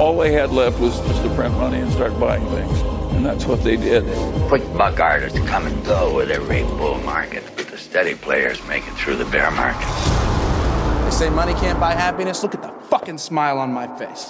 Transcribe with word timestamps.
All 0.00 0.16
they 0.22 0.32
had 0.32 0.50
left 0.52 0.80
was 0.80 0.94
just 1.08 1.22
to 1.22 1.28
print 1.36 1.54
money 1.58 1.78
and 1.82 1.92
start 1.92 2.12
buying 2.18 2.46
things. 2.56 2.82
And 3.14 3.24
that's 3.26 3.44
what 3.46 3.62
they 3.64 3.76
did. 3.76 4.04
Quick 4.48 4.62
buck 4.78 4.98
artists 5.00 5.38
come 5.40 5.66
and 5.66 5.76
go 5.86 6.16
with 6.18 6.30
every 6.30 6.62
bull 6.78 6.98
market, 7.04 7.42
but 7.56 7.66
the 7.70 7.76
steady 7.76 8.14
players 8.14 8.58
make 8.68 8.82
it 8.88 8.94
through 9.04 9.16
the 9.24 9.30
bear 9.30 9.50
market. 9.50 9.88
They 11.04 11.10
say 11.10 11.30
money 11.30 11.52
can't 11.52 11.78
buy 11.80 11.92
happiness. 11.92 12.42
Look 12.42 12.54
at 12.54 12.62
the 12.62 12.70
fucking 12.90 13.18
smile 13.18 13.58
on 13.58 13.72
my 13.74 13.86
face. 13.98 14.26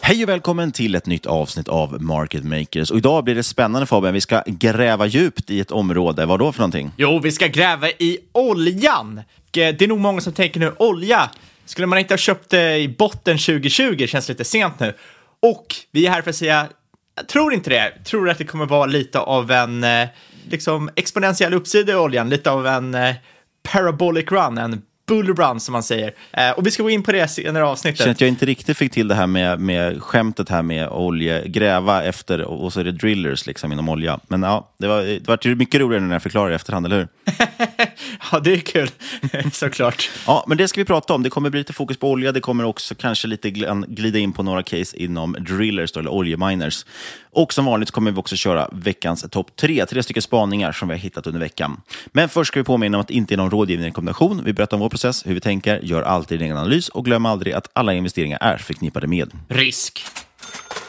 Hej 0.00 0.22
och 0.22 0.28
välkommen 0.28 0.72
till 0.72 0.94
ett 0.94 1.06
nytt 1.06 1.26
avsnitt 1.26 1.68
av 1.68 2.02
Market 2.02 2.44
Makers. 2.44 2.90
Och 2.90 2.98
idag 2.98 3.24
blir 3.24 3.34
det 3.34 3.42
spännande 3.42 3.86
Fabian. 3.86 4.14
Vi 4.14 4.20
ska 4.20 4.42
gräva 4.46 5.06
djupt 5.06 5.50
i 5.50 5.60
ett 5.60 5.70
område. 5.70 6.26
Vad 6.26 6.38
då 6.38 6.52
för 6.52 6.60
någonting? 6.60 6.90
Jo, 6.96 7.18
vi 7.22 7.32
ska 7.32 7.46
gräva 7.46 7.88
i 7.88 8.18
oljan. 8.32 9.18
Eh, 9.18 9.22
Det 9.52 9.82
är 9.82 9.88
nog 9.88 9.98
många 9.98 10.20
som 10.20 10.32
tänker 10.32 10.60
nu, 10.60 10.72
olja, 10.78 11.30
skulle 11.68 11.86
man 11.86 11.98
inte 11.98 12.14
ha 12.14 12.18
köpt 12.18 12.50
det 12.50 12.78
i 12.78 12.88
botten 12.88 13.38
2020? 13.38 14.06
Känns 14.06 14.28
lite 14.28 14.44
sent 14.44 14.80
nu. 14.80 14.94
Och 15.40 15.66
vi 15.90 16.06
är 16.06 16.10
här 16.10 16.22
för 16.22 16.30
att 16.30 16.36
säga, 16.36 16.68
jag 17.14 17.28
tror 17.28 17.54
inte 17.54 17.70
det. 17.70 17.92
Jag 17.96 18.04
tror 18.04 18.30
att 18.30 18.38
det 18.38 18.44
kommer 18.44 18.66
vara 18.66 18.86
lite 18.86 19.18
av 19.18 19.50
en 19.50 19.84
eh, 19.84 20.08
liksom 20.50 20.90
exponentiell 20.96 21.54
uppsida 21.54 21.92
i 21.92 21.96
oljan, 21.96 22.28
lite 22.28 22.50
av 22.50 22.66
en 22.66 22.94
eh, 22.94 23.14
parabolic 23.62 24.32
run, 24.32 24.58
en 24.58 24.82
bull 25.08 25.34
run 25.34 25.60
som 25.60 25.72
man 25.72 25.82
säger. 25.82 26.12
Eh, 26.32 26.50
Och 26.50 26.66
vi 26.66 26.70
ska 26.70 26.82
gå 26.82 26.90
in 26.90 27.02
på 27.02 27.12
det 27.12 27.28
senare 27.28 27.64
avsnittet. 27.64 27.98
Känner 27.98 28.10
att 28.12 28.20
jag 28.20 28.28
inte 28.28 28.46
riktigt 28.46 28.76
fick 28.78 28.92
till 28.92 29.08
det 29.08 29.14
här 29.14 29.26
med, 29.26 29.60
med 29.60 30.02
skämtet 30.02 30.48
här 30.48 30.62
med 30.62 30.88
olje, 30.88 31.48
gräva 31.48 32.02
efter 32.04 32.40
och 32.42 32.72
så 32.72 32.80
är 32.80 32.84
det 32.84 32.92
drillers 32.92 33.46
liksom 33.46 33.72
inom 33.72 33.88
olja. 33.88 34.20
Men 34.28 34.42
ja, 34.42 34.72
det 34.78 34.86
var, 34.88 35.02
det 35.02 35.28
var 35.28 35.54
mycket 35.54 35.80
roligare 35.80 36.04
när 36.04 36.14
jag 36.14 36.22
förklarar 36.22 36.50
i 36.50 36.54
efterhand, 36.54 36.86
eller 36.86 36.96
hur? 36.96 37.08
Ja, 38.32 38.40
det 38.40 38.52
är 38.52 38.56
kul, 38.58 38.88
såklart. 39.52 40.10
Ja, 40.26 40.44
men 40.48 40.58
det 40.58 40.68
ska 40.68 40.80
vi 40.80 40.84
prata 40.84 41.14
om. 41.14 41.22
Det 41.22 41.30
kommer 41.30 41.50
bli 41.50 41.60
lite 41.60 41.72
fokus 41.72 41.96
på 41.96 42.10
olja. 42.10 42.32
Det 42.32 42.40
kommer 42.40 42.64
också 42.64 42.94
kanske 42.94 43.28
lite 43.28 43.48
gl- 43.50 43.84
glida 43.94 44.18
in 44.18 44.32
på 44.32 44.42
några 44.42 44.62
case 44.62 44.96
inom 44.96 45.36
drillers, 45.40 45.92
då, 45.92 46.00
eller 46.00 46.10
oljeminers. 46.12 46.86
Och 47.30 47.52
som 47.52 47.64
vanligt 47.64 47.90
kommer 47.90 48.10
vi 48.10 48.18
också 48.20 48.36
köra 48.36 48.68
veckans 48.72 49.24
topp 49.30 49.56
tre. 49.56 49.86
Tre 49.86 50.02
stycken 50.02 50.22
spaningar 50.22 50.72
som 50.72 50.88
vi 50.88 50.94
har 50.94 50.98
hittat 51.00 51.26
under 51.26 51.40
veckan. 51.40 51.80
Men 52.06 52.28
först 52.28 52.48
ska 52.48 52.60
vi 52.60 52.64
påminna 52.64 52.96
om 52.96 53.00
att 53.00 53.08
det 53.08 53.14
inte 53.14 53.34
är 53.34 53.36
någon 53.36 53.50
rådgivning 53.50 53.86
rekommendation. 53.86 54.42
Vi 54.44 54.52
berättar 54.52 54.76
om 54.76 54.80
vår 54.80 54.88
process, 54.98 55.26
hur 55.26 55.34
vi 55.34 55.40
tänker, 55.40 55.80
gör 55.82 56.02
alltid 56.02 56.38
din 56.38 56.44
egen 56.46 56.56
analys 56.56 56.88
och 56.88 57.04
glöm 57.04 57.26
aldrig 57.26 57.52
att 57.54 57.70
alla 57.72 57.94
investeringar 57.94 58.38
är 58.40 58.56
förknippade 58.56 59.06
med 59.06 59.30
Risk. 59.48 60.04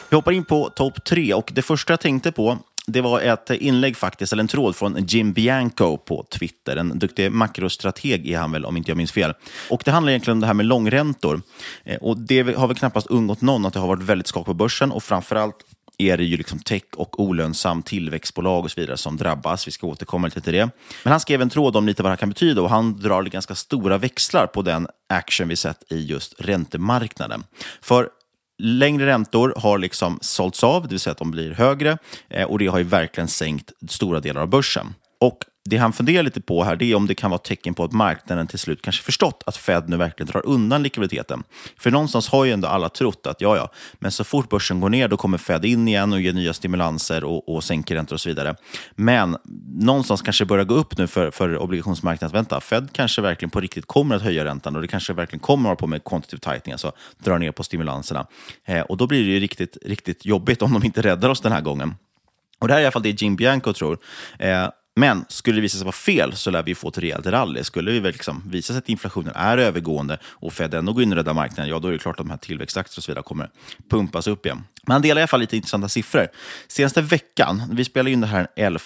vi 0.08 0.16
hoppar 0.16 0.32
in 0.32 0.44
på 0.44 0.70
topp 0.70 1.04
tre 1.04 1.34
och 1.34 1.50
det 1.54 1.62
första 1.62 1.92
jag 1.92 2.00
tänkte 2.00 2.32
på 2.32 2.58
det 2.86 3.00
var 3.00 3.20
ett 3.20 3.50
inlägg 3.50 3.96
faktiskt, 3.96 4.32
eller 4.32 4.40
en 4.42 4.48
tråd 4.48 4.76
från 4.76 5.06
Jim 5.06 5.32
Bianco 5.32 5.96
på 5.96 6.26
Twitter. 6.30 6.76
En 6.76 6.98
duktig 6.98 7.32
makrostrateg 7.32 8.30
är 8.30 8.38
han 8.38 8.52
väl, 8.52 8.64
om 8.64 8.76
inte 8.76 8.90
jag 8.90 8.96
minns 8.96 9.12
fel. 9.12 9.34
Och 9.70 9.82
Det 9.84 9.90
handlar 9.90 10.10
egentligen 10.10 10.36
om 10.36 10.40
det 10.40 10.46
här 10.46 10.54
med 10.54 10.66
långräntor. 10.66 11.42
Eh, 11.84 11.96
Och 11.96 12.18
Det 12.18 12.56
har 12.56 12.66
väl 12.66 12.76
knappast 12.76 13.06
undgått 13.06 13.40
någon 13.40 13.66
att 13.66 13.72
det 13.72 13.80
har 13.80 13.88
varit 13.88 14.02
väldigt 14.02 14.26
skak 14.26 14.46
på 14.46 14.54
börsen 14.54 14.92
och 14.92 15.02
framförallt 15.02 15.56
är 16.00 16.16
det 16.16 16.24
ju 16.24 16.36
liksom 16.36 16.58
tech 16.58 16.82
och 16.96 17.20
olönsam 17.20 17.82
tillväxtbolag 17.82 18.64
och 18.64 18.70
så 18.70 18.80
vidare 18.80 18.96
som 18.96 19.16
drabbas. 19.16 19.66
Vi 19.66 19.72
ska 19.72 19.86
återkomma 19.86 20.26
lite 20.26 20.40
till 20.40 20.52
det. 20.52 20.70
Men 21.04 21.10
han 21.10 21.20
skrev 21.20 21.42
en 21.42 21.50
tråd 21.50 21.76
om 21.76 21.86
lite 21.86 22.02
vad 22.02 22.10
det 22.10 22.12
här 22.12 22.16
kan 22.16 22.28
betyda 22.28 22.62
och 22.62 22.70
han 22.70 23.00
drar 23.00 23.22
ganska 23.22 23.54
stora 23.54 23.98
växlar 23.98 24.46
på 24.46 24.62
den 24.62 24.86
action 25.08 25.48
vi 25.48 25.56
sett 25.56 25.92
i 25.92 26.06
just 26.06 26.34
räntemarknaden. 26.38 27.44
För 27.80 28.08
längre 28.58 29.06
räntor 29.06 29.54
har 29.56 29.78
liksom 29.78 30.18
sålts 30.22 30.64
av, 30.64 30.82
det 30.82 30.88
vill 30.88 31.00
säga 31.00 31.12
att 31.12 31.18
de 31.18 31.30
blir 31.30 31.50
högre 31.50 31.98
eh, 32.28 32.44
och 32.44 32.58
det 32.58 32.66
har 32.66 32.78
ju 32.78 32.84
verkligen 32.84 33.28
sänkt 33.28 33.72
stora 33.88 34.20
delar 34.20 34.40
av 34.40 34.48
börsen. 34.48 34.94
Och 35.20 35.44
det 35.64 35.76
han 35.76 35.92
funderar 35.92 36.22
lite 36.22 36.40
på 36.40 36.64
här 36.64 36.76
det 36.76 36.84
är 36.84 36.94
om 36.94 37.06
det 37.06 37.14
kan 37.14 37.30
vara 37.30 37.38
tecken 37.38 37.74
på 37.74 37.84
att 37.84 37.92
marknaden 37.92 38.46
till 38.46 38.58
slut 38.58 38.82
kanske 38.82 39.02
förstått 39.02 39.42
att 39.46 39.56
Fed 39.56 39.88
nu 39.88 39.96
verkligen 39.96 40.30
drar 40.32 40.46
undan 40.46 40.82
likviditeten. 40.82 41.42
För 41.78 41.90
någonstans 41.90 42.28
har 42.28 42.44
ju 42.44 42.52
ändå 42.52 42.68
alla 42.68 42.88
trott 42.88 43.26
att 43.26 43.40
ja, 43.40 43.56
ja, 43.56 43.72
men 43.98 44.12
så 44.12 44.24
fort 44.24 44.48
börsen 44.48 44.80
går 44.80 44.88
ner 44.88 45.08
då 45.08 45.16
kommer 45.16 45.38
Fed 45.38 45.64
in 45.64 45.88
igen 45.88 46.12
och 46.12 46.20
ger 46.20 46.32
nya 46.32 46.52
stimulanser 46.52 47.24
och, 47.24 47.48
och 47.48 47.64
sänker 47.64 47.94
räntor 47.94 48.16
och 48.16 48.20
så 48.20 48.28
vidare. 48.28 48.54
Men 48.94 49.36
någonstans 49.66 50.22
kanske 50.22 50.44
börjar 50.44 50.64
gå 50.64 50.74
upp 50.74 50.98
nu 50.98 51.06
för, 51.06 51.30
för 51.30 51.58
obligationsmarknaden. 51.58 52.34
Vänta, 52.34 52.60
Fed 52.60 52.88
kanske 52.92 53.22
verkligen 53.22 53.50
på 53.50 53.60
riktigt 53.60 53.86
kommer 53.86 54.16
att 54.16 54.22
höja 54.22 54.44
räntan 54.44 54.76
och 54.76 54.82
det 54.82 54.88
kanske 54.88 55.12
verkligen 55.12 55.40
kommer 55.40 55.62
att 55.62 55.70
vara 55.70 55.76
på 55.76 55.86
med 55.86 56.04
quantitative 56.04 56.52
tightening, 56.52 56.72
alltså 56.72 56.92
dra 57.24 57.38
ner 57.38 57.52
på 57.52 57.62
stimulanserna. 57.62 58.26
Eh, 58.64 58.80
och 58.80 58.96
då 58.96 59.06
blir 59.06 59.24
det 59.24 59.30
ju 59.30 59.40
riktigt, 59.40 59.76
riktigt 59.82 60.24
jobbigt 60.24 60.62
om 60.62 60.72
de 60.72 60.84
inte 60.84 61.02
räddar 61.02 61.28
oss 61.28 61.40
den 61.40 61.52
här 61.52 61.60
gången. 61.60 61.94
Och 62.60 62.68
Det 62.68 62.74
här 62.74 62.80
är 62.80 62.82
i 62.82 62.86
alla 62.86 62.92
fall 62.92 63.02
det 63.02 63.22
Jim 63.22 63.36
Bianco 63.36 63.72
tror. 63.72 63.98
Eh, 64.38 64.68
men 65.00 65.24
skulle 65.28 65.56
det 65.56 65.60
visa 65.60 65.78
sig 65.78 65.84
vara 65.84 65.92
fel 65.92 66.36
så 66.36 66.50
lär 66.50 66.62
vi 66.62 66.74
få 66.74 66.88
ett 66.88 66.98
rejält 66.98 67.26
rally. 67.26 67.64
Skulle 67.64 67.92
det 67.92 68.12
liksom 68.12 68.42
visa 68.46 68.72
sig 68.72 68.78
att 68.78 68.88
inflationen 68.88 69.32
är 69.34 69.58
övergående 69.58 70.18
och 70.24 70.52
Fed 70.52 70.74
ändå 70.74 70.92
går 70.92 71.02
in 71.02 71.12
och 71.12 71.16
räddar 71.16 71.34
marknaden, 71.34 71.70
ja 71.70 71.78
då 71.78 71.88
är 71.88 71.92
det 71.92 71.98
klart 71.98 72.20
att 72.20 72.26
de 72.26 72.30
här 72.30 72.36
tillväxtaktier 72.36 72.98
och 72.98 73.04
så 73.04 73.10
vidare 73.10 73.22
kommer 73.22 73.50
pumpas 73.90 74.26
upp 74.26 74.46
igen. 74.46 74.64
Men 74.86 74.92
han 74.92 75.02
delar 75.02 75.20
i 75.20 75.22
alla 75.22 75.28
fall 75.28 75.40
lite 75.40 75.56
intressanta 75.56 75.88
siffror. 75.88 76.28
Senaste 76.68 77.02
veckan, 77.02 77.62
vi 77.72 77.84
spelar 77.84 78.10
in 78.10 78.20
det 78.20 78.26
här 78.26 78.46
den 78.56 78.64
11 78.64 78.80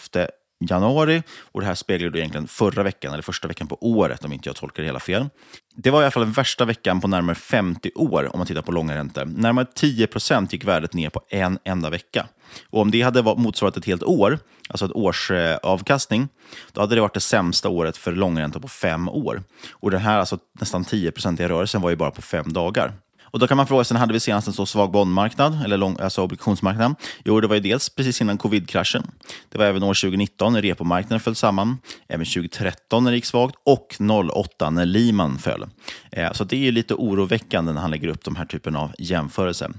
januari 0.70 1.22
och 1.38 1.60
det 1.60 1.66
här 1.66 1.74
speglar 1.74 2.10
då 2.10 2.18
egentligen 2.18 2.46
förra 2.48 2.82
veckan, 2.82 3.12
eller 3.12 3.22
första 3.22 3.48
veckan 3.48 3.66
på 3.66 3.78
året 3.80 4.24
om 4.24 4.32
inte 4.32 4.48
jag 4.48 4.56
tolkar 4.56 4.82
det 4.82 4.86
hela 4.86 5.00
fel. 5.00 5.28
Det 5.76 5.90
var 5.90 6.00
i 6.00 6.04
alla 6.04 6.10
fall 6.10 6.22
den 6.22 6.32
värsta 6.32 6.64
veckan 6.64 7.00
på 7.00 7.08
närmare 7.08 7.34
50 7.34 7.90
år 7.94 8.30
om 8.32 8.38
man 8.38 8.46
tittar 8.46 8.62
på 8.62 8.72
långa 8.72 8.94
räntor. 8.94 9.24
Närmare 9.24 9.66
10 9.74 10.06
procent 10.06 10.52
gick 10.52 10.64
värdet 10.64 10.94
ner 10.94 11.10
på 11.10 11.20
en 11.28 11.58
enda 11.64 11.90
vecka. 11.90 12.26
Och 12.70 12.80
om 12.80 12.90
det 12.90 13.02
hade 13.02 13.22
motsvarat 13.22 13.76
ett 13.76 13.84
helt 13.84 14.02
år, 14.02 14.38
alltså 14.68 14.84
ett 14.84 14.92
års 14.92 15.30
eh, 15.30 15.56
avkastning, 15.56 16.28
då 16.72 16.80
hade 16.80 16.94
det 16.94 17.00
varit 17.00 17.14
det 17.14 17.20
sämsta 17.20 17.68
året 17.68 17.96
för 17.96 18.12
långränta 18.12 18.60
på 18.60 18.68
fem 18.68 19.08
år. 19.08 19.42
Och 19.70 19.90
den 19.90 20.00
här 20.00 20.18
alltså 20.18 20.38
nästan 20.60 20.84
10 20.84 21.10
procentiga 21.10 21.48
rörelsen 21.48 21.80
var 21.80 21.90
ju 21.90 21.96
bara 21.96 22.10
på 22.10 22.22
fem 22.22 22.52
dagar. 22.52 22.92
Och 23.34 23.40
då 23.40 23.46
kan 23.46 23.56
man 23.56 23.66
fråga 23.66 23.84
sig, 23.84 23.96
hade 23.96 24.12
vi 24.12 24.20
senast 24.20 24.46
en 24.46 24.52
så 24.52 24.66
svag 24.66 24.90
bondmarknad, 24.90 25.64
eller 25.64 25.76
lång, 25.76 25.96
alltså 26.00 26.22
obligationsmarknad? 26.22 26.94
Jo, 27.24 27.40
det 27.40 27.46
var 27.46 27.54
ju 27.54 27.60
dels 27.60 27.90
precis 27.90 28.20
innan 28.20 28.38
covid-kraschen. 28.38 29.10
Det 29.48 29.58
var 29.58 29.64
även 29.64 29.82
år 29.82 29.94
2019 29.94 30.52
när 30.52 30.62
repomarknaden 30.62 31.20
föll 31.20 31.34
samman, 31.34 31.78
även 32.08 32.26
2013 32.26 33.04
när 33.04 33.10
det 33.10 33.16
gick 33.16 33.24
svagt 33.24 33.54
och 33.66 33.88
2008 33.98 34.70
när 34.70 34.86
Lehman 34.86 35.38
föll. 35.38 35.66
Eh, 36.10 36.32
så 36.32 36.44
det 36.44 36.68
är 36.68 36.72
lite 36.72 36.94
oroväckande 36.94 37.72
när 37.72 37.80
han 37.80 37.90
lägger 37.90 38.08
upp 38.08 38.24
de 38.24 38.36
här 38.36 38.44
typen 38.44 38.76
av 38.76 38.92
jämförelser. 38.98 39.70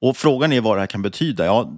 Och 0.00 0.16
frågan 0.16 0.52
är 0.52 0.60
vad 0.60 0.76
det 0.76 0.80
här 0.80 0.86
kan 0.86 1.02
betyda. 1.02 1.44
Ja, 1.44 1.72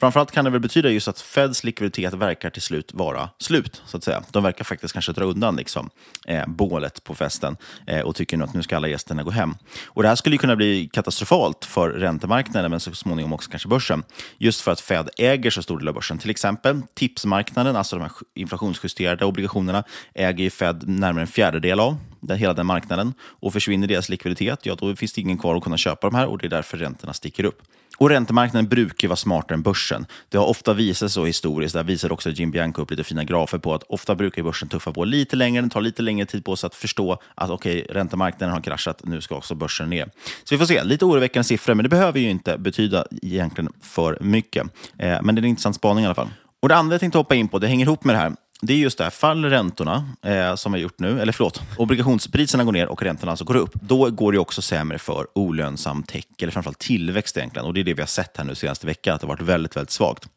Framförallt 0.00 0.30
kan 0.30 0.44
det 0.44 0.50
väl 0.50 0.60
betyda 0.60 0.90
just 0.90 1.08
att 1.08 1.20
Feds 1.20 1.64
likviditet 1.64 2.14
verkar 2.14 2.50
till 2.50 2.62
slut 2.62 2.90
vara 2.94 3.30
slut. 3.38 3.82
så 3.86 3.96
att 3.96 4.04
säga. 4.04 4.22
De 4.30 4.42
verkar 4.42 4.64
faktiskt 4.64 4.92
kanske 4.92 5.12
dra 5.12 5.24
undan 5.24 5.56
liksom, 5.56 5.90
eh, 6.26 6.46
bålet 6.46 7.04
på 7.04 7.14
festen 7.14 7.56
eh, 7.86 8.00
och 8.00 8.14
tycker 8.16 8.36
nu 8.36 8.44
att 8.44 8.54
nu 8.54 8.62
ska 8.62 8.76
alla 8.76 8.88
gästerna 8.88 9.22
gå 9.22 9.30
hem. 9.30 9.54
Och 9.86 10.02
Det 10.02 10.08
här 10.08 10.16
skulle 10.16 10.38
kunna 10.38 10.56
bli 10.56 10.88
katastrofalt 10.92 11.64
för 11.64 11.90
räntemarknaden, 11.90 12.70
men 12.70 12.80
så 12.80 12.94
småningom 12.94 13.32
också 13.32 13.50
kanske 13.50 13.68
börsen. 13.68 14.04
Just 14.38 14.60
för 14.60 14.72
att 14.72 14.80
Fed 14.80 15.08
äger 15.16 15.50
så 15.50 15.62
stor 15.62 15.78
del 15.78 15.88
av 15.88 15.94
börsen. 15.94 16.18
Till 16.18 16.30
exempel 16.30 16.82
tipsmarknaden, 16.94 17.76
alltså 17.76 17.96
de 17.96 18.02
här 18.02 18.12
inflationsjusterade 18.34 19.24
obligationerna, 19.24 19.84
äger 20.14 20.44
ju 20.44 20.50
Fed 20.50 20.88
närmare 20.88 21.22
en 21.22 21.26
fjärdedel 21.26 21.80
av 21.80 21.96
hela 22.30 22.54
den 22.54 22.66
marknaden. 22.66 23.14
Och 23.20 23.52
försvinner 23.52 23.86
deras 23.86 24.08
likviditet, 24.08 24.66
ja 24.66 24.74
då 24.74 24.96
finns 24.96 25.12
det 25.12 25.20
ingen 25.20 25.38
kvar 25.38 25.56
att 25.56 25.62
kunna 25.62 25.76
köpa 25.76 26.10
de 26.10 26.16
här 26.16 26.26
och 26.26 26.38
det 26.38 26.46
är 26.46 26.50
därför 26.50 26.76
räntorna 26.76 27.12
sticker 27.12 27.44
upp. 27.44 27.62
Och 27.98 28.08
räntemarknaden 28.08 28.68
brukar 28.68 29.08
vara 29.08 29.16
smartare 29.16 29.54
än 29.54 29.62
börsen. 29.62 30.06
Det 30.28 30.38
har 30.38 30.46
ofta 30.46 30.74
visat 30.74 30.98
sig 30.98 31.10
så 31.10 31.24
historiskt. 31.24 31.74
Där 31.74 31.84
visar 31.84 32.12
också 32.12 32.30
Jim 32.30 32.50
Bianco 32.50 32.82
upp 32.82 32.90
lite 32.90 33.04
fina 33.04 33.24
grafer 33.24 33.58
på 33.58 33.74
att 33.74 33.82
ofta 33.82 34.14
brukar 34.14 34.42
börsen 34.42 34.68
tuffa 34.68 34.92
på 34.92 35.04
lite 35.04 35.36
längre. 35.36 35.60
Den 35.60 35.70
tar 35.70 35.80
lite 35.80 36.02
längre 36.02 36.26
tid 36.26 36.44
på 36.44 36.56
sig 36.56 36.66
att 36.66 36.74
förstå 36.74 37.18
att 37.34 37.50
okej, 37.50 37.82
okay, 37.82 37.94
räntemarknaden 37.94 38.54
har 38.54 38.60
kraschat. 38.60 39.00
Nu 39.04 39.20
ska 39.20 39.34
också 39.34 39.54
börsen 39.54 39.90
ner. 39.90 40.10
Så 40.44 40.54
vi 40.54 40.58
får 40.58 40.66
se. 40.66 40.84
Lite 40.84 41.04
oroväckande 41.04 41.44
siffror, 41.44 41.74
men 41.74 41.82
det 41.82 41.88
behöver 41.88 42.20
ju 42.20 42.30
inte 42.30 42.58
betyda 42.58 43.04
egentligen 43.22 43.72
för 43.82 44.18
mycket. 44.20 44.62
Eh, 44.98 45.18
men 45.22 45.34
det 45.34 45.38
är 45.38 45.42
en 45.42 45.48
intressant 45.48 45.76
spaning 45.76 46.04
i 46.04 46.06
alla 46.06 46.14
fall. 46.14 46.30
Och 46.60 46.68
det 46.68 46.76
andra 46.76 46.94
jag 46.94 47.00
tänkte 47.00 47.18
hoppa 47.18 47.34
in 47.34 47.48
på, 47.48 47.58
det 47.58 47.66
hänger 47.66 47.86
ihop 47.86 48.04
med 48.04 48.14
det 48.14 48.18
här 48.18 48.32
det 48.60 48.72
är 48.72 48.76
just 48.76 48.98
det 48.98 49.04
här, 49.04 49.10
faller 49.10 49.50
räntorna 49.50 50.08
eh, 50.22 50.54
som 50.54 50.72
vi 50.72 50.78
har 50.78 50.82
gjort 50.82 50.98
nu, 50.98 51.20
eller 51.20 51.32
förlåt, 51.32 51.62
obligationspriserna 51.76 52.64
går 52.64 52.72
ner 52.72 52.86
och 52.86 53.02
räntorna 53.02 53.32
alltså 53.32 53.44
går 53.44 53.56
upp, 53.56 53.74
då 53.74 54.10
går 54.10 54.32
det 54.32 54.38
också 54.38 54.62
sämre 54.62 54.98
för 54.98 55.26
olönsam 55.34 56.02
tech, 56.02 56.24
eller 56.38 56.52
framförallt 56.52 56.78
tillväxt 56.78 57.36
egentligen. 57.36 57.66
Och 57.66 57.74
det 57.74 57.80
är 57.80 57.84
det 57.84 57.94
vi 57.94 58.02
har 58.02 58.06
sett 58.06 58.36
här 58.36 58.44
nu 58.44 58.54
senaste 58.54 58.86
veckan, 58.86 59.14
att 59.14 59.20
det 59.20 59.26
har 59.26 59.34
varit 59.34 59.48
väldigt, 59.48 59.76
väldigt 59.76 59.90
svagt. 59.90 60.28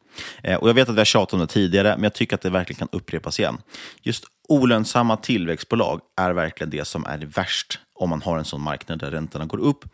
Eh, 0.42 0.56
och 0.56 0.68
jag 0.68 0.74
vet 0.74 0.88
att 0.88 0.94
vi 0.94 1.00
har 1.00 1.04
tjatat 1.04 1.34
om 1.34 1.40
det 1.40 1.46
tidigare, 1.46 1.96
men 1.96 2.02
jag 2.02 2.14
tycker 2.14 2.34
att 2.34 2.42
det 2.42 2.50
verkligen 2.50 2.78
kan 2.78 2.88
upprepas 2.92 3.40
igen. 3.40 3.58
Just 4.02 4.24
olönsamma 4.48 5.16
tillväxtbolag 5.16 6.00
är 6.16 6.30
verkligen 6.32 6.70
det 6.70 6.84
som 6.84 7.06
är 7.06 7.18
värst 7.18 7.78
om 7.94 8.10
man 8.10 8.22
har 8.22 8.38
en 8.38 8.44
sån 8.44 8.60
marknad 8.60 8.98
där 8.98 9.10
räntorna 9.10 9.44
går 9.44 9.58
upp. 9.58 9.84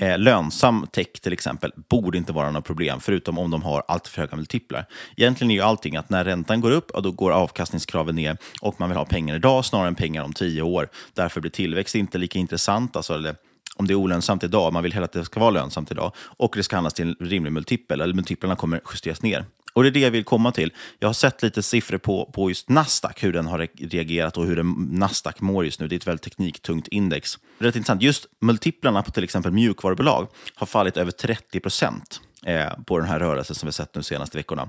Eh, 0.00 0.18
lönsam 0.18 0.86
tech 0.92 1.12
till 1.12 1.32
exempel 1.32 1.72
borde 1.88 2.18
inte 2.18 2.32
vara 2.32 2.50
något 2.50 2.64
problem, 2.64 3.00
förutom 3.00 3.38
om 3.38 3.50
de 3.50 3.62
har 3.62 3.82
allt 3.88 4.08
för 4.08 4.20
höga 4.20 4.36
multiplar. 4.36 4.86
Egentligen 5.16 5.50
är 5.50 5.54
ju 5.54 5.60
allting 5.60 5.96
att 5.96 6.10
när 6.10 6.24
räntan 6.24 6.60
går 6.60 6.70
upp, 6.70 6.90
då 7.02 7.10
går 7.10 7.30
avkastningskraven 7.30 8.16
ner 8.16 8.36
och 8.60 8.80
man 8.80 8.88
vill 8.88 8.98
ha 8.98 9.04
pengar 9.04 9.34
idag 9.34 9.64
snarare 9.64 9.88
än 9.88 9.94
pengar 9.94 10.22
om 10.24 10.32
tio 10.32 10.62
år. 10.62 10.88
Därför 11.14 11.40
blir 11.40 11.50
tillväxt 11.50 11.94
inte 11.94 12.18
lika 12.18 12.38
intressant, 12.38 12.96
alltså, 12.96 13.14
eller 13.14 13.36
om 13.76 13.86
det 13.86 13.92
är 13.92 13.94
olönsamt 13.94 14.44
idag, 14.44 14.72
man 14.72 14.82
vill 14.82 14.92
hellre 14.92 15.04
att 15.04 15.12
det 15.12 15.24
ska 15.24 15.40
vara 15.40 15.50
lönsamt 15.50 15.90
idag, 15.90 16.12
och 16.18 16.52
det 16.56 16.62
ska 16.62 16.76
handlas 16.76 16.94
till 16.94 17.16
en 17.20 17.26
rimlig 17.26 17.52
multipel, 17.52 18.00
eller 18.00 18.14
multiplarna 18.14 18.56
kommer 18.56 18.80
justeras 18.92 19.22
ner. 19.22 19.44
Och 19.76 19.82
det 19.82 19.88
är 19.88 19.90
det 19.90 20.00
jag 20.00 20.10
vill 20.10 20.24
komma 20.24 20.52
till. 20.52 20.72
Jag 20.98 21.08
har 21.08 21.12
sett 21.12 21.42
lite 21.42 21.62
siffror 21.62 21.98
på, 21.98 22.30
på 22.32 22.50
just 22.50 22.68
Nasdaq, 22.68 23.24
hur 23.24 23.32
den 23.32 23.46
har 23.46 23.68
reagerat 23.88 24.36
och 24.36 24.46
hur 24.46 24.56
den, 24.56 24.72
Nasdaq 24.90 25.40
mår 25.40 25.64
just 25.64 25.80
nu. 25.80 25.88
Det 25.88 25.94
är 25.94 25.96
ett 25.96 26.06
väldigt 26.06 26.22
tekniktungt 26.22 26.88
index. 26.88 27.38
Rätt 27.58 27.76
intressant. 27.76 28.02
Just 28.02 28.26
multiplarna 28.40 29.02
på 29.02 29.10
till 29.10 29.24
exempel 29.24 29.52
mjukvarubolag 29.52 30.28
har 30.54 30.66
fallit 30.66 30.96
över 30.96 31.10
30 31.10 31.60
procent 31.60 32.20
eh, 32.46 32.68
på 32.86 32.98
den 32.98 33.08
här 33.08 33.20
rörelsen 33.20 33.56
som 33.56 33.66
vi 33.66 33.72
sett 33.72 33.92
de 33.92 34.02
senaste 34.02 34.38
veckorna. 34.38 34.62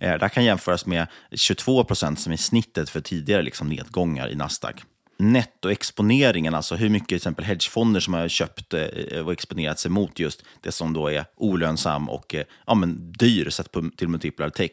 Eh, 0.00 0.12
det 0.12 0.20
här 0.20 0.28
kan 0.28 0.44
jämföras 0.44 0.86
med 0.86 1.06
22 1.32 1.84
procent 1.84 2.20
som 2.20 2.32
är 2.32 2.36
snittet 2.36 2.90
för 2.90 3.00
tidigare 3.00 3.42
liksom, 3.42 3.68
nedgångar 3.68 4.28
i 4.28 4.34
Nasdaq 4.34 4.84
nettoexponeringen, 5.16 6.54
alltså 6.54 6.74
hur 6.74 6.88
mycket 6.88 7.08
till 7.08 7.16
exempel 7.16 7.44
hedgefonder 7.44 8.00
som 8.00 8.14
har 8.14 8.28
köpt 8.28 8.74
eh, 8.74 9.26
och 9.26 9.32
exponerat 9.32 9.78
sig 9.78 9.90
mot 9.90 10.18
just 10.18 10.42
det 10.60 10.72
som 10.72 10.92
då 10.92 11.08
är 11.08 11.24
olönsam 11.36 12.10
och 12.10 12.34
eh, 12.34 12.44
ja, 12.66 12.74
men 12.74 13.12
dyr 13.12 13.50
sett 13.50 13.72
på, 13.72 13.90
till 13.96 14.08
multiplar 14.08 14.48
tech, 14.48 14.70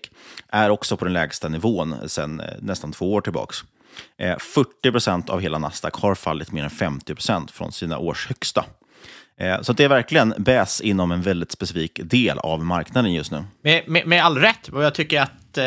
är 0.48 0.70
också 0.70 0.98
på 0.98 1.06
den 1.06 1.14
lägsta 1.14 1.50
nivån 1.50 2.10
sedan 2.10 2.40
eh, 2.40 2.46
nästan 2.60 2.92
två 2.92 3.14
år 3.14 3.22
tillbaka. 3.22 3.54
40 4.40 4.92
procent 4.92 5.30
av 5.30 5.40
hela 5.40 5.60
Nasdaq 5.60 5.94
har 5.94 6.16
fallit 6.16 6.52
mer 6.52 6.64
än 6.64 6.70
50 6.70 7.16
procent 7.16 7.52
från 7.52 7.72
sina 7.72 7.98
års 7.98 8.28
högsta. 8.28 8.66
Så 9.62 9.74
det 9.74 9.84
är 9.84 9.90
verkligen 9.90 10.34
bäs 10.38 10.82
inom 10.82 11.12
en 11.12 11.22
väldigt 11.22 11.52
specifik 11.52 12.00
del 12.04 12.40
av 12.40 12.66
marknaden 12.66 13.14
just 13.14 13.32
nu. 13.32 13.44
Med, 13.62 13.84
med, 13.88 14.08
med 14.08 14.26
all 14.26 14.38
rätt, 14.38 14.68
och 14.68 14.84
jag 14.84 14.94
tycker 14.94 15.22
att 15.22 15.58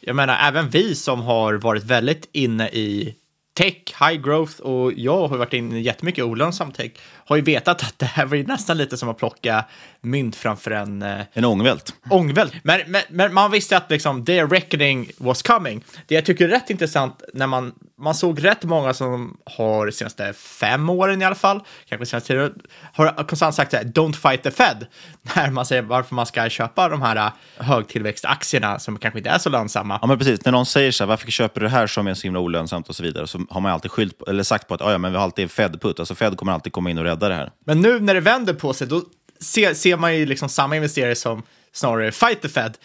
jag 0.00 0.16
menar, 0.16 0.48
även 0.48 0.70
vi 0.70 0.94
som 0.94 1.22
har 1.22 1.54
varit 1.54 1.84
väldigt 1.84 2.28
inne 2.32 2.68
i 2.68 3.14
tech, 3.54 3.94
high 4.00 4.22
growth 4.22 4.60
och 4.60 4.92
jag 4.92 5.28
har 5.28 5.36
varit 5.36 5.52
inne 5.52 5.78
i 5.78 5.82
jättemycket 5.82 6.24
olönsam 6.24 6.72
tech, 6.72 6.90
har 7.30 7.36
ju 7.36 7.42
vetat 7.42 7.82
att 7.82 7.98
det 7.98 8.06
här 8.06 8.26
var 8.26 8.36
ju 8.36 8.46
nästan 8.46 8.76
lite 8.76 8.96
som 8.96 9.08
att 9.08 9.18
plocka 9.18 9.64
mynt 10.00 10.36
framför 10.36 10.70
en... 10.70 11.02
Eh, 11.02 11.20
en 11.32 11.44
ångvält. 11.44 11.94
Ångvält. 12.10 12.52
Men, 12.62 12.80
men, 12.86 13.02
men, 13.08 13.34
man 13.34 13.50
visste 13.50 13.76
att 13.76 13.90
liksom, 13.90 14.24
the 14.24 14.44
reckoning 14.44 15.10
was 15.16 15.42
coming. 15.42 15.84
Det 16.06 16.14
jag 16.14 16.24
tycker 16.24 16.44
är 16.44 16.48
rätt 16.48 16.70
intressant 16.70 17.22
när 17.34 17.46
man, 17.46 17.72
man 17.98 18.14
såg 18.14 18.44
rätt 18.44 18.64
många 18.64 18.94
som 18.94 19.36
har 19.44 19.86
de 19.86 19.92
senaste 19.92 20.32
fem 20.32 20.90
åren 20.90 21.22
i 21.22 21.24
alla 21.24 21.34
fall, 21.34 21.60
kanske 21.88 22.06
senaste 22.06 22.28
tio 22.28 22.50
har 22.92 23.24
konstant 23.28 23.54
sagt 23.54 23.72
här, 23.72 23.84
don't 23.84 24.12
fight 24.12 24.42
the 24.42 24.50
Fed, 24.50 24.86
när 25.36 25.50
man 25.50 25.66
säger 25.66 25.82
varför 25.82 26.14
man 26.14 26.26
ska 26.26 26.48
köpa 26.48 26.88
de 26.88 27.02
här 27.02 27.16
eh, 27.16 27.32
högtillväxtaktierna 27.66 28.78
som 28.78 28.98
kanske 28.98 29.18
inte 29.18 29.30
är 29.30 29.38
så 29.38 29.50
lönsamma. 29.50 29.98
Ja, 30.02 30.06
men 30.06 30.18
precis. 30.18 30.44
När 30.44 30.52
någon 30.52 30.66
säger 30.66 30.92
så 30.92 31.04
här, 31.04 31.08
varför 31.08 31.30
köper 31.30 31.60
du 31.60 31.66
det 31.66 31.72
här 31.72 31.86
som 31.86 32.06
är 32.06 32.14
så 32.14 32.22
himla 32.22 32.40
olönsamt 32.40 32.88
och 32.88 32.96
så 32.96 33.02
vidare, 33.02 33.26
så 33.26 33.40
har 33.50 33.60
man 33.60 33.72
alltid 33.72 33.90
skylt, 33.90 34.22
eller 34.28 34.42
sagt 34.42 34.68
på 34.68 34.74
att 34.74 34.80
ja, 34.80 34.98
men 34.98 35.12
vi 35.12 35.18
har 35.18 35.24
alltid 35.24 35.42
en 35.42 35.48
Fed-put, 35.48 35.98
alltså 35.98 36.14
Fed 36.14 36.36
kommer 36.36 36.52
alltid 36.52 36.72
komma 36.72 36.90
in 36.90 36.98
och 36.98 37.04
rädda 37.04 37.19
det 37.28 37.34
här. 37.34 37.52
Men 37.66 37.80
nu 37.80 38.00
när 38.00 38.14
det 38.14 38.20
vänder 38.20 38.54
på 38.54 38.72
sig, 38.72 38.86
då 38.86 39.02
ser, 39.40 39.74
ser 39.74 39.96
man 39.96 40.16
ju 40.16 40.26
liksom 40.26 40.48
samma 40.48 40.76
investerare 40.76 41.14
som 41.14 41.42
snarare 41.72 42.12
fight 42.12 42.42
the 42.42 42.48
Fed. 42.48 42.78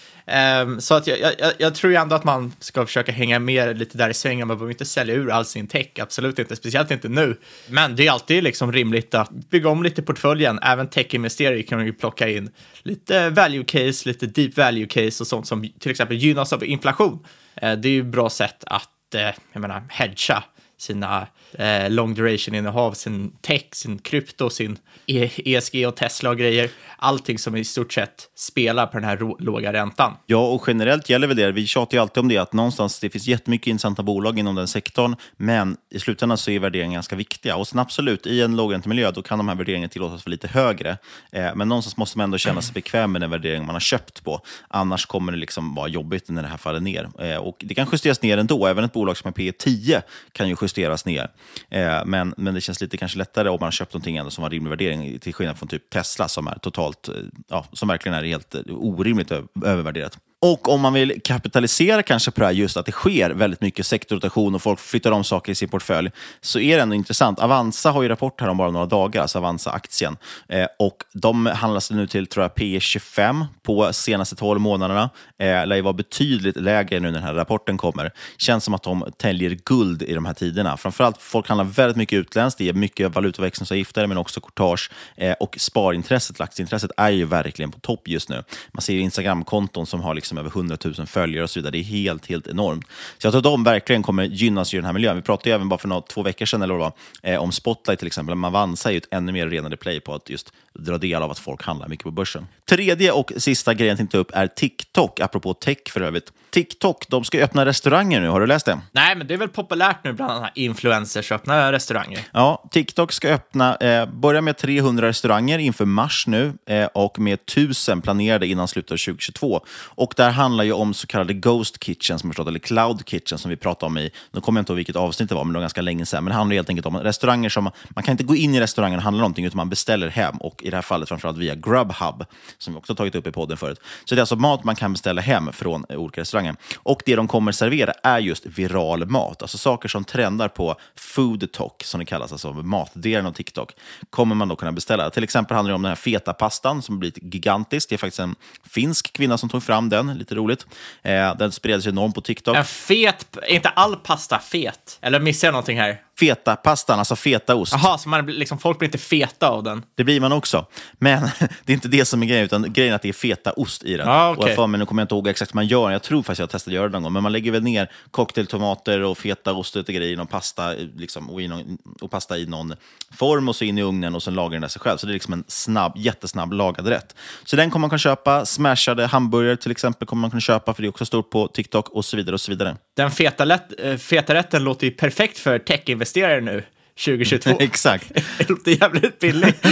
Um, 0.64 0.82
så 0.82 0.94
att 0.94 1.08
jag, 1.08 1.20
jag, 1.20 1.54
jag, 1.58 1.76
tror 1.76 1.94
ju 1.94 1.98
ändå 1.98 2.16
att 2.16 2.24
man 2.24 2.54
ska 2.60 2.86
försöka 2.86 3.12
hänga 3.12 3.40
med 3.40 3.78
lite 3.78 3.98
där 3.98 4.10
i 4.10 4.14
svängen. 4.14 4.48
Man 4.48 4.58
behöver 4.58 4.72
inte 4.72 4.86
sälja 4.86 5.16
ur 5.16 5.32
all 5.32 5.46
sin 5.46 5.68
tech, 5.68 5.88
absolut 6.00 6.40
inte, 6.40 6.56
speciellt 6.56 6.92
inte 6.92 7.10
nu. 7.10 7.38
Men 7.70 7.96
det 7.96 8.08
är 8.08 8.12
alltid 8.12 8.44
liksom 8.44 8.72
rimligt 8.72 9.14
att 9.14 9.30
bygga 9.30 9.70
om 9.70 9.84
lite 9.84 10.02
portföljen. 10.02 10.60
Även 10.62 10.88
tech-investerare 10.88 11.64
kan 11.64 11.86
ju 11.86 11.94
plocka 11.94 12.30
in 12.30 12.50
lite 12.84 13.30
value 13.30 13.64
case, 13.64 14.10
lite 14.10 14.26
deep 14.26 14.58
value 14.58 14.88
case 14.88 15.24
och 15.24 15.28
sånt 15.28 15.48
som 15.48 15.70
till 15.80 15.92
exempel 15.92 16.18
gynnas 16.18 16.54
av 16.54 16.64
inflation. 16.64 17.26
Uh, 17.64 17.74
det 17.74 17.88
är 17.88 17.94
ju 17.94 18.00
ett 18.00 18.06
bra 18.06 18.30
sätt 18.30 18.64
att, 18.68 18.90
uh, 19.16 19.22
jag 19.54 19.62
menar, 19.62 19.84
hedga 19.90 20.44
sina 20.78 21.28
eh, 21.54 21.90
long 21.90 22.14
duration-innehav, 22.14 22.94
sin 22.94 23.32
tech, 23.42 23.66
sin 23.72 24.00
krypto, 24.00 24.50
sin 24.50 24.78
ESG 25.08 25.88
och 25.88 25.96
Tesla 25.96 26.30
och 26.30 26.38
grejer. 26.38 26.70
Allting 26.98 27.40
som 27.40 27.56
i 27.56 27.64
stort 27.64 27.94
sett 27.94 28.30
spelar 28.36 28.88
på 28.88 28.98
den 28.98 29.10
här 29.10 29.44
låga 29.44 29.74
räntan. 29.74 30.14
Ja, 30.26 30.48
och 30.48 30.64
generellt 30.68 31.10
gäller 31.10 31.28
väl 31.28 31.38
det, 31.38 31.52
vi 31.52 31.68
tjatar 31.68 31.98
ju 31.98 32.02
alltid 32.02 32.18
om 32.22 32.28
det, 32.28 32.38
att 32.38 32.54
någonstans 32.54 33.00
det 33.00 33.10
finns 33.10 33.28
jättemycket 33.28 33.68
intressanta 33.68 34.04
bolag 34.04 34.40
inom 34.40 34.56
den 34.56 34.68
sektorn, 34.68 35.16
men 35.38 35.78
i 35.90 36.00
slutändan 36.00 36.38
så 36.38 36.52
är 36.52 36.60
värderingen 36.60 36.94
ganska 36.94 37.16
viktiga. 37.16 37.56
Och 37.56 37.68
sen 37.68 37.80
absolut, 37.80 38.28
i 38.28 38.42
en 38.42 38.56
lågräntemiljö, 38.56 39.12
då 39.12 39.22
kan 39.22 39.38
de 39.38 39.48
här 39.48 39.56
värderingarna 39.56 39.90
tillåtas 39.90 40.26
vara 40.26 40.32
lite 40.32 40.48
högre. 40.48 40.98
Eh, 41.32 41.56
men 41.56 41.70
någonstans 41.70 41.98
måste 41.98 42.18
man 42.18 42.24
ändå 42.24 42.38
känna 42.38 42.62
sig 42.62 42.74
bekväm 42.74 43.12
med 43.12 43.22
den 43.22 43.30
värdering 43.30 43.66
man 43.66 43.76
har 43.76 43.80
köpt 43.80 44.24
på. 44.24 44.42
Annars 44.68 45.06
kommer 45.06 45.32
det 45.32 45.38
liksom 45.38 45.76
vara 45.76 45.88
jobbigt 45.88 46.30
när 46.30 46.42
det 46.42 46.48
här 46.48 46.58
faller 46.58 46.80
ner. 46.80 47.10
Eh, 47.20 47.38
och 47.38 47.56
det 47.60 47.74
kan 47.74 47.88
justeras 47.92 48.22
ner 48.22 48.38
ändå, 48.38 48.68
även 48.68 48.84
ett 48.84 48.94
bolag 48.94 49.18
som 49.18 49.28
är 49.28 49.32
P 49.32 49.52
10 49.52 50.02
kan 50.32 50.50
ju 50.50 50.56
justeras 50.66 51.06
ner. 51.06 51.32
Eh, 51.70 52.06
men, 52.06 52.34
men 52.38 52.54
det 52.54 52.62
känns 52.62 52.82
lite 52.82 52.98
kanske 52.98 53.18
lättare 53.18 53.50
om 53.50 53.58
man 53.60 53.68
har 53.68 53.72
köpt 53.72 53.94
någonting 53.94 54.18
ändå 54.18 54.32
som 54.32 54.44
har 54.44 54.50
rimlig 54.50 54.70
värdering, 54.70 55.20
till 55.20 55.34
skillnad 55.34 55.58
från 55.58 55.68
typ 55.68 55.90
Tesla 55.90 56.28
som 56.28 56.48
är 56.48 56.56
totalt, 56.56 57.08
eh, 57.08 57.16
ja, 57.48 57.66
som 57.74 57.88
verkligen 57.88 58.18
är 58.18 58.24
helt 58.24 58.56
eh, 58.56 58.62
orimligt 58.68 59.32
övervärderat. 59.66 60.18
Och 60.48 60.70
om 60.70 60.82
man 60.82 60.94
vill 60.94 61.22
kapitalisera 61.24 62.04
kanske 62.04 62.32
på 62.32 62.40
det 62.40 62.46
här, 62.46 62.54
just 62.54 62.78
att 62.78 62.86
det 62.86 62.92
sker 62.92 63.30
väldigt 63.30 63.62
mycket 63.62 63.86
sektorrotation 63.86 64.56
och 64.56 64.62
folk 64.62 64.80
flyttar 64.80 65.12
om 65.12 65.24
saker 65.24 65.52
i 65.52 65.56
sin 65.56 65.70
portfölj, 65.70 66.12
så 66.42 66.60
är 66.60 66.76
det 66.76 66.82
ändå 66.82 66.96
intressant. 66.96 67.40
Avanza 67.40 67.92
har 67.92 68.04
ju 68.04 68.10
rapport 68.10 68.42
här 68.42 68.48
om 68.48 68.58
bara 68.58 68.72
några 68.72 68.86
dagar, 68.86 69.22
alltså 69.22 69.38
Avanza-aktien. 69.38 70.18
Eh, 70.50 70.68
och 70.80 71.04
de 71.14 71.46
handlas 71.46 71.92
nu 71.92 72.08
till, 72.08 72.28
tror 72.28 72.44
jag, 72.44 72.56
P 72.56 72.80
25 72.80 73.46
på 73.64 73.94
senaste 73.94 74.36
12 74.36 74.62
månaderna. 74.62 75.10
Eh, 75.40 75.68
lär 75.68 75.76
ju 75.76 75.82
vara 75.82 75.94
betydligt 75.94 76.56
lägre 76.56 77.00
nu 77.00 77.08
när 77.08 77.14
den 77.14 77.24
här 77.24 77.34
rapporten 77.34 77.78
kommer. 77.78 78.12
Känns 78.38 78.64
som 78.64 78.74
att 78.74 78.84
de 78.84 79.06
täljer 79.18 79.58
guld 79.66 80.02
i 80.02 80.14
de 80.14 80.26
här 80.26 80.34
tiderna. 80.34 80.78
Framförallt, 80.78 81.22
folk 81.22 81.48
handlar 81.48 81.66
väldigt 81.66 81.98
mycket 81.98 82.18
utländskt, 82.18 82.58
det 82.58 82.70
är 82.70 82.74
mycket 82.74 83.16
valutaväxlingsavgifter, 83.16 84.08
men 84.08 84.18
också 84.18 84.42
courtage. 84.42 84.92
Eh, 85.18 85.34
och 85.40 85.56
sparintresset, 85.60 86.42
aktieintresset, 86.42 86.92
är 86.98 87.10
ju 87.10 87.26
verkligen 87.26 87.72
på 87.72 87.80
topp 87.80 88.08
just 88.08 88.30
nu. 88.30 88.44
Man 88.72 88.82
ser 88.82 88.98
Instagramkonton 88.98 89.86
som 89.86 90.02
har 90.02 90.14
liksom 90.14 90.35
över 90.38 90.50
100 90.50 90.78
000 90.84 91.08
följare 91.08 91.44
och 91.44 91.50
så 91.50 91.60
vidare. 91.60 91.72
Det 91.72 91.78
är 91.78 91.84
helt, 91.84 92.26
helt 92.26 92.48
enormt. 92.48 92.86
Så 93.18 93.28
jag 93.28 93.34
tror 93.34 93.40
att 93.40 93.44
de 93.44 93.64
verkligen 93.64 94.04
kommer 94.04 94.24
gynnas 94.24 94.74
i 94.74 94.78
den 94.78 94.86
här 94.86 94.94
miljön. 94.94 95.16
Vi 95.16 95.22
pratade 95.22 95.50
ju 95.50 95.56
även 95.56 95.70
bara 95.70 95.78
för 95.78 95.88
några, 95.88 96.02
två 96.02 96.24
veckor 96.24 96.46
sedan 96.46 96.62
eller 96.62 96.74
vad, 96.74 96.92
eh, 97.24 97.42
om 97.42 97.52
Spotlight 97.52 98.00
till 98.00 98.08
exempel. 98.08 98.36
Man 98.36 98.56
Avanza 98.56 98.90
är 98.90 98.94
ju 98.94 98.98
ett 98.98 99.08
ännu 99.12 99.32
mer 99.32 99.48
renade 99.48 99.78
play 99.78 100.00
på 100.00 100.14
att 100.14 100.30
just 100.30 100.54
dra 100.80 100.98
del 100.98 101.24
av 101.24 101.32
att 101.32 101.40
folk 101.40 101.64
handlar 101.64 101.88
mycket 101.88 102.04
på 102.04 102.12
börsen. 102.12 102.48
Tredje 102.70 103.12
och 103.12 103.32
sista 103.38 103.74
grejen 103.74 103.90
jag 103.90 103.98
tänkte 103.98 104.18
upp 104.18 104.32
är 104.34 104.48
TikTok, 104.48 105.20
apropå 105.20 105.54
tech 105.54 105.78
för 105.90 106.02
övrigt. 106.02 106.32
TikTok, 106.50 107.08
de 107.08 107.24
ska 107.24 107.44
öppna 107.44 107.66
restauranger 107.66 108.22
nu. 108.22 108.28
Har 108.28 108.40
du 108.40 108.48
läst 108.48 108.66
det? 108.66 108.80
Nej, 108.92 109.16
men 109.16 109.28
det 109.28 109.34
är 109.34 109.38
väl 109.38 109.50
populärt 109.50 110.04
nu 110.04 110.14
bland 110.14 110.32
annat 110.32 110.52
influencers 110.56 111.32
att 111.32 111.42
öppna 111.42 111.72
restauranger. 111.72 112.20
Ja, 112.32 112.70
TikTok 112.72 113.12
ska 113.12 113.30
öppna, 113.30 113.76
eh, 113.76 114.06
börja 114.06 114.42
med 114.42 114.58
300 114.58 115.08
restauranger 115.08 115.60
inför 115.60 115.86
mars 115.86 116.28
nu 116.28 116.54
eh, 116.66 116.86
och 116.86 117.20
med 117.20 117.34
1000 117.34 118.02
planerade 118.02 118.48
innan 118.48 118.68
slutet 118.68 118.92
av 118.92 118.98
2022. 118.98 119.62
Och 119.86 120.14
det 120.18 120.24
här 120.26 120.32
handlar 120.32 120.64
ju 120.64 120.72
om 120.72 120.94
så 120.94 121.08
kallade 121.08 121.34
Ghost 121.34 121.84
Kitchen, 121.84 122.20
som 122.20 122.30
förstått, 122.30 122.48
eller 122.48 122.60
Cloud 122.60 123.06
Kitchen 123.06 123.38
som 123.38 123.50
vi 123.50 123.56
pratade 123.58 123.86
om 123.86 123.98
i, 123.98 124.12
nu 124.32 124.42
kommer 124.42 124.60
jag 124.60 124.62
inte 124.62 124.72
ihåg 124.72 124.78
vilket 124.78 124.96
avsnitt 124.96 125.30
det 125.30 125.36
var, 125.36 125.44
men 125.44 125.54
det 125.54 125.58
var 125.58 125.64
ganska 125.64 125.82
länge 125.82 126.06
sedan. 126.06 126.24
Men 126.24 126.32
det 126.32 126.36
handlar 126.36 126.56
helt 126.56 126.70
enkelt 126.70 126.86
om 126.86 126.98
restauranger 126.98 127.50
som, 127.50 127.72
man 127.90 128.04
kan 128.04 128.12
inte 128.12 128.24
gå 128.24 128.36
in 128.36 128.56
i 128.56 128.60
restaurangen 128.60 128.98
och 128.98 129.04
handla 129.04 129.22
någonting, 129.22 129.46
utan 129.46 129.58
man 129.58 129.70
beställer 129.70 130.08
hem. 130.08 130.38
Och 130.38 130.64
i 130.64 130.70
det 130.70 130.78
här 130.78 130.82
fallet 130.82 131.10
framförallt 131.10 131.38
via 131.38 131.56
Grubhub, 131.56 132.26
som 132.58 132.74
vi 132.74 132.80
också 132.80 132.96
tagit 132.96 133.16
upp 133.16 133.28
i 133.28 133.32
podden 133.32 133.58
förut. 133.58 133.80
Så 134.06 134.16
det 134.16 134.20
är 134.20 134.22
alltså 134.22 134.36
mat 134.36 134.64
man 134.64 134.76
kan 134.76 134.92
beställa 134.94 135.22
hem 135.22 135.54
från 135.54 135.86
eh, 135.90 135.98
olika 135.98 136.22
restauranger. 136.22 136.56
Och 136.78 137.02
det 137.06 137.16
de 137.16 137.28
kommer 137.28 137.52
servera 137.52 137.92
är 138.04 138.20
just 138.20 138.46
viral 138.46 139.06
mat, 139.06 139.42
alltså 139.42 139.58
saker 139.58 139.90
som 139.90 140.04
trendar 140.04 140.48
på 140.48 140.76
food 140.96 141.52
talk, 141.52 141.84
som 141.84 142.00
det 142.00 142.06
kallas, 142.06 142.32
alltså 142.32 142.54
matdelen 142.54 143.26
av 143.26 143.32
TikTok, 143.32 143.72
kommer 144.10 144.36
man 144.36 144.48
då 144.48 144.56
kunna 144.56 144.72
beställa. 144.72 145.10
Till 145.10 145.24
exempel 145.24 145.56
handlar 145.56 145.72
det 145.72 145.76
om 145.76 145.82
den 145.82 145.90
här 145.90 145.96
feta 145.96 146.34
pastan 146.34 146.82
som 146.82 147.00
blivit 147.00 147.34
gigantisk. 147.34 147.90
Det 147.90 147.96
är 147.96 147.98
faktiskt 147.98 148.20
en 148.20 148.36
finsk 148.64 149.14
kvinna 149.14 149.38
som 149.38 149.50
tog 149.50 149.64
fram 149.64 149.90
den, 149.90 150.05
lite 150.14 150.36
roligt. 150.36 150.66
Eh, 151.04 151.38
den 151.38 151.52
spreds 151.52 151.88
enormt 151.88 152.16
på 152.16 152.22
TikTok. 152.22 152.58
En 152.58 152.66
fet, 152.66 153.38
är 153.42 153.56
inte 153.56 153.70
all 153.70 153.96
pasta 153.96 154.40
fet? 154.40 154.98
Eller 155.02 155.20
missar 155.20 155.48
jag 155.48 155.54
någonting 155.54 155.80
här? 155.80 156.02
Feta-pastan, 156.20 157.00
alltså 157.00 157.16
fetaost. 157.16 157.74
Jaha, 157.74 157.98
så 157.98 158.10
man, 158.10 158.26
liksom, 158.26 158.58
folk 158.58 158.80
blir 158.80 158.88
inte 158.88 158.98
feta 158.98 159.50
av 159.50 159.64
den? 159.64 159.84
Det 159.96 160.04
blir 160.04 160.20
man 160.20 160.32
också. 160.32 160.66
Men 160.94 161.22
det 161.66 161.72
är 161.72 161.74
inte 161.74 161.88
det 161.88 162.06
som 162.06 162.24
är 162.24 162.28
grejen, 162.28 162.46
utan 162.46 162.74
grejen 162.74 162.92
är 162.92 162.96
att 162.96 163.02
det 163.02 163.10
är 163.10 163.14
fetaost 163.14 163.84
i 163.84 163.98
den. 163.98 164.08
Ah, 164.08 164.32
okay. 164.32 164.52
och 164.52 164.56
för 164.56 164.68
mig, 164.68 164.80
nu 164.80 164.86
kommer 164.86 165.02
jag 165.02 165.06
inte 165.06 165.16
ihåg 165.16 165.28
exakt 165.28 165.52
hur 165.52 165.56
man 165.56 165.68
gör 165.68 165.92
Jag 165.92 166.04
tror 166.04 166.24
faktiskt 166.24 166.40
jag 166.40 166.50
testat 166.50 166.68
att 166.68 166.74
göra 166.74 166.88
det 166.88 166.92
någon 166.92 167.04
gång. 167.04 167.14
Men 167.14 167.24
man 167.24 167.32
lägger 167.32 167.52
väl 167.52 167.64
ner 167.64 167.92
cocktailtomater 168.12 169.02
och 169.02 169.18
fetaost 169.18 169.76
och 169.76 169.80
lite 169.80 169.94
grejer 169.94 170.14
i 170.14 170.16
någon 170.16 170.28
pasta, 170.28 170.74
liksom, 170.96 171.30
och, 171.30 171.42
någon, 171.42 171.78
och 172.02 172.12
pasta 172.12 172.38
i 172.38 172.46
någon 172.46 172.74
form 173.18 173.50
och 173.50 173.56
så 173.56 173.66
in 173.66 173.78
i 173.78 173.82
ugnen 173.82 174.16
och 174.16 174.24
sen 174.24 174.34
lagar 174.34 174.52
den 174.52 174.62
där 174.62 174.68
sig 174.68 174.82
själv. 174.82 174.98
Så 174.98 175.08
det 175.08 175.12
är 175.12 175.14
liksom 175.14 175.34
en 175.34 175.44
snabb, 175.48 175.94
jättesnabb 175.96 176.54
lagad 176.54 176.88
rätt. 176.88 177.16
Så 177.46 177.56
den 177.56 177.70
kommer 177.70 177.82
man 177.82 177.90
kunna 177.90 178.00
köpa. 178.00 178.46
Smashade 178.46 179.06
hamburgare 179.06 179.58
till 179.58 179.72
exempel 179.72 180.08
kommer 180.08 180.22
man 180.22 180.30
kunna 180.30 180.42
köpa, 180.42 180.74
för 180.74 180.82
det 180.82 180.88
är 180.88 180.90
också 180.90 181.06
stort 181.06 181.30
på 181.30 181.48
TikTok 181.48 181.90
och 181.90 182.06
så 182.06 182.18
vidare. 182.18 182.34
och 182.34 182.42
så 182.42 182.52
vidare. 182.52 182.78
Den 182.96 183.12
feta, 183.12 183.46
lätt, 183.46 183.80
eh, 183.80 183.98
feta 183.98 184.34
rätten 184.34 184.64
låter 184.64 184.88
ju 184.88 184.92
perfekt 184.92 185.38
för 185.38 185.60
tech-investerare 186.06 186.42
nu. 186.42 186.64
2022. 186.98 187.58
Exakt. 187.60 188.12
det 188.38 188.50
låter 188.50 188.72
jävligt 188.72 189.20
billigt. 189.20 189.66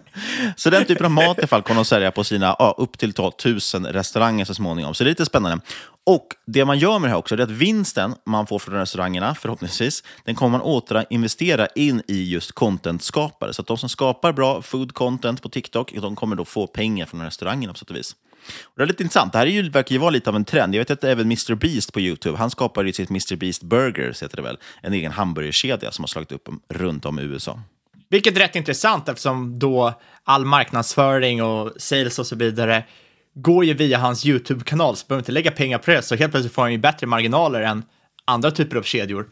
så 0.56 0.70
den 0.70 0.84
typen 0.84 1.06
av 1.06 1.10
mat 1.10 1.38
i 1.38 1.46
fall 1.46 1.62
kommer 1.62 1.80
de 1.80 1.84
sälja 1.84 2.10
på 2.10 2.24
sina 2.24 2.56
ja, 2.58 2.74
upp 2.78 2.98
till 2.98 3.12
tusen 3.12 3.86
restauranger 3.86 4.44
så 4.44 4.54
småningom. 4.54 4.94
Så 4.94 5.04
det 5.04 5.08
är 5.08 5.12
lite 5.12 5.26
spännande. 5.26 5.64
Och 6.06 6.26
det 6.46 6.64
man 6.64 6.78
gör 6.78 6.98
med 6.98 7.08
det 7.08 7.12
här 7.12 7.18
också 7.18 7.34
är 7.34 7.38
att 7.38 7.50
vinsten 7.50 8.14
man 8.26 8.46
får 8.46 8.58
från 8.58 8.74
restaurangerna, 8.74 9.34
förhoppningsvis, 9.34 10.02
den 10.24 10.34
kommer 10.34 10.58
man 10.58 10.66
återinvestera 10.66 11.66
in 11.66 12.02
i 12.08 12.30
just 12.32 12.52
content-skapare. 12.52 13.52
Så 13.52 13.62
att 13.62 13.68
de 13.68 13.78
som 13.78 13.88
skapar 13.88 14.32
bra 14.32 14.62
food 14.62 14.94
content 14.94 15.42
på 15.42 15.48
TikTok, 15.48 15.92
de 15.94 16.16
kommer 16.16 16.36
då 16.36 16.44
få 16.44 16.66
pengar 16.66 17.06
från 17.06 17.22
restaurangerna 17.22 17.72
på 17.72 17.78
sätt 17.78 17.90
och 17.90 17.96
vis. 17.96 18.16
Och 18.64 18.72
det 18.76 18.82
är 18.82 18.86
lite 18.86 19.02
intressant. 19.02 19.32
Det 19.32 19.38
här 19.38 19.46
är 19.46 19.50
ju, 19.50 19.70
verkar 19.70 19.92
ju 19.92 19.98
vara 19.98 20.10
lite 20.10 20.30
av 20.30 20.36
en 20.36 20.44
trend. 20.44 20.74
Jag 20.74 20.80
vet 20.80 20.90
att 20.90 21.04
även 21.04 21.26
Mr 21.26 21.54
Beast 21.54 21.92
på 21.92 22.00
YouTube, 22.00 22.38
han 22.38 22.50
skapade 22.50 22.88
ju 22.88 22.92
sitt 22.92 23.10
Mr 23.10 23.36
Beast 23.36 23.62
Burgers, 23.62 24.22
heter 24.22 24.36
det 24.36 24.42
väl, 24.42 24.58
en 24.82 24.92
egen 24.92 25.12
hamburgerkedja 25.12 25.92
som 25.92 26.02
har 26.02 26.06
slagit 26.06 26.32
upp 26.32 26.48
runt 26.68 27.04
om 27.04 27.18
i 27.18 27.22
USA. 27.22 27.60
Vilket 28.08 28.36
är 28.36 28.40
rätt 28.40 28.56
intressant 28.56 29.08
eftersom 29.08 29.58
då 29.58 29.94
all 30.24 30.44
marknadsföring 30.44 31.42
och 31.42 31.72
sales 31.76 32.18
och 32.18 32.26
så 32.26 32.36
vidare 32.36 32.84
går 33.34 33.64
ju 33.64 33.74
via 33.74 33.98
hans 33.98 34.26
YouTube-kanal, 34.26 34.96
så 34.96 35.06
behöver 35.06 35.20
inte 35.20 35.32
lägga 35.32 35.50
pengar 35.50 35.78
på 35.78 35.90
det, 35.90 36.02
så 36.02 36.14
helt 36.14 36.32
plötsligt 36.32 36.54
får 36.54 36.62
han 36.62 36.72
ju 36.72 36.78
bättre 36.78 37.06
marginaler 37.06 37.60
än 37.60 37.82
andra 38.24 38.50
typer 38.50 38.76
av 38.76 38.82
kedjor. 38.82 39.26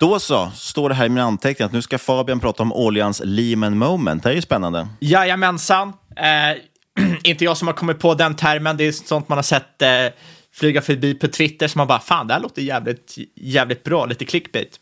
Då 0.00 0.18
så, 0.18 0.50
står 0.54 0.88
det 0.88 0.94
här 0.94 1.06
i 1.06 1.08
min 1.08 1.22
anteckning 1.24 1.66
att 1.66 1.72
nu 1.72 1.82
ska 1.82 1.98
Fabian 1.98 2.40
prata 2.40 2.62
om 2.62 2.72
oljans 2.72 3.22
Lehman 3.24 3.78
moment. 3.78 4.22
Det 4.22 4.30
är 4.30 4.34
ju 4.34 4.42
spännande. 4.42 4.88
Jajamensan. 5.00 5.88
Eh, 6.16 6.58
inte 7.22 7.44
jag 7.44 7.56
som 7.56 7.68
har 7.68 7.74
kommit 7.74 7.98
på 7.98 8.14
den 8.14 8.36
termen, 8.36 8.76
det 8.76 8.84
är 8.84 8.92
sånt 8.92 9.28
man 9.28 9.38
har 9.38 9.42
sett 9.42 9.82
eh, 9.82 10.06
flyga 10.54 10.82
förbi 10.82 11.14
på 11.14 11.28
Twitter, 11.28 11.68
som 11.68 11.78
man 11.78 11.86
bara, 11.86 12.00
fan, 12.00 12.26
det 12.26 12.34
här 12.34 12.40
låter 12.40 12.62
jävligt, 12.62 13.14
jävligt 13.34 13.84
bra, 13.84 14.06
lite 14.06 14.24
clickbait. 14.24 14.80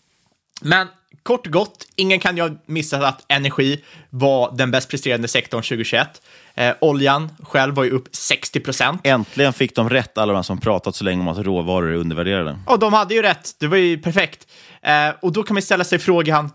Men 0.60 0.86
kort 1.22 1.46
och 1.46 1.52
gott, 1.52 1.86
ingen 1.96 2.20
kan 2.20 2.36
ju 2.36 2.58
missa 2.66 3.06
att 3.08 3.24
energi 3.28 3.84
var 4.10 4.56
den 4.56 4.70
bäst 4.70 4.90
presterande 4.90 5.28
sektorn 5.28 5.62
2021. 5.62 6.22
Eh, 6.54 6.74
oljan 6.80 7.30
själv 7.42 7.74
var 7.74 7.84
ju 7.84 7.90
upp 7.90 8.08
60 8.12 8.60
procent. 8.60 9.00
Äntligen 9.04 9.52
fick 9.52 9.74
de 9.74 9.90
rätt, 9.90 10.18
alla 10.18 10.32
de 10.32 10.44
som 10.44 10.60
pratat 10.60 10.94
så 10.94 11.04
länge 11.04 11.20
om 11.20 11.28
att 11.28 11.38
råvaror 11.38 11.90
är 11.90 11.94
undervärderade. 11.96 12.58
Och 12.66 12.78
de 12.78 12.92
hade 12.92 13.14
ju 13.14 13.22
rätt, 13.22 13.50
det 13.58 13.66
var 13.66 13.76
ju 13.76 13.98
perfekt. 13.98 14.46
Eh, 14.82 15.10
och 15.22 15.32
då 15.32 15.42
kan 15.42 15.54
man 15.54 15.62
ställa 15.62 15.84
sig 15.84 15.98
frågan, 15.98 16.50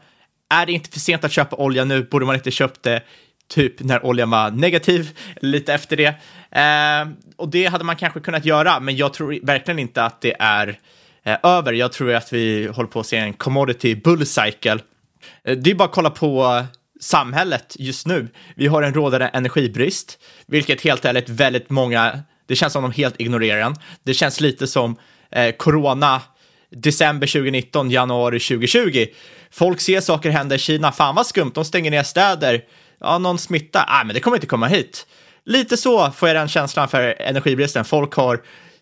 är 0.50 0.66
det 0.66 0.72
inte 0.72 0.90
för 0.90 1.00
sent 1.00 1.24
att 1.24 1.32
köpa 1.32 1.56
olja 1.56 1.86
nu? 1.86 2.04
Borde 2.04 2.26
man 2.26 2.36
inte 2.36 2.52
köpt 2.52 2.84
det 2.84 3.02
typ 3.48 3.80
när 3.80 4.06
oljan 4.06 4.30
var 4.30 4.52
negativ, 4.52 5.18
lite 5.42 5.74
efter 5.74 5.98
det. 5.98 6.08
Eh, 6.60 7.08
och 7.36 7.50
det 7.50 7.66
hade 7.66 7.84
man 7.84 7.96
kanske 7.96 8.20
kunnat 8.20 8.46
göra, 8.46 8.80
men 8.80 8.96
jag 8.96 9.14
tror 9.14 9.40
verkligen 9.44 9.80
inte 9.80 10.04
att 10.04 10.22
det 10.22 10.36
är 10.40 10.80
eh, 11.24 11.38
över. 11.44 11.74
Jag 11.74 11.92
tror 11.92 12.14
att 12.14 12.34
vi 12.34 12.68
håller 12.68 12.90
på 12.90 13.00
att 13.00 13.08
se 13.08 13.18
en 13.18 13.34
commodity 13.34 13.96
bull 13.96 14.26
cycle. 14.26 14.80
Eh, 15.44 15.58
det 15.58 15.72
är 15.72 15.76
bara 15.76 15.84
att 15.84 15.96
kolla 15.96 16.10
på 16.10 16.64
samhället 17.00 17.76
just 17.80 18.08
nu. 18.08 18.28
Vi 18.56 18.68
har 18.68 18.84
en 18.84 18.94
rådande 18.94 19.30
energibrist, 19.34 20.20
vilket 20.48 20.82
helt 20.82 21.06
ärligt 21.06 21.30
väldigt 21.30 21.70
många, 21.70 22.20
det 22.48 22.56
känns 22.56 22.74
som 22.74 22.84
de 22.84 22.92
helt 22.92 23.22
ignorerar 23.22 23.60
den. 23.60 23.76
Det 24.04 24.14
känns 24.14 24.42
lite 24.42 24.68
som 24.68 24.96
eh, 25.32 25.52
corona 25.52 26.22
december 26.70 27.28
2019, 27.28 27.92
januari 27.92 28.40
2020. 28.40 29.06
Folk 29.52 29.82
ser 29.82 30.02
saker 30.02 30.30
hända 30.30 30.56
i 30.56 30.60
Kina, 30.60 30.92
fan 30.92 31.16
vad 31.16 31.28
skumt, 31.28 31.52
de 31.54 31.66
stänger 31.66 31.92
ner 31.92 32.04
städer 32.04 32.62
ja, 33.00 33.18
någon 33.18 33.38
smitta, 33.38 33.86
nej, 33.90 34.06
men 34.06 34.14
det 34.14 34.20
kommer 34.20 34.38
inte 34.38 34.48
komma 34.48 34.68
hit. 34.68 35.08
Lite 35.46 35.78
så 35.78 36.12
får 36.12 36.30
jag 36.30 36.36
den 36.36 36.48
känslan 36.48 36.88
för 36.88 37.22
energibristen. 37.22 37.86
Folk 37.86 38.14
har 38.14 38.34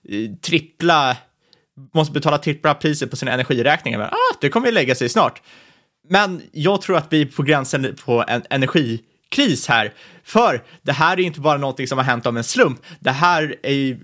eh, 0.09 0.31
trippla, 0.41 1.17
måste 1.93 2.13
betala 2.13 2.37
trippla 2.37 2.73
priser 2.73 3.07
på 3.07 3.15
sina 3.15 3.31
energiräkningar. 3.31 3.99
Men, 3.99 4.07
ah, 4.07 4.37
det 4.41 4.49
kommer 4.49 4.67
ju 4.67 4.73
lägga 4.73 4.95
sig 4.95 5.09
snart. 5.09 5.41
Men 6.09 6.41
jag 6.51 6.81
tror 6.81 6.97
att 6.97 7.13
vi 7.13 7.21
är 7.21 7.25
på 7.25 7.43
gränsen 7.43 7.95
på 8.05 8.25
en 8.27 8.43
energikris 8.49 9.67
här. 9.67 9.93
För 10.23 10.63
det 10.81 10.91
här 10.91 11.19
är 11.19 11.23
inte 11.23 11.39
bara 11.39 11.57
någonting 11.57 11.87
som 11.87 11.97
har 11.97 12.05
hänt 12.05 12.25
av 12.25 12.37
en 12.37 12.43
slump. 12.43 12.81
Det 12.99 13.11
här 13.11 13.55
är 13.63 13.73
ju 13.73 13.99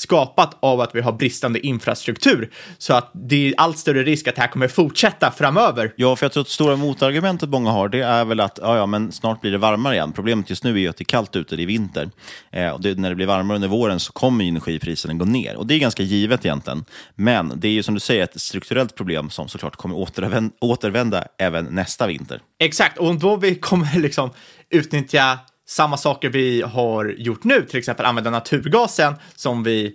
skapat 0.00 0.56
av 0.60 0.80
att 0.80 0.94
vi 0.94 1.00
har 1.00 1.12
bristande 1.12 1.66
infrastruktur. 1.66 2.50
Så 2.78 2.94
att 2.94 3.10
det 3.12 3.48
är 3.48 3.54
allt 3.56 3.78
större 3.78 4.02
risk 4.02 4.28
att 4.28 4.34
det 4.34 4.40
här 4.40 4.48
kommer 4.48 4.68
fortsätta 4.68 5.30
framöver. 5.30 5.92
Ja, 5.96 6.16
för 6.16 6.24
jag 6.24 6.32
tror 6.32 6.40
att 6.40 6.48
stora 6.48 6.76
motargumentet 6.76 7.48
många 7.48 7.70
har, 7.70 7.88
det 7.88 8.00
är 8.00 8.24
väl 8.24 8.40
att 8.40 8.58
ja, 8.62 8.76
ja, 8.76 8.86
men 8.86 9.12
snart 9.12 9.40
blir 9.40 9.50
det 9.50 9.58
varmare 9.58 9.94
igen. 9.94 10.12
Problemet 10.12 10.50
just 10.50 10.64
nu 10.64 10.70
är 10.70 10.78
ju 10.78 10.88
att 10.88 10.96
det 10.96 11.02
är 11.02 11.04
kallt 11.04 11.36
ute, 11.36 11.56
det 11.56 11.62
är 11.62 11.66
vinter. 11.66 12.10
Eh, 12.50 12.68
och 12.68 12.80
det, 12.80 12.98
när 12.98 13.08
det 13.08 13.14
blir 13.14 13.26
varmare 13.26 13.54
under 13.54 13.68
våren 13.68 14.00
så 14.00 14.12
kommer 14.12 14.44
energipriserna 14.44 15.14
gå 15.14 15.24
ner. 15.24 15.56
Och 15.56 15.66
det 15.66 15.74
är 15.74 15.78
ganska 15.78 16.02
givet 16.02 16.44
egentligen. 16.44 16.84
Men 17.14 17.52
det 17.56 17.68
är 17.68 17.72
ju 17.72 17.82
som 17.82 17.94
du 17.94 18.00
säger 18.00 18.24
ett 18.24 18.40
strukturellt 18.40 18.94
problem 18.94 19.30
som 19.30 19.48
såklart 19.48 19.76
kommer 19.76 19.96
återvända, 19.96 20.54
återvända 20.60 21.24
även 21.38 21.64
nästa 21.64 22.06
vinter. 22.06 22.40
Exakt, 22.58 22.98
och 22.98 23.18
då 23.18 23.36
vi 23.36 23.54
kommer 23.54 23.98
liksom 23.98 24.30
utnyttja 24.70 25.38
samma 25.70 25.96
saker 25.96 26.28
vi 26.28 26.62
har 26.62 27.14
gjort 27.18 27.44
nu, 27.44 27.62
till 27.62 27.78
exempel 27.78 28.06
använda 28.06 28.30
naturgasen 28.30 29.14
som 29.36 29.62
vi 29.62 29.92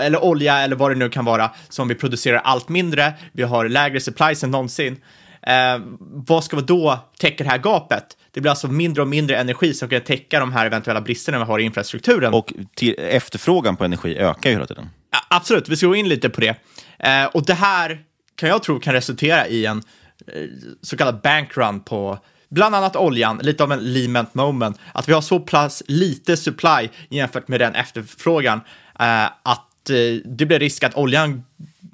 eller 0.00 0.24
olja 0.24 0.58
eller 0.58 0.76
vad 0.76 0.90
det 0.90 0.94
nu 0.94 1.08
kan 1.08 1.24
vara, 1.24 1.50
som 1.68 1.88
vi 1.88 1.94
producerar 1.94 2.38
allt 2.38 2.68
mindre. 2.68 3.12
Vi 3.32 3.42
har 3.42 3.68
lägre 3.68 4.00
supplies 4.00 4.44
än 4.44 4.50
någonsin. 4.50 4.96
Eh, 5.42 5.80
vad 6.00 6.44
ska 6.44 6.56
vi 6.56 6.62
då 6.62 6.98
täcka 7.18 7.44
det 7.44 7.50
här 7.50 7.58
gapet? 7.58 8.04
Det 8.32 8.40
blir 8.40 8.50
alltså 8.50 8.68
mindre 8.68 9.02
och 9.02 9.08
mindre 9.08 9.36
energi 9.36 9.74
som 9.74 9.88
kan 9.88 10.00
täcka 10.00 10.40
de 10.40 10.52
här 10.52 10.66
eventuella 10.66 11.00
bristerna 11.00 11.38
vi 11.38 11.44
har 11.44 11.58
i 11.58 11.62
infrastrukturen. 11.62 12.34
Och 12.34 12.52
efterfrågan 12.98 13.76
på 13.76 13.84
energi 13.84 14.16
ökar 14.16 14.50
ju 14.50 14.56
hela 14.56 14.66
tiden. 14.66 14.90
Ja, 15.10 15.18
absolut, 15.36 15.68
vi 15.68 15.76
ska 15.76 15.86
gå 15.86 15.94
in 15.94 16.08
lite 16.08 16.28
på 16.28 16.40
det. 16.40 16.54
Eh, 16.98 17.24
och 17.24 17.46
det 17.46 17.54
här 17.54 17.98
kan 18.36 18.48
jag 18.48 18.62
tro 18.62 18.80
kan 18.80 18.94
resultera 18.94 19.46
i 19.46 19.66
en 19.66 19.82
eh, 20.26 20.42
så 20.82 20.96
kallad 20.96 21.20
bankrun 21.20 21.80
på 21.80 22.18
bland 22.50 22.74
annat 22.74 22.96
oljan, 22.96 23.40
lite 23.42 23.64
av 23.64 23.72
en 23.72 23.92
Lehman 23.92 24.26
moment, 24.32 24.78
att 24.94 25.08
vi 25.08 25.12
har 25.12 25.20
så 25.20 25.40
pass 25.40 25.82
lite 25.86 26.36
supply 26.36 26.88
jämfört 27.08 27.48
med 27.48 27.60
den 27.60 27.74
efterfrågan 27.74 28.60
eh, 29.00 29.24
att 29.24 29.90
eh, 29.90 29.96
det 30.24 30.46
blir 30.46 30.58
risk 30.58 30.82
att 30.84 30.96
oljan 30.96 31.44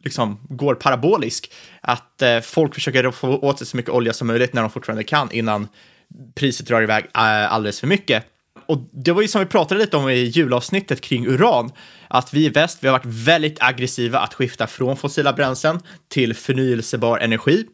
liksom 0.05 0.39
går 0.49 0.75
parabolisk. 0.75 1.53
Att 1.81 2.23
eh, 2.23 2.41
folk 2.41 2.75
försöker 2.75 3.11
få 3.11 3.39
åt 3.39 3.59
sig 3.59 3.67
så 3.67 3.77
mycket 3.77 3.93
olja 3.93 4.13
som 4.13 4.27
möjligt 4.27 4.53
när 4.53 4.63
de 4.63 4.71
fortfarande 4.71 5.05
kan 5.05 5.31
innan 5.31 5.69
priset 6.35 6.67
drar 6.67 6.83
iväg 6.83 7.05
eh, 7.05 7.53
alldeles 7.53 7.81
för 7.81 7.87
mycket. 7.87 8.25
Och 8.67 8.79
det 8.93 9.13
var 9.13 9.23
ju 9.23 9.29
som 9.29 9.41
vi 9.41 9.47
pratade 9.47 9.81
lite 9.81 9.97
om 9.97 10.09
i 10.09 10.15
julavsnittet 10.15 11.01
kring 11.01 11.27
uran, 11.27 11.73
att 12.09 12.35
vi 12.35 12.47
i 12.47 12.49
väst, 12.49 12.79
vi 12.81 12.89
har 12.89 12.93
varit 12.93 13.07
väldigt 13.07 13.63
aggressiva 13.63 14.19
att 14.19 14.35
skifta 14.35 14.67
från 14.67 14.97
fossila 14.97 15.33
bränslen 15.33 15.81
till 16.09 16.35
förnyelsebar 16.35 17.19
energi. 17.19 17.67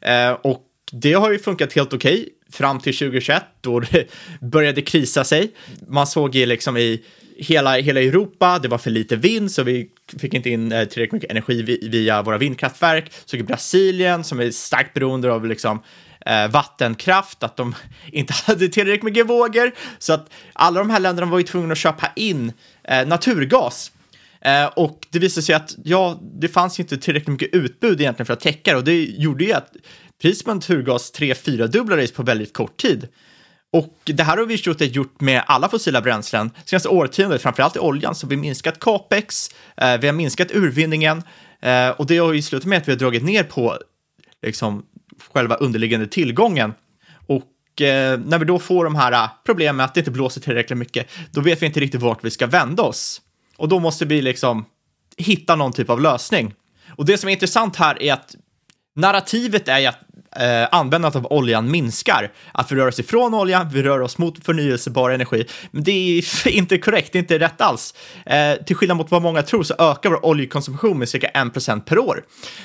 Eh, 0.00 0.30
och 0.30 0.62
det 0.92 1.12
har 1.12 1.30
ju 1.30 1.38
funkat 1.38 1.72
helt 1.72 1.92
okej 1.92 2.20
okay, 2.20 2.28
fram 2.50 2.80
till 2.80 2.98
2021 2.98 3.42
då 3.60 3.80
det 3.80 4.06
började 4.40 4.82
krisa 4.82 5.24
sig. 5.24 5.50
Man 5.88 6.06
såg 6.06 6.34
ju 6.34 6.46
liksom 6.46 6.76
i 6.76 7.02
hela, 7.36 7.76
hela 7.76 8.00
Europa, 8.00 8.58
det 8.58 8.68
var 8.68 8.78
för 8.78 8.90
lite 8.90 9.16
vind 9.16 9.52
så 9.52 9.62
vi 9.62 9.88
fick 10.20 10.34
inte 10.34 10.50
in 10.50 10.72
eh, 10.72 10.84
tillräckligt 10.84 11.12
mycket 11.12 11.30
energi 11.30 11.78
via 11.82 12.22
våra 12.22 12.38
vindkraftverk. 12.38 13.12
Så 13.24 13.36
i 13.36 13.42
Brasilien 13.42 14.24
som 14.24 14.40
är 14.40 14.50
starkt 14.50 14.94
beroende 14.94 15.32
av 15.32 15.46
liksom 15.46 15.82
eh, 16.26 16.48
vattenkraft, 16.48 17.42
att 17.42 17.56
de 17.56 17.74
inte 18.12 18.32
hade 18.32 18.68
tillräckligt 18.68 19.02
mycket 19.02 19.26
vågor. 19.26 19.72
Så 19.98 20.12
att 20.12 20.30
alla 20.52 20.78
de 20.78 20.90
här 20.90 21.00
länderna 21.00 21.30
var 21.30 21.38
ju 21.38 21.44
tvungna 21.44 21.72
att 21.72 21.78
köpa 21.78 22.12
in 22.16 22.52
eh, 22.84 23.06
naturgas. 23.06 23.92
Och 24.74 25.06
det 25.10 25.18
visade 25.18 25.42
sig 25.42 25.54
att 25.54 25.74
ja, 25.84 26.20
det 26.22 26.48
fanns 26.48 26.80
inte 26.80 26.98
tillräckligt 26.98 27.28
mycket 27.28 27.54
utbud 27.54 28.00
egentligen 28.00 28.26
för 28.26 28.32
att 28.32 28.40
täcka 28.40 28.70
det 28.70 28.76
och 28.76 28.84
det 28.84 29.04
gjorde 29.04 29.44
ju 29.44 29.52
att 29.52 29.72
priset 30.22 30.44
på 30.44 30.54
naturgas 30.54 31.12
3-4 31.12 31.66
dubblades 31.66 32.12
på 32.12 32.22
väldigt 32.22 32.52
kort 32.52 32.76
tid. 32.76 33.08
Och 33.72 33.98
det 34.04 34.22
här 34.22 34.36
har 34.36 34.46
vi 34.46 34.54
gjort, 34.54 34.80
gjort 34.80 35.20
med 35.20 35.42
alla 35.46 35.68
fossila 35.68 36.00
bränslen 36.00 36.50
senaste 36.64 36.88
årtiondet, 36.88 37.42
framförallt 37.42 37.76
i 37.76 37.78
oljan, 37.78 38.14
så 38.14 38.26
vi 38.26 38.34
har 38.34 38.40
minskat 38.40 38.80
capex, 38.80 39.48
eh, 39.76 39.98
vi 40.00 40.06
har 40.06 40.14
minskat 40.14 40.50
urvinningen 40.54 41.22
eh, 41.60 41.88
och 41.88 42.06
det 42.06 42.18
har 42.18 42.32
ju 42.32 42.42
slutat 42.42 42.66
med 42.66 42.78
att 42.78 42.88
vi 42.88 42.92
har 42.92 42.98
dragit 42.98 43.22
ner 43.22 43.42
på 43.42 43.78
liksom, 44.42 44.82
själva 45.32 45.54
underliggande 45.54 46.06
tillgången. 46.06 46.74
Och 47.26 47.82
eh, 47.82 48.20
när 48.20 48.38
vi 48.38 48.44
då 48.44 48.58
får 48.58 48.84
de 48.84 48.94
här 48.94 49.28
problemen 49.44 49.76
med 49.76 49.84
att 49.84 49.94
det 49.94 50.00
inte 50.00 50.10
blåser 50.10 50.40
tillräckligt 50.40 50.78
mycket, 50.78 51.08
då 51.30 51.40
vet 51.40 51.62
vi 51.62 51.66
inte 51.66 51.80
riktigt 51.80 52.00
vart 52.00 52.24
vi 52.24 52.30
ska 52.30 52.46
vända 52.46 52.82
oss. 52.82 53.20
Och 53.56 53.68
då 53.68 53.78
måste 53.78 54.04
vi 54.04 54.22
liksom 54.22 54.64
hitta 55.16 55.56
någon 55.56 55.72
typ 55.72 55.90
av 55.90 56.00
lösning. 56.00 56.54
Och 56.96 57.06
det 57.06 57.18
som 57.18 57.28
är 57.28 57.32
intressant 57.32 57.76
här 57.76 58.02
är 58.02 58.12
att 58.12 58.36
narrativet 58.94 59.68
är 59.68 59.78
ju 59.78 59.86
att 59.86 59.98
eh, 60.36 60.68
användandet 60.72 61.16
av 61.16 61.32
oljan 61.32 61.70
minskar. 61.70 62.32
Att 62.52 62.72
vi 62.72 62.76
rör 62.76 62.88
oss 62.88 63.00
ifrån 63.00 63.34
olja, 63.34 63.70
vi 63.72 63.82
rör 63.82 64.00
oss 64.00 64.18
mot 64.18 64.44
förnyelsebar 64.44 65.10
energi. 65.10 65.46
Men 65.70 65.84
det 65.84 65.92
är 65.92 66.48
inte 66.48 66.78
korrekt, 66.78 67.12
det 67.12 67.18
är 67.18 67.20
inte 67.20 67.38
rätt 67.38 67.60
alls. 67.60 67.94
Eh, 68.26 68.54
till 68.54 68.76
skillnad 68.76 68.96
mot 68.96 69.10
vad 69.10 69.22
många 69.22 69.42
tror 69.42 69.62
så 69.62 69.74
ökar 69.78 70.10
vår 70.10 70.26
oljekonsumtion 70.26 70.98
med 70.98 71.08
cirka 71.08 71.30
1% 71.34 71.80
per 71.80 71.98
år. 71.98 72.24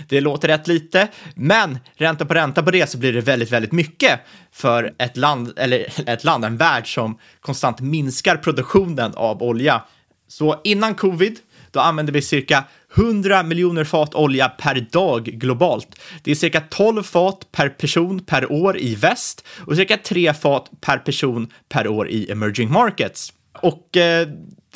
Det 0.09 0.21
låter 0.21 0.47
rätt 0.47 0.67
lite, 0.67 1.07
men 1.36 1.79
ränta 1.95 2.25
på 2.25 2.33
ränta 2.33 2.63
på 2.63 2.71
det 2.71 2.89
så 2.89 2.97
blir 2.97 3.13
det 3.13 3.21
väldigt, 3.21 3.51
väldigt 3.51 3.71
mycket 3.71 4.19
för 4.51 4.93
ett 4.97 5.17
land, 5.17 5.53
eller 5.57 5.88
ett 6.09 6.24
land, 6.24 6.45
en 6.45 6.57
värld 6.57 6.93
som 6.93 7.19
konstant 7.41 7.79
minskar 7.79 8.36
produktionen 8.36 9.13
av 9.15 9.43
olja. 9.43 9.83
Så 10.27 10.62
innan 10.63 10.95
covid, 10.95 11.39
då 11.71 11.79
använde 11.79 12.12
vi 12.12 12.21
cirka 12.21 12.63
100 12.98 13.44
miljoner 13.44 13.84
fat 13.84 14.16
olja 14.16 14.50
per 14.50 14.88
dag 14.92 15.24
globalt. 15.24 16.00
Det 16.24 16.32
är 16.32 16.36
cirka 16.36 16.62
12 16.62 17.04
fat 17.04 17.48
per 17.51 17.70
person 17.70 18.20
per 18.20 18.51
år 18.51 18.77
i 18.77 18.96
väst 18.96 19.46
och 19.50 19.75
cirka 19.75 19.98
3 19.98 20.34
fat 20.34 20.72
per 20.82 20.98
person 20.98 21.51
per 21.70 21.88
år 21.88 22.10
i 22.10 22.32
emerging 22.32 22.72
markets. 22.72 23.34
Och 23.62 23.98
eh, 23.98 24.27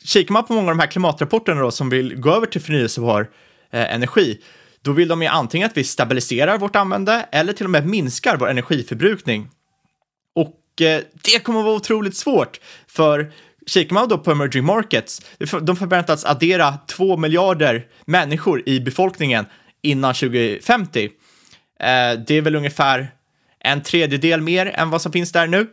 kikar 0.03 0.33
man 0.33 0.45
på 0.45 0.53
många 0.53 0.71
av 0.71 0.77
de 0.77 0.79
här 0.79 0.91
klimatrapporterna 0.91 1.61
då, 1.61 1.71
som 1.71 1.89
vill 1.89 2.15
gå 2.15 2.33
över 2.33 2.47
till 2.47 2.61
förnyelsebar 2.61 3.29
eh, 3.71 3.93
energi, 3.93 4.41
då 4.81 4.91
vill 4.91 5.07
de 5.07 5.21
ju 5.21 5.27
antingen 5.27 5.65
att 5.65 5.77
vi 5.77 5.83
stabiliserar 5.83 6.57
vårt 6.57 6.75
användande 6.75 7.25
eller 7.31 7.53
till 7.53 7.65
och 7.65 7.69
med 7.69 7.87
minskar 7.87 8.37
vår 8.37 8.49
energiförbrukning. 8.49 9.49
Och 10.35 10.81
eh, 10.81 11.01
det 11.23 11.43
kommer 11.43 11.59
att 11.59 11.65
vara 11.65 11.75
otroligt 11.75 12.15
svårt, 12.15 12.59
för 12.87 13.31
Kikar 13.67 13.93
man 13.93 14.07
då 14.07 14.17
på 14.17 14.31
emerging 14.31 14.65
markets, 14.65 15.21
de 15.61 15.75
förväntas 15.75 16.25
addera 16.25 16.77
2 16.87 17.17
miljarder 17.17 17.85
människor 18.05 18.69
i 18.69 18.79
befolkningen 18.79 19.45
innan 19.81 20.13
2050. 20.13 21.03
Eh, 21.03 22.19
det 22.27 22.31
är 22.31 22.41
väl 22.41 22.55
ungefär 22.55 23.11
en 23.59 23.83
tredjedel 23.83 24.41
mer 24.41 24.65
än 24.65 24.89
vad 24.89 25.01
som 25.01 25.11
finns 25.11 25.31
där 25.31 25.47
nu. 25.47 25.67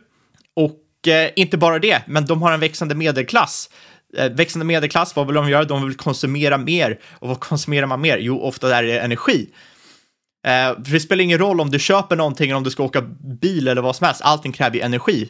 Och 0.55 1.07
eh, 1.07 1.29
inte 1.35 1.57
bara 1.57 1.79
det, 1.79 2.01
men 2.07 2.25
de 2.25 2.41
har 2.41 2.51
en 2.51 2.59
växande 2.59 2.95
medelklass. 2.95 3.69
Eh, 4.17 4.31
växande 4.31 4.65
medelklass, 4.65 5.15
vad 5.15 5.27
vill 5.27 5.35
de 5.35 5.49
göra? 5.49 5.63
De 5.63 5.85
vill 5.85 5.97
konsumera 5.97 6.57
mer. 6.57 6.99
Och 7.11 7.27
vad 7.27 7.39
konsumerar 7.39 7.85
man 7.85 8.01
mer? 8.01 8.17
Jo, 8.17 8.41
ofta 8.41 8.77
är 8.77 8.83
det 8.83 8.99
energi. 8.99 9.49
Eh, 10.47 10.83
för 10.83 10.91
det 10.91 10.99
spelar 10.99 11.23
ingen 11.23 11.39
roll 11.39 11.61
om 11.61 11.71
du 11.71 11.79
köper 11.79 12.15
någonting 12.15 12.49
eller 12.49 12.57
om 12.57 12.63
du 12.63 12.71
ska 12.71 12.83
åka 12.83 13.01
bil 13.41 13.67
eller 13.67 13.81
vad 13.81 13.95
som 13.95 14.05
helst. 14.05 14.21
Allting 14.21 14.51
kräver 14.51 14.75
ju 14.75 14.81
energi. 14.81 15.29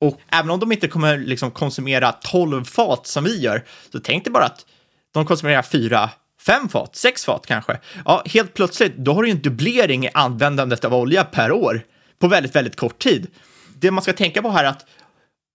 Och 0.00 0.20
även 0.32 0.50
om 0.50 0.60
de 0.60 0.72
inte 0.72 0.88
kommer 0.88 1.18
liksom 1.18 1.50
konsumera 1.50 2.12
12 2.12 2.64
fat 2.64 3.06
som 3.06 3.24
vi 3.24 3.40
gör, 3.40 3.64
så 3.92 4.00
tänk 4.00 4.24
dig 4.24 4.32
bara 4.32 4.44
att 4.44 4.66
de 5.14 5.26
konsumerar 5.26 5.62
4, 5.62 6.10
5 6.46 6.68
fat, 6.68 6.96
6 6.96 7.24
fat 7.24 7.46
kanske. 7.46 7.78
Ja, 8.04 8.22
helt 8.26 8.54
plötsligt, 8.54 8.96
då 8.96 9.14
har 9.14 9.22
du 9.22 9.28
ju 9.28 9.34
en 9.34 9.42
dubblering 9.42 10.04
i 10.04 10.10
användandet 10.14 10.84
av 10.84 10.94
olja 10.94 11.24
per 11.24 11.52
år 11.52 11.82
på 12.18 12.28
väldigt, 12.28 12.56
väldigt 12.56 12.76
kort 12.76 12.98
tid. 12.98 13.26
Det 13.74 13.90
man 13.90 14.02
ska 14.02 14.12
tänka 14.12 14.42
på 14.42 14.50
här 14.50 14.64
är 14.64 14.68
att 14.68 14.86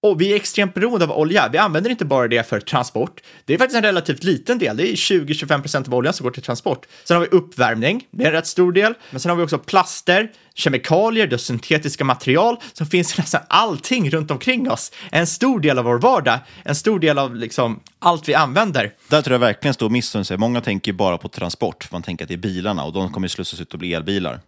och 0.04 0.22
vi 0.22 0.32
är 0.32 0.36
extremt 0.36 0.74
beroende 0.74 1.06
av 1.06 1.12
olja. 1.12 1.50
Vi 1.52 1.58
använder 1.58 1.90
inte 1.90 2.06
bara 2.06 2.28
det 2.28 2.48
för 2.50 2.60
transport. 2.60 3.22
Det 3.46 3.54
är 3.54 3.58
faktiskt 3.58 3.78
en 3.78 3.84
relativt 3.84 4.24
liten 4.24 4.58
del. 4.58 4.78
Det 4.78 4.92
är 4.92 4.96
20-25 4.96 5.62
procent 5.62 5.88
av 5.88 5.96
oljan 5.96 6.14
som 6.14 6.24
går 6.24 6.32
till 6.32 6.44
transport. 6.44 6.86
Sen 7.04 7.18
har 7.18 7.22
vi 7.22 7.28
uppvärmning. 7.28 8.08
Det 8.12 8.24
är 8.24 8.28
en 8.28 8.34
rätt 8.34 8.48
stor 8.48 8.72
del. 8.72 8.94
Men 9.12 9.20
sen 9.20 9.30
har 9.30 9.36
vi 9.36 9.44
också 9.44 9.58
plaster, 9.58 10.32
kemikalier, 10.54 11.28
det 11.28 11.38
syntetiska 11.38 12.04
material 12.04 12.58
som 12.74 12.88
finns 12.88 13.18
i 13.18 13.22
nästan 13.22 13.42
allting 13.48 14.10
runt 14.10 14.32
omkring 14.32 14.72
oss. 14.72 14.92
En 15.12 15.28
stor 15.28 15.60
del 15.60 15.80
av 15.80 15.86
vår 15.86 16.00
vardag. 16.00 16.40
En 16.64 16.76
stor 16.76 17.00
del 17.00 17.18
av 17.18 17.36
liksom 17.36 17.80
allt 18.00 18.30
vi 18.30 18.34
använder. 18.34 18.94
Där 19.10 19.22
tror 19.22 19.34
jag 19.34 19.40
verkligen 19.40 19.74
står 19.74 19.90
missen. 19.90 20.26
Många 20.38 20.62
tänker 20.62 20.94
bara 20.94 21.18
på 21.18 21.30
transport. 21.30 21.92
Man 21.92 22.02
tänker 22.02 22.26
att 22.26 22.30
det 22.30 22.36
är 22.36 22.38
bilarna 22.38 22.84
och 22.84 22.94
de 22.94 23.14
kommer 23.14 23.28
slussas 23.28 23.62
ut 23.62 23.74
och 23.74 23.80
bli 23.80 23.94
elbilar. 23.94 24.40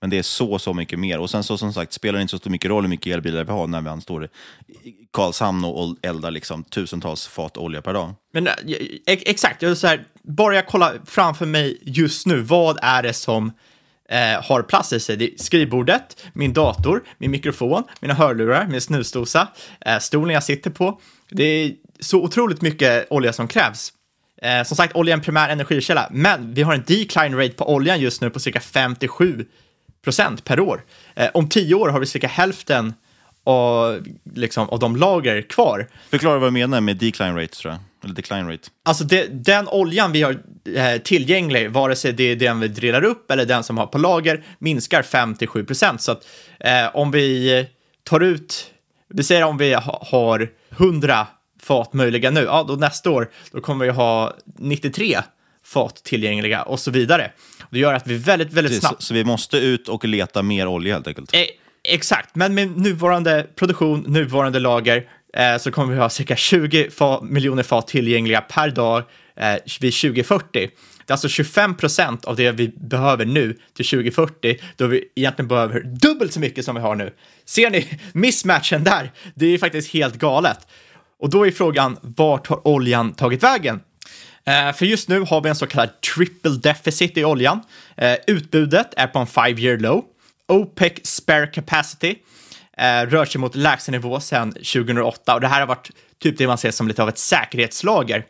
Men 0.00 0.10
det 0.10 0.18
är 0.18 0.22
så, 0.22 0.58
så 0.58 0.74
mycket 0.74 0.98
mer. 0.98 1.18
Och 1.18 1.30
sen 1.30 1.44
så 1.44 1.58
som 1.58 1.72
sagt 1.72 1.92
spelar 1.92 2.18
det 2.18 2.22
inte 2.22 2.30
så 2.30 2.38
stor 2.38 2.50
mycket 2.50 2.70
roll 2.70 2.82
hur 2.82 2.88
mycket 2.88 3.14
elbilar 3.14 3.44
vi 3.44 3.52
har 3.52 3.66
när 3.66 3.94
vi 3.96 4.00
står 4.00 4.24
i 4.24 4.28
Karlshamn 5.12 5.64
och 5.64 5.96
eldar 6.02 6.30
liksom 6.30 6.64
tusentals 6.64 7.26
fat 7.26 7.56
olja 7.56 7.82
per 7.82 7.94
dag. 7.94 8.14
Men 8.32 8.46
eh, 8.46 8.54
exakt, 9.06 9.62
jag 9.62 9.76
så 9.76 9.86
här, 9.86 10.04
bara 10.22 10.54
jag 10.54 10.66
kollar 10.66 11.00
framför 11.06 11.46
mig 11.46 11.78
just 11.82 12.26
nu, 12.26 12.40
vad 12.40 12.78
är 12.82 13.02
det 13.02 13.12
som 13.12 13.52
eh, 14.08 14.44
har 14.44 14.62
plats 14.62 14.92
i 14.92 15.00
sig? 15.00 15.16
Det 15.16 15.24
är 15.24 15.38
skrivbordet, 15.38 16.26
min 16.32 16.52
dator, 16.52 17.02
min 17.18 17.30
mikrofon, 17.30 17.82
mina 18.00 18.14
hörlurar, 18.14 18.66
min 18.66 18.80
snusdosa, 18.80 19.48
eh, 19.80 19.98
stolen 19.98 20.34
jag 20.34 20.42
sitter 20.42 20.70
på. 20.70 21.00
Det 21.30 21.44
är 21.44 21.72
så 22.00 22.22
otroligt 22.22 22.62
mycket 22.62 23.06
olja 23.10 23.32
som 23.32 23.48
krävs. 23.48 23.92
Eh, 24.42 24.62
som 24.62 24.76
sagt, 24.76 24.96
olja 24.96 25.12
är 25.12 25.16
en 25.16 25.24
primär 25.24 25.48
energikälla, 25.48 26.08
men 26.10 26.54
vi 26.54 26.62
har 26.62 26.74
en 26.74 26.84
decline 26.86 27.36
rate 27.36 27.54
på 27.54 27.74
oljan 27.74 28.00
just 28.00 28.20
nu 28.20 28.30
på 28.30 28.40
cirka 28.40 28.60
57 28.60 29.46
procent 30.06 30.44
per 30.44 30.60
år. 30.60 30.84
Eh, 31.14 31.28
om 31.34 31.48
tio 31.48 31.74
år 31.74 31.88
har 31.88 32.00
vi 32.00 32.06
cirka 32.06 32.28
hälften 32.28 32.94
av, 33.44 34.06
liksom, 34.34 34.68
av 34.68 34.78
de 34.78 34.96
lager 34.96 35.42
kvar. 35.42 35.88
Förklara 36.10 36.38
vad 36.38 36.48
du 36.48 36.52
menar 36.52 36.80
med 36.80 36.96
decline 36.96 37.36
rate, 37.36 37.56
tror 37.56 37.72
jag. 37.72 37.80
Eller 38.04 38.14
decline 38.14 38.48
rate. 38.48 38.68
Alltså 38.84 39.04
det, 39.04 39.26
den 39.44 39.68
oljan 39.68 40.12
vi 40.12 40.22
har 40.22 40.38
eh, 40.74 40.96
tillgänglig, 41.02 41.70
vare 41.70 41.96
sig 41.96 42.12
det 42.12 42.24
är 42.24 42.36
den 42.36 42.60
vi 42.60 42.68
drillar 42.68 43.04
upp 43.04 43.30
eller 43.30 43.44
den 43.44 43.64
som 43.64 43.78
har 43.78 43.86
på 43.86 43.98
lager, 43.98 44.44
minskar 44.58 45.02
5-7 45.02 45.66
procent. 45.66 46.02
Så 46.02 46.12
att 46.12 46.26
eh, 46.60 46.96
om 46.96 47.10
vi 47.10 47.66
tar 48.04 48.20
ut, 48.20 48.70
vi 49.08 49.24
säger 49.24 49.44
om 49.44 49.58
vi 49.58 49.74
ha, 49.74 50.06
har 50.10 50.48
100 50.70 51.26
fat 51.62 51.92
möjliga 51.92 52.30
nu, 52.30 52.40
ja 52.40 52.64
då 52.68 52.74
nästa 52.74 53.10
år, 53.10 53.30
då 53.52 53.60
kommer 53.60 53.84
vi 53.84 53.90
ha 53.90 54.36
93 54.58 55.16
fat 55.66 56.04
tillgängliga 56.04 56.62
och 56.62 56.80
så 56.80 56.90
vidare. 56.90 57.30
Det 57.70 57.78
gör 57.78 57.94
att 57.94 58.06
vi 58.06 58.16
väldigt, 58.16 58.52
väldigt 58.52 58.70
Precis, 58.70 58.80
snabbt... 58.80 59.02
Så 59.02 59.14
vi 59.14 59.24
måste 59.24 59.56
ut 59.56 59.88
och 59.88 60.04
leta 60.04 60.42
mer 60.42 60.66
olja 60.66 60.94
helt 60.94 61.06
enkelt? 61.06 61.34
Eh, 61.34 61.40
exakt, 61.84 62.34
men 62.34 62.54
med 62.54 62.78
nuvarande 62.78 63.46
produktion, 63.54 64.04
nuvarande 64.06 64.58
lager, 64.58 65.08
eh, 65.36 65.58
så 65.58 65.70
kommer 65.70 65.94
vi 65.94 66.00
ha 66.00 66.08
cirka 66.08 66.36
20 66.36 66.90
fa 66.90 67.20
miljoner 67.22 67.62
fat 67.62 67.88
tillgängliga 67.88 68.40
per 68.40 68.70
dag 68.70 69.02
eh, 69.36 69.54
vid 69.80 69.94
2040. 69.94 70.46
Det 70.52 71.10
är 71.10 71.14
alltså 71.14 71.28
25 71.28 71.74
procent 71.76 72.24
av 72.24 72.36
det 72.36 72.50
vi 72.50 72.68
behöver 72.68 73.24
nu 73.24 73.58
till 73.76 73.86
2040, 73.86 74.58
då 74.76 74.86
vi 74.86 75.04
egentligen 75.14 75.48
behöver 75.48 75.80
dubbelt 75.80 76.32
så 76.32 76.40
mycket 76.40 76.64
som 76.64 76.74
vi 76.74 76.80
har 76.80 76.94
nu. 76.94 77.12
Ser 77.44 77.70
ni 77.70 78.00
missmatchen 78.12 78.84
där? 78.84 79.10
Det 79.34 79.46
är 79.46 79.58
faktiskt 79.58 79.92
helt 79.92 80.14
galet. 80.14 80.58
Och 81.20 81.30
då 81.30 81.46
är 81.46 81.50
frågan, 81.50 81.96
vart 82.02 82.46
har 82.46 82.68
oljan 82.68 83.12
tagit 83.12 83.42
vägen? 83.42 83.80
Eh, 84.46 84.72
för 84.72 84.86
just 84.86 85.08
nu 85.08 85.20
har 85.20 85.40
vi 85.40 85.48
en 85.48 85.56
så 85.56 85.66
kallad 85.66 86.00
triple 86.00 86.50
deficit 86.50 87.16
i 87.16 87.24
oljan. 87.24 87.60
Eh, 87.96 88.16
utbudet 88.26 88.94
är 88.96 89.06
på 89.06 89.18
en 89.18 89.26
five 89.26 89.60
year 89.60 89.78
low. 89.78 90.04
OPEC 90.48 90.92
spare 91.06 91.46
capacity 91.46 92.14
eh, 92.76 93.02
rör 93.06 93.24
sig 93.24 93.40
mot 93.40 93.54
lägsta 93.54 93.92
nivå 93.92 94.20
sedan 94.20 94.52
2008 94.52 95.34
och 95.34 95.40
det 95.40 95.48
här 95.48 95.60
har 95.60 95.66
varit 95.66 95.90
typ 96.22 96.38
det 96.38 96.46
man 96.46 96.58
ser 96.58 96.70
som 96.70 96.88
lite 96.88 97.02
av 97.02 97.08
ett 97.08 97.18
säkerhetslager. 97.18 98.24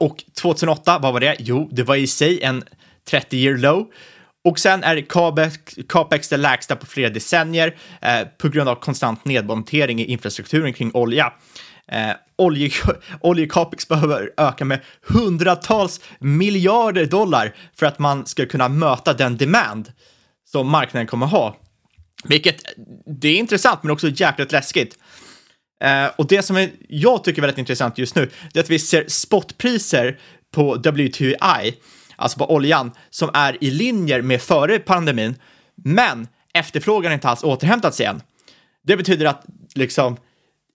Och 0.00 0.24
2008, 0.40 0.98
vad 0.98 1.12
var 1.12 1.20
det? 1.20 1.36
Jo, 1.38 1.68
det 1.72 1.82
var 1.82 1.96
i 1.96 2.06
sig 2.06 2.42
en 2.42 2.64
30 3.10 3.36
year 3.36 3.56
low. 3.56 3.86
Och 4.44 4.58
sen 4.58 4.84
är 4.84 5.00
capex, 5.00 5.58
capex 5.88 6.28
det 6.28 6.36
lägsta 6.36 6.76
på 6.76 6.86
flera 6.86 7.10
decennier 7.10 7.76
eh, 8.00 8.20
på 8.38 8.48
grund 8.48 8.68
av 8.68 8.74
konstant 8.74 9.24
nedmontering 9.24 10.00
i 10.00 10.04
infrastrukturen 10.04 10.72
kring 10.72 10.90
olja. 10.94 11.32
Eh, 11.92 12.10
olje, 12.36 12.70
oljecapex 13.20 13.88
behöver 13.88 14.30
öka 14.36 14.64
med 14.64 14.80
hundratals 15.02 16.00
miljarder 16.20 17.06
dollar 17.06 17.54
för 17.74 17.86
att 17.86 17.98
man 17.98 18.26
ska 18.26 18.46
kunna 18.46 18.68
möta 18.68 19.12
den 19.12 19.36
demand 19.36 19.92
som 20.44 20.70
marknaden 20.70 21.06
kommer 21.06 21.26
ha. 21.26 21.56
Vilket, 22.24 22.62
det 23.20 23.28
är 23.28 23.36
intressant 23.36 23.82
men 23.82 23.90
också 23.90 24.08
jäkligt 24.08 24.52
läskigt. 24.52 24.98
Eh, 25.84 26.06
och 26.16 26.26
det 26.26 26.42
som 26.42 26.56
är, 26.56 26.70
jag 26.88 27.24
tycker 27.24 27.38
är 27.38 27.42
väldigt 27.42 27.58
intressant 27.58 27.98
just 27.98 28.14
nu, 28.14 28.30
det 28.52 28.58
är 28.58 28.62
att 28.62 28.70
vi 28.70 28.78
ser 28.78 29.04
spotpriser 29.08 30.18
på 30.54 30.74
WTI, 30.74 31.74
alltså 32.16 32.38
på 32.38 32.54
oljan, 32.54 32.92
som 33.10 33.30
är 33.34 33.64
i 33.64 33.70
linjer 33.70 34.22
med 34.22 34.42
före 34.42 34.78
pandemin, 34.78 35.34
men 35.84 36.28
efterfrågan 36.54 37.10
har 37.10 37.14
inte 37.14 37.28
alls 37.28 37.44
återhämtat 37.44 37.94
sig 37.94 38.06
än. 38.06 38.22
Det 38.86 38.96
betyder 38.96 39.26
att 39.26 39.44
liksom 39.74 40.16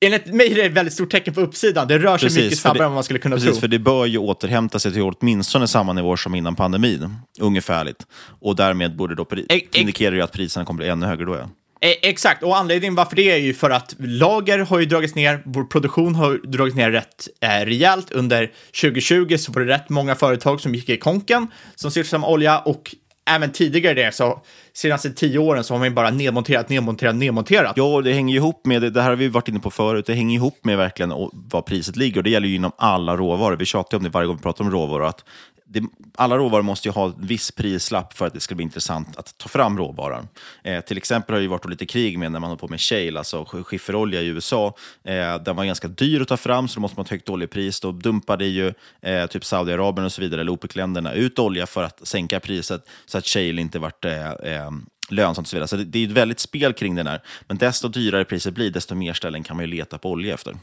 Enligt 0.01 0.25
mig 0.25 0.51
är 0.51 0.55
det 0.55 0.61
ett 0.61 0.71
väldigt 0.71 0.93
stort 0.93 1.11
tecken 1.11 1.33
på 1.33 1.41
uppsidan. 1.41 1.87
Det 1.87 1.99
rör 1.99 2.17
sig 2.17 2.25
precis, 2.29 2.43
mycket 2.43 2.59
snabbare 2.59 2.79
det, 2.79 2.83
än 2.83 2.91
vad 2.91 2.95
man 2.95 3.03
skulle 3.03 3.19
kunna 3.19 3.35
precis, 3.35 3.51
tro. 3.51 3.59
för 3.59 3.67
det 3.67 3.79
bör 3.79 4.05
ju 4.05 4.17
återhämta 4.17 4.79
sig 4.79 4.93
till 4.93 5.01
åtminstone 5.01 5.67
samma 5.67 5.93
nivå 5.93 6.17
som 6.17 6.35
innan 6.35 6.55
pandemin, 6.55 7.15
ungefärligt. 7.39 8.07
Och 8.41 8.55
därmed 8.55 8.95
borde 8.95 9.15
då 9.15 9.27
e 9.49 9.61
indikera 9.73 10.15
ju 10.15 10.21
att 10.21 10.31
priserna 10.31 10.65
kommer 10.65 10.77
bli 10.77 10.89
ännu 10.89 11.05
högre 11.05 11.25
då. 11.25 11.35
Ja. 11.35 11.49
E 11.81 12.09
exakt, 12.09 12.43
och 12.43 12.57
anledningen 12.57 12.95
varför 12.95 13.15
det 13.15 13.31
är 13.31 13.37
ju 13.37 13.53
för 13.53 13.69
att 13.69 13.95
lager 13.99 14.59
har 14.59 14.79
ju 14.79 14.85
dragits 14.85 15.15
ner, 15.15 15.41
vår 15.45 15.63
produktion 15.63 16.15
har 16.15 16.47
dragits 16.47 16.75
ner 16.75 16.91
rätt 16.91 17.27
eh, 17.41 17.65
rejält. 17.65 18.11
Under 18.11 18.51
2020 18.81 19.37
så 19.37 19.51
var 19.51 19.61
det 19.61 19.73
rätt 19.73 19.89
många 19.89 20.15
företag 20.15 20.61
som 20.61 20.75
gick 20.75 20.89
i 20.89 20.97
konken 20.97 21.47
som 21.75 21.91
sysslar 21.91 22.19
med 22.19 22.29
olja 22.29 22.59
och 22.59 22.95
även 23.35 23.51
tidigare 23.51 23.93
det, 23.93 24.15
så 24.15 24.41
senaste 24.73 25.13
tio 25.13 25.39
åren 25.39 25.63
så 25.63 25.73
har 25.73 25.79
man 25.79 25.95
bara 25.95 26.09
nedmonterat, 26.09 26.69
nedmonterat, 26.69 27.15
nedmonterat. 27.15 27.73
Ja, 27.75 28.01
det 28.01 28.13
hänger 28.13 28.35
ihop 28.35 28.65
med, 28.65 28.93
det 28.93 29.01
här 29.01 29.09
har 29.09 29.15
vi 29.15 29.27
varit 29.27 29.47
inne 29.47 29.59
på 29.59 29.71
förut, 29.71 30.05
det 30.05 30.13
hänger 30.13 30.35
ihop 30.35 30.59
med 30.63 30.77
verkligen 30.77 31.13
vad 31.31 31.65
priset 31.65 31.95
ligger 31.95 32.17
och 32.17 32.23
det 32.23 32.29
gäller 32.29 32.47
ju 32.47 32.55
inom 32.55 32.71
alla 32.77 33.17
råvaror. 33.17 33.55
Vi 33.55 33.65
tjatar 33.65 33.97
om 33.97 34.03
det 34.03 34.09
varje 34.09 34.27
gång 34.27 34.35
vi 34.35 34.43
pratar 34.43 34.63
om 34.63 34.71
råvaror, 34.71 35.05
att 35.05 35.25
det, 35.71 35.83
alla 36.15 36.37
råvaror 36.37 36.63
måste 36.63 36.87
ju 36.87 36.91
ha 36.91 37.05
en 37.05 37.15
viss 37.17 37.51
prislapp 37.51 38.13
för 38.13 38.27
att 38.27 38.33
det 38.33 38.39
ska 38.39 38.55
bli 38.55 38.63
intressant 38.63 39.17
att 39.17 39.37
ta 39.37 39.49
fram 39.49 39.77
råvaran. 39.77 40.27
Eh, 40.63 40.81
till 40.81 40.97
exempel 40.97 41.33
har 41.33 41.39
det 41.39 41.43
ju 41.43 41.49
varit 41.49 41.69
lite 41.69 41.85
krig 41.85 42.19
med 42.19 42.31
när 42.31 42.39
man 42.39 42.49
har 42.49 42.57
på 42.57 42.67
med 42.67 42.81
shale, 42.81 43.17
alltså 43.17 43.45
skifferolja 43.45 44.21
i 44.21 44.27
USA. 44.27 44.75
Eh, 45.03 45.35
den 45.35 45.55
var 45.55 45.65
ganska 45.65 45.87
dyr 45.87 46.21
att 46.21 46.27
ta 46.27 46.37
fram, 46.37 46.67
så 46.67 46.75
då 46.75 46.81
måste 46.81 46.99
man 46.99 47.03
ha 47.03 47.05
ett 47.05 47.11
högt 47.11 47.29
oljepris. 47.29 47.79
Då 47.79 47.91
dumpade 47.91 48.45
ju 48.45 48.73
eh, 49.01 49.25
typ 49.25 49.45
Saudiarabien 49.45 50.05
och 50.05 50.11
så 50.11 50.21
vidare, 50.21 50.41
eller 50.41 50.51
OPEC-länderna, 50.51 51.13
ut 51.13 51.39
olja 51.39 51.67
för 51.67 51.83
att 51.83 52.07
sänka 52.07 52.39
priset 52.39 52.89
så 53.05 53.17
att 53.17 53.25
shale 53.25 53.61
inte 53.61 53.79
vart 53.79 54.05
eh, 54.05 54.31
eh, 54.31 54.71
lönsamt 55.09 55.45
och 55.45 55.49
så 55.49 55.55
vidare. 55.55 55.67
Så 55.67 55.75
det, 55.75 55.83
det 55.83 55.99
är 55.99 56.07
ett 56.07 56.11
väldigt 56.11 56.39
spel 56.39 56.73
kring 56.73 56.95
den 56.95 57.07
här. 57.07 57.21
Men 57.47 57.57
desto 57.57 57.87
dyrare 57.87 58.25
priset 58.25 58.53
blir, 58.53 58.71
desto 58.71 58.95
mer 58.95 59.13
ställen 59.13 59.43
kan 59.43 59.55
man 59.55 59.65
ju 59.65 59.71
leta 59.71 59.97
på 59.97 60.11
olja 60.11 60.33
efter 60.33 60.55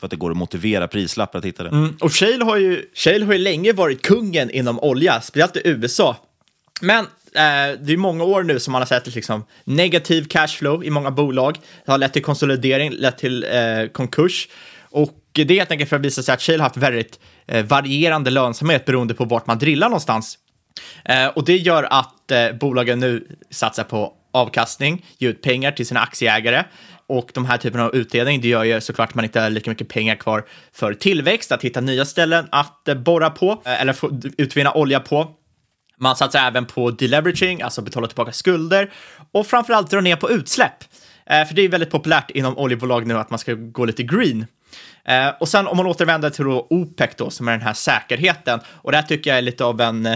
för 0.00 0.06
att 0.06 0.10
det 0.10 0.16
går 0.16 0.30
att 0.30 0.36
motivera 0.36 0.88
prislappar 0.88 1.38
att 1.38 1.44
hitta 1.44 1.62
det. 1.62 1.68
Mm. 1.68 1.96
Och 2.00 2.12
Shale 2.12 2.44
har, 2.44 2.56
ju, 2.56 2.84
Shale 2.94 3.24
har 3.24 3.32
ju 3.32 3.38
länge 3.38 3.72
varit 3.72 4.02
kungen 4.02 4.50
inom 4.50 4.80
olja, 4.80 5.20
speciellt 5.20 5.56
i 5.56 5.60
USA. 5.64 6.16
Men 6.80 7.04
eh, 7.04 7.78
det 7.80 7.92
är 7.92 7.96
många 7.96 8.24
år 8.24 8.42
nu 8.42 8.60
som 8.60 8.72
man 8.72 8.80
har 8.80 8.86
sett 8.86 9.14
liksom, 9.14 9.44
negativ 9.64 10.24
cashflow 10.24 10.84
i 10.84 10.90
många 10.90 11.10
bolag. 11.10 11.58
Det 11.84 11.90
har 11.90 11.98
lett 11.98 12.12
till 12.12 12.22
konsolidering, 12.24 12.90
lett 12.90 13.18
till 13.18 13.44
eh, 13.44 13.88
konkurs. 13.92 14.48
Och 14.90 15.18
det 15.32 15.50
är 15.50 15.58
helt 15.58 15.70
enkelt 15.70 15.90
för 15.90 15.96
att 15.96 16.02
visa 16.02 16.22
sig 16.22 16.34
att 16.34 16.42
Shale 16.42 16.58
har 16.58 16.64
haft 16.64 16.76
väldigt 16.76 17.20
eh, 17.46 17.64
varierande 17.64 18.30
lönsamhet 18.30 18.84
beroende 18.84 19.14
på 19.14 19.24
vart 19.24 19.46
man 19.46 19.58
drillar 19.58 19.88
någonstans. 19.88 20.38
Eh, 21.04 21.26
och 21.26 21.44
det 21.44 21.56
gör 21.56 21.88
att 21.90 22.30
eh, 22.30 22.52
bolagen 22.52 23.00
nu 23.00 23.26
satsar 23.50 23.84
på 23.84 24.12
avkastning, 24.32 25.06
ger 25.18 25.28
ut 25.28 25.42
pengar 25.42 25.72
till 25.72 25.86
sina 25.86 26.00
aktieägare 26.00 26.64
och 27.08 27.30
de 27.34 27.46
här 27.46 27.56
typerna 27.56 27.84
av 27.84 27.94
utdelning, 27.94 28.40
det 28.40 28.48
gör 28.48 28.64
ju 28.64 28.80
såklart 28.80 29.08
att 29.08 29.14
man 29.14 29.24
inte 29.24 29.40
har 29.40 29.50
lika 29.50 29.70
mycket 29.70 29.88
pengar 29.88 30.14
kvar 30.14 30.44
för 30.72 30.94
tillväxt, 30.94 31.52
att 31.52 31.64
hitta 31.64 31.80
nya 31.80 32.04
ställen 32.04 32.48
att 32.50 32.88
eh, 32.88 32.94
borra 32.94 33.30
på 33.30 33.62
eh, 33.64 33.80
eller 33.80 33.92
få, 33.92 34.20
utvinna 34.38 34.72
olja 34.72 35.00
på. 35.00 35.30
Man 35.96 36.16
satsar 36.16 36.38
även 36.38 36.66
på 36.66 36.90
deleveraging, 36.90 37.62
alltså 37.62 37.82
betala 37.82 38.06
tillbaka 38.06 38.32
skulder 38.32 38.92
och 39.32 39.46
framförallt 39.46 39.90
dra 39.90 40.00
ner 40.00 40.16
på 40.16 40.30
utsläpp. 40.30 40.84
Eh, 41.26 41.44
för 41.44 41.54
det 41.54 41.62
är 41.62 41.68
väldigt 41.68 41.90
populärt 41.90 42.30
inom 42.30 42.58
oljebolag 42.58 43.06
nu 43.06 43.18
att 43.18 43.30
man 43.30 43.38
ska 43.38 43.54
gå 43.54 43.84
lite 43.84 44.02
green. 44.02 44.46
och 45.40 45.48
sen 45.48 45.66
om 45.66 45.76
man 45.76 45.86
återvänder 45.86 46.30
till 46.30 46.44
då 46.44 46.66
OPEC 46.70 47.10
då, 47.16 47.30
som 47.30 47.48
är 47.48 47.52
den 47.52 47.60
här 47.60 47.72
säkerheten, 47.72 48.60
och 48.66 48.92
det 48.92 48.98
här 48.98 49.04
tycker 49.04 49.30
jag 49.30 49.38
är 49.38 49.42
lite 49.42 49.64
av 49.64 49.80
en 49.80 50.08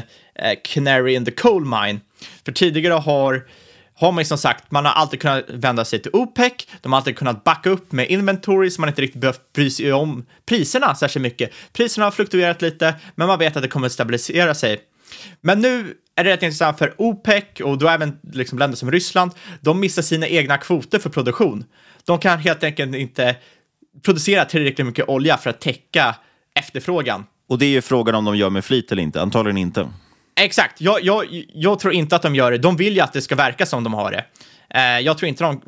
canary 0.64 1.14
in 1.14 1.24
the 1.24 1.30
coal 1.30 1.64
mine. 1.64 2.00
För 2.44 2.52
tidigare 2.52 2.94
har 2.94 3.44
har 4.06 4.12
man 4.12 4.24
som 4.24 4.38
sagt, 4.38 4.70
man 4.70 4.84
har 4.84 4.92
alltid 4.92 5.20
kunnat 5.20 5.44
vända 5.48 5.84
sig 5.84 6.02
till 6.02 6.10
OPEC, 6.14 6.52
de 6.80 6.92
har 6.92 6.98
alltid 6.98 7.16
kunnat 7.16 7.44
backa 7.44 7.70
upp 7.70 7.92
med 7.92 8.10
inventory 8.10 8.70
så 8.70 8.80
man 8.80 8.88
inte 8.88 9.02
riktigt 9.02 9.20
behövt 9.20 9.52
bry 9.52 9.70
sig 9.70 9.92
om 9.92 10.26
priserna 10.46 10.94
särskilt 10.94 11.22
mycket. 11.22 11.50
Priserna 11.72 12.06
har 12.06 12.10
fluktuerat 12.10 12.62
lite, 12.62 12.94
men 13.14 13.26
man 13.26 13.38
vet 13.38 13.56
att 13.56 13.62
det 13.62 13.68
kommer 13.68 13.86
att 13.86 13.92
stabilisera 13.92 14.54
sig. 14.54 14.80
Men 15.40 15.60
nu 15.60 15.94
är 16.16 16.24
det 16.24 16.30
rätt 16.30 16.42
intressant 16.42 16.78
för 16.78 16.94
OPEC 16.98 17.44
och 17.64 17.78
då 17.78 17.88
även 17.88 18.18
liksom 18.32 18.58
länder 18.58 18.76
som 18.76 18.90
Ryssland, 18.90 19.30
de 19.60 19.80
missar 19.80 20.02
sina 20.02 20.28
egna 20.28 20.58
kvoter 20.58 20.98
för 20.98 21.10
produktion. 21.10 21.64
De 22.04 22.18
kan 22.18 22.38
helt 22.38 22.64
enkelt 22.64 22.94
inte 22.94 23.36
producera 24.02 24.44
tillräckligt 24.44 24.86
mycket 24.86 25.08
olja 25.08 25.36
för 25.36 25.50
att 25.50 25.60
täcka 25.60 26.14
efterfrågan. 26.54 27.24
Och 27.48 27.58
det 27.58 27.66
är 27.66 27.70
ju 27.70 27.82
frågan 27.82 28.14
om 28.14 28.24
de 28.24 28.36
gör 28.36 28.50
med 28.50 28.64
flit 28.64 28.92
eller 28.92 29.02
inte, 29.02 29.22
antagligen 29.22 29.58
inte. 29.58 29.88
Exakt, 30.36 30.80
jag, 30.80 31.02
jag, 31.02 31.44
jag 31.54 31.78
tror 31.78 31.92
inte 31.92 32.16
att 32.16 32.22
de 32.22 32.34
gör 32.34 32.50
det. 32.50 32.58
De 32.58 32.76
vill 32.76 32.94
ju 32.94 33.00
att 33.00 33.12
det 33.12 33.22
ska 33.22 33.34
verka 33.34 33.66
som 33.66 33.84
de 33.84 33.94
har 33.94 34.10
det. 34.10 34.24
Eh, 34.74 35.00
jag 35.00 35.18
tror 35.18 35.28
inte 35.28 35.44
de 35.44 35.62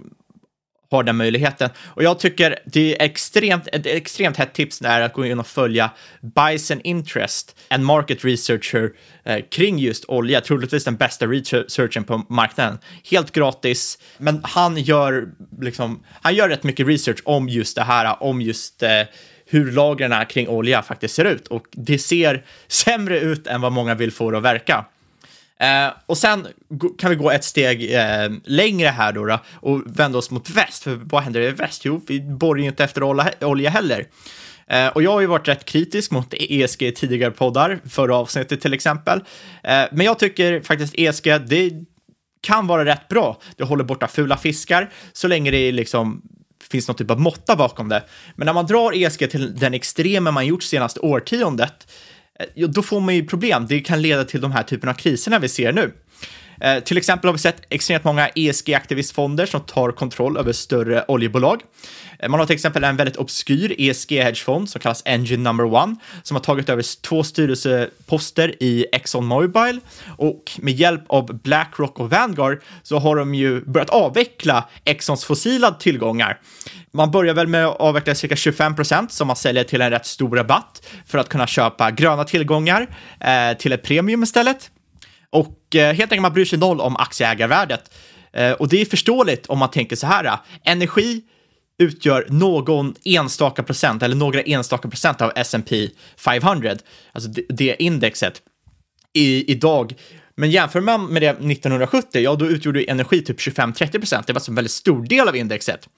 har 0.91 1.03
den 1.03 1.17
möjligheten. 1.17 1.71
Och 1.85 2.03
jag 2.03 2.19
tycker 2.19 2.59
det 2.67 3.01
är 3.01 3.05
extremt, 3.05 3.69
ett 3.73 3.87
extremt 3.87 4.37
hett 4.37 4.53
tips 4.53 4.83
är 4.83 5.01
att 5.01 5.13
gå 5.13 5.27
in 5.27 5.41
och 5.41 5.47
följa 5.47 5.91
Bison 6.21 6.81
Interest, 6.85 7.57
en 7.69 7.85
market 7.85 8.25
researcher 8.25 8.91
eh, 9.25 9.45
kring 9.51 9.79
just 9.79 10.05
olja, 10.05 10.41
troligtvis 10.41 10.85
den 10.85 10.97
bästa 10.97 11.27
researchen 11.27 12.05
på 12.05 12.23
marknaden. 12.29 12.79
Helt 13.11 13.33
gratis, 13.33 13.99
men 14.19 14.41
han 14.43 14.77
gör, 14.77 15.29
liksom, 15.61 16.05
han 16.23 16.35
gör 16.35 16.49
rätt 16.49 16.63
mycket 16.63 16.87
research 16.87 17.19
om 17.25 17.49
just 17.49 17.77
det 17.77 17.83
här, 17.83 18.23
om 18.23 18.43
just 18.43 18.83
eh, 18.83 19.03
hur 19.47 19.73
lagren 19.73 20.27
kring 20.27 20.49
olja 20.49 20.83
faktiskt 20.83 21.15
ser 21.15 21.25
ut 21.25 21.49
och 21.49 21.67
det 21.71 21.99
ser 21.99 22.45
sämre 22.69 23.21
ut 23.21 23.47
än 23.47 23.61
vad 23.61 23.73
många 23.73 23.95
vill 23.95 24.13
få 24.13 24.31
det 24.31 24.39
att 24.39 24.45
verka. 24.45 24.85
Eh, 25.61 25.93
och 26.07 26.19
sen 26.19 26.47
kan 26.99 27.11
vi 27.11 27.17
gå 27.17 27.31
ett 27.31 27.45
steg 27.45 27.95
eh, 27.95 28.33
längre 28.45 28.89
här 28.89 29.13
då, 29.13 29.27
då, 29.27 29.39
och 29.55 29.83
vända 29.87 30.19
oss 30.19 30.31
mot 30.31 30.51
väst. 30.51 30.83
För 30.83 31.01
vad 31.05 31.23
händer 31.23 31.41
i 31.41 31.51
väst? 31.51 31.85
Jo, 31.85 32.01
vi 32.07 32.21
borrar 32.21 32.61
ju 32.61 32.67
inte 32.67 32.85
efter 32.85 33.03
olja 33.45 33.71
heller. 33.71 34.07
Eh, 34.67 34.89
och 34.89 35.03
jag 35.03 35.11
har 35.11 35.21
ju 35.21 35.27
varit 35.27 35.49
rätt 35.49 35.65
kritisk 35.65 36.11
mot 36.11 36.35
ESG 36.35 36.83
i 36.83 36.93
tidigare 36.93 37.31
poddar, 37.31 37.81
förra 37.91 38.17
avsnittet 38.17 38.61
till 38.61 38.75
exempel. 38.75 39.19
Eh, 39.63 39.83
men 39.93 40.07
jag 40.07 40.19
tycker 40.19 40.61
faktiskt 40.61 40.95
ESG, 40.99 41.39
det 41.47 41.71
kan 42.41 42.67
vara 42.67 42.85
rätt 42.85 43.09
bra. 43.09 43.41
Det 43.57 43.65
håller 43.65 43.85
borta 43.85 44.09
fula 44.09 44.37
fiskar 44.37 44.91
så 45.13 45.29
länge 45.29 45.51
det 45.51 45.59
är 45.59 45.73
liksom 45.73 46.23
finns 46.71 46.89
någon 46.89 46.97
typ 46.97 47.11
av 47.11 47.21
måtta 47.21 47.57
bakom 47.57 47.89
det. 47.89 48.05
Men 48.37 48.47
när 48.47 48.53
man 48.53 48.67
drar 48.67 48.93
ESG 48.97 49.31
till 49.31 49.57
den 49.57 49.75
extrema 49.75 50.31
man 50.31 50.47
gjort 50.47 50.63
senaste 50.63 51.01
årtiondet, 51.01 51.93
eh, 52.57 52.69
då 52.69 52.83
får 52.83 53.01
man 53.01 53.15
ju 53.15 53.27
problem. 53.27 53.67
Det 53.69 53.81
kan 53.81 54.03
leda 54.03 54.25
till 54.25 54.41
de 54.41 54.53
här 54.53 54.63
typerna 54.63 54.93
av 54.93 54.97
kriserna 54.97 55.39
vi 55.39 55.49
ser 55.49 55.73
nu. 55.73 55.93
Eh, 56.61 56.81
till 56.81 56.97
exempel 56.97 57.29
har 57.29 57.33
vi 57.33 57.39
sett 57.39 57.63
extremt 57.71 58.05
många 58.05 58.29
ESG-aktivistfonder 58.29 59.47
som 59.47 59.61
tar 59.61 59.93
kontroll 59.93 60.37
över 60.37 60.53
större 60.53 61.05
oljebolag. 61.09 61.61
Eh, 62.19 62.29
man 62.29 62.41
har 62.41 62.47
till 62.47 62.55
exempel 62.55 62.85
en 62.85 62.97
väldigt 62.97 63.17
obskyr 63.17 63.75
ESG-hedgefond 63.79 64.67
som 64.67 64.81
kallas 64.81 65.03
Engine 65.05 65.43
Number 65.43 65.65
One 65.65 65.97
som 66.23 66.35
har 66.35 66.43
tagit 66.43 66.69
över 66.69 67.01
två 67.03 67.23
styrelseposter 67.23 68.63
i 68.63 68.87
Exxon 68.93 69.27
Mobil 69.27 69.81
och 70.17 70.53
med 70.59 70.75
hjälp 70.75 71.03
av 71.07 71.41
Blackrock 71.43 72.01
och 72.01 72.11
Vanguard 72.11 72.63
så 72.83 72.99
har 72.99 73.17
de 73.17 73.35
ju 73.35 73.61
börjat 73.61 73.91
avveckla 73.91 74.69
Exxons 74.85 75.25
fossila 75.25 75.71
tillgångar. 75.71 76.41
Man 76.93 77.11
börjar 77.11 77.35
väl 77.35 77.47
med 77.47 77.67
att 77.67 77.81
avveckla 77.81 78.15
cirka 78.15 78.37
25 78.37 78.77
procent 78.77 79.13
som 79.13 79.27
man 79.27 79.37
säljer 79.37 79.65
till 79.65 79.81
en 79.81 79.91
rätt 79.91 80.07
stor 80.07 80.37
rabatt 80.37 80.87
för 81.07 81.19
att 81.19 81.29
kunna 81.29 81.47
köpa 81.47 81.91
gröna 81.91 82.25
tillgångar 82.25 82.97
eh, 83.21 83.59
till 83.59 83.73
ett 83.73 83.83
premium 83.83 84.23
istället. 84.23 84.71
Och 85.35 85.75
eh, 85.75 85.95
helt 85.95 86.01
enkelt 86.13 86.23
man 86.23 86.33
bryr 86.33 86.45
sig 86.45 86.59
noll 86.59 86.81
om 86.81 86.97
aktieägarvärdet. 86.97 87.91
Eh, 88.33 88.53
och 88.53 88.69
det 88.69 88.81
är 88.81 88.85
förståeligt 88.85 89.47
om 89.47 89.59
man 89.59 89.71
tänker 89.71 89.97
så 89.97 90.07
här, 90.07 90.25
eh, 90.25 90.39
energi 90.65 91.23
utgör 91.79 92.27
någon 92.29 92.95
enstaka 93.05 93.63
procent 93.63 94.03
eller 94.03 94.17
några 94.17 94.41
enstaka 94.41 94.89
procent 94.89 95.21
av 95.21 95.33
S&P 95.37 95.89
500, 96.17 96.77
alltså 97.13 97.31
det, 97.31 97.45
det 97.49 97.83
indexet 97.83 98.43
i, 99.13 99.53
idag. 99.53 99.95
Men 100.37 100.51
jämför 100.51 100.81
man 100.81 101.07
med 101.07 101.23
det 101.23 101.29
1970, 101.29 102.21
ja 102.23 102.35
då 102.35 102.47
utgjorde 102.47 102.83
energi 102.83 103.23
typ 103.23 103.39
25-30 103.39 103.99
procent. 103.99 104.27
Det 104.27 104.33
var 104.33 104.37
alltså 104.37 104.51
en 104.51 104.55
väldigt 104.55 104.73
stor 104.73 105.07
del 105.07 105.29
av 105.29 105.37
indexet. 105.37 105.89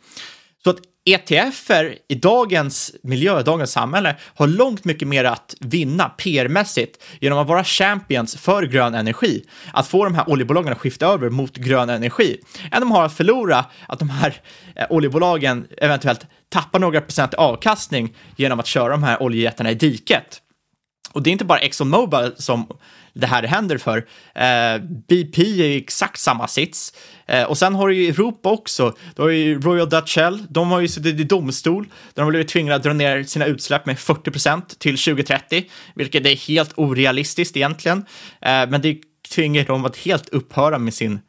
Så 0.64 0.70
att 0.70 0.78
ETFer 1.08 1.98
i 2.08 2.14
dagens 2.14 2.94
miljö, 3.02 3.42
dagens 3.42 3.72
samhälle, 3.72 4.16
har 4.34 4.46
långt 4.46 4.84
mycket 4.84 5.08
mer 5.08 5.24
att 5.24 5.54
vinna 5.60 6.08
PR-mässigt 6.08 7.02
genom 7.20 7.38
att 7.38 7.46
vara 7.46 7.64
champions 7.64 8.36
för 8.36 8.62
grön 8.62 8.94
energi. 8.94 9.44
Att 9.72 9.86
få 9.86 10.04
de 10.04 10.14
här 10.14 10.30
oljebolagen 10.30 10.72
att 10.72 10.78
skifta 10.78 11.06
över 11.06 11.30
mot 11.30 11.56
grön 11.56 11.90
energi, 11.90 12.40
än 12.72 12.80
de 12.80 12.90
har 12.90 13.04
att 13.04 13.16
förlora 13.16 13.64
att 13.88 13.98
de 13.98 14.10
här 14.10 14.40
eh, 14.76 14.86
oljebolagen 14.90 15.66
eventuellt 15.78 16.26
tappar 16.48 16.78
några 16.78 17.00
procent 17.00 17.32
i 17.32 17.36
avkastning 17.36 18.16
genom 18.36 18.60
att 18.60 18.66
köra 18.66 18.88
de 18.88 19.02
här 19.02 19.22
oljejättarna 19.22 19.70
i 19.70 19.74
diket. 19.74 20.42
Och 21.16 21.22
det 21.22 21.30
är 21.30 21.32
inte 21.32 21.44
bara 21.44 21.58
ExxonMobil 21.58 22.32
som 22.36 22.66
det 23.12 23.26
här 23.26 23.42
händer 23.42 23.78
för. 23.78 23.96
Eh, 24.34 24.82
BP 25.08 25.42
är 25.42 25.66
ju 25.66 25.76
exakt 25.76 26.20
samma 26.20 26.48
sits. 26.48 26.92
Eh, 27.26 27.42
och 27.42 27.58
sen 27.58 27.74
har 27.74 27.88
du 27.88 27.94
ju 27.94 28.08
Europa 28.08 28.50
också. 28.50 28.96
Du 29.14 29.22
har 29.22 29.28
ju 29.28 29.60
Royal 29.60 29.88
Dutch 29.88 30.14
Shell. 30.14 30.46
De 30.48 30.70
har 30.70 30.80
ju 30.80 30.88
suttit 30.88 31.20
i 31.20 31.24
domstol 31.24 31.84
där 31.84 31.90
de 32.14 32.20
har 32.20 32.30
blivit 32.30 32.48
tvingade 32.48 32.76
att 32.76 32.82
dra 32.82 32.92
ner 32.92 33.22
sina 33.22 33.46
utsläpp 33.46 33.86
med 33.86 33.98
40 33.98 34.30
procent 34.30 34.78
till 34.78 34.98
2030, 34.98 35.64
vilket 35.94 36.26
är 36.26 36.36
helt 36.36 36.72
orealistiskt 36.76 37.56
egentligen. 37.56 37.98
Eh, 38.40 38.68
men 38.68 38.80
det 38.80 38.98
tvingar 39.34 39.64
dem 39.64 39.84
att 39.84 39.96
helt 39.96 40.28
upphöra 40.28 40.78
med 40.78 40.94
sin 40.94 41.20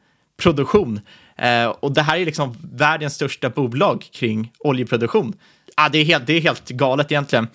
produktion. 0.42 1.00
Eh, 1.36 1.66
och 1.66 1.92
det 1.92 2.02
här 2.02 2.18
är 2.18 2.24
liksom 2.24 2.56
världens 2.72 3.14
största 3.14 3.50
bolag 3.50 4.06
kring 4.12 4.52
oljeproduktion. 4.58 5.34
Ah, 5.76 5.88
det, 5.88 5.98
är 5.98 6.04
helt, 6.04 6.26
det 6.26 6.32
är 6.32 6.40
helt 6.40 6.68
galet 6.68 7.12
egentligen. 7.12 7.48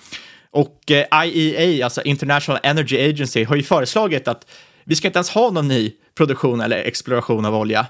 Och 0.54 0.92
eh, 0.92 1.26
IEA, 1.26 1.86
alltså 1.86 2.02
International 2.02 2.60
Energy 2.64 3.10
Agency, 3.10 3.44
har 3.44 3.56
ju 3.56 3.64
föreslagit 3.64 4.28
att 4.28 4.48
vi 4.84 4.96
ska 4.96 5.08
inte 5.08 5.18
ens 5.18 5.30
ha 5.30 5.52
någon 5.52 5.68
ny 5.68 5.92
produktion 6.18 6.62
eller 6.62 6.78
exploration 6.78 7.46
av 7.46 7.56
olja. 7.56 7.88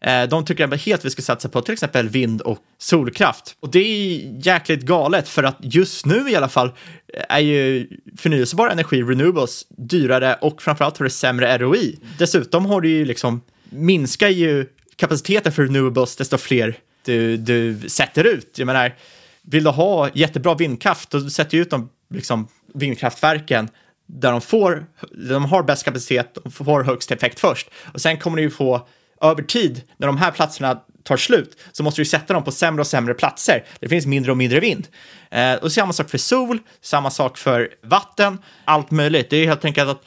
Eh, 0.00 0.22
de 0.22 0.44
tycker 0.44 0.64
att 0.64 0.82
helt 0.82 1.04
vi 1.04 1.10
ska 1.10 1.22
satsa 1.22 1.48
på 1.48 1.62
till 1.62 1.72
exempel 1.72 2.08
vind 2.08 2.40
och 2.40 2.58
solkraft. 2.78 3.56
Och 3.60 3.70
det 3.70 3.78
är 3.78 4.20
jäkligt 4.46 4.82
galet 4.82 5.28
för 5.28 5.42
att 5.42 5.56
just 5.60 6.06
nu 6.06 6.30
i 6.30 6.36
alla 6.36 6.48
fall 6.48 6.66
eh, 7.14 7.24
är 7.28 7.40
ju 7.40 7.88
förnyelsebar 8.18 8.68
energi, 8.68 9.02
renewables, 9.02 9.66
dyrare 9.68 10.38
och 10.40 10.62
framförallt 10.62 10.98
har 10.98 11.04
det 11.04 11.10
sämre 11.10 11.58
ROI. 11.58 11.98
Dessutom 12.18 12.66
har 12.66 12.80
det 12.80 12.88
ju 12.88 13.04
liksom, 13.04 13.40
minskar 13.70 14.28
ju 14.28 14.66
kapaciteten 14.96 15.52
för 15.52 15.62
renewables 15.62 16.16
desto 16.16 16.38
fler 16.38 16.78
du, 17.04 17.36
du 17.36 17.88
sätter 17.88 18.24
ut. 18.24 18.58
Jag 18.58 18.66
menar, 18.66 18.94
vill 19.42 19.64
du 19.64 19.70
ha 19.70 20.08
jättebra 20.14 20.54
vindkraft, 20.54 21.10
då 21.10 21.30
sätter 21.30 21.50
du 21.50 21.62
ut 21.62 21.70
dem 21.70 21.88
liksom, 22.10 22.48
vindkraftverken 22.74 23.68
där 24.06 24.32
de, 24.32 24.40
får, 24.40 24.86
där 25.10 25.34
de 25.34 25.44
har 25.44 25.62
bäst 25.62 25.84
kapacitet 25.84 26.36
och 26.36 26.52
får 26.52 26.82
högst 26.82 27.10
effekt 27.10 27.40
först. 27.40 27.70
Och 27.92 28.00
sen 28.00 28.18
kommer 28.18 28.36
du 28.36 28.42
ju 28.42 28.50
få 28.50 28.88
över 29.22 29.42
tid, 29.42 29.82
när 29.96 30.06
de 30.06 30.18
här 30.18 30.30
platserna 30.30 30.80
tar 31.04 31.16
slut, 31.16 31.58
så 31.72 31.82
måste 31.82 32.00
du 32.00 32.04
sätta 32.04 32.34
dem 32.34 32.44
på 32.44 32.52
sämre 32.52 32.80
och 32.80 32.86
sämre 32.86 33.14
platser. 33.14 33.64
Det 33.80 33.88
finns 33.88 34.06
mindre 34.06 34.30
och 34.30 34.36
mindre 34.36 34.60
vind. 34.60 34.88
Eh, 35.30 35.54
och 35.54 35.72
samma 35.72 35.92
sak 35.92 36.10
för 36.10 36.18
sol, 36.18 36.58
samma 36.80 37.10
sak 37.10 37.38
för 37.38 37.68
vatten, 37.82 38.38
allt 38.64 38.90
möjligt. 38.90 39.30
Det 39.30 39.36
är 39.36 39.46
helt 39.46 39.64
enkelt 39.64 39.88
att 39.88 40.04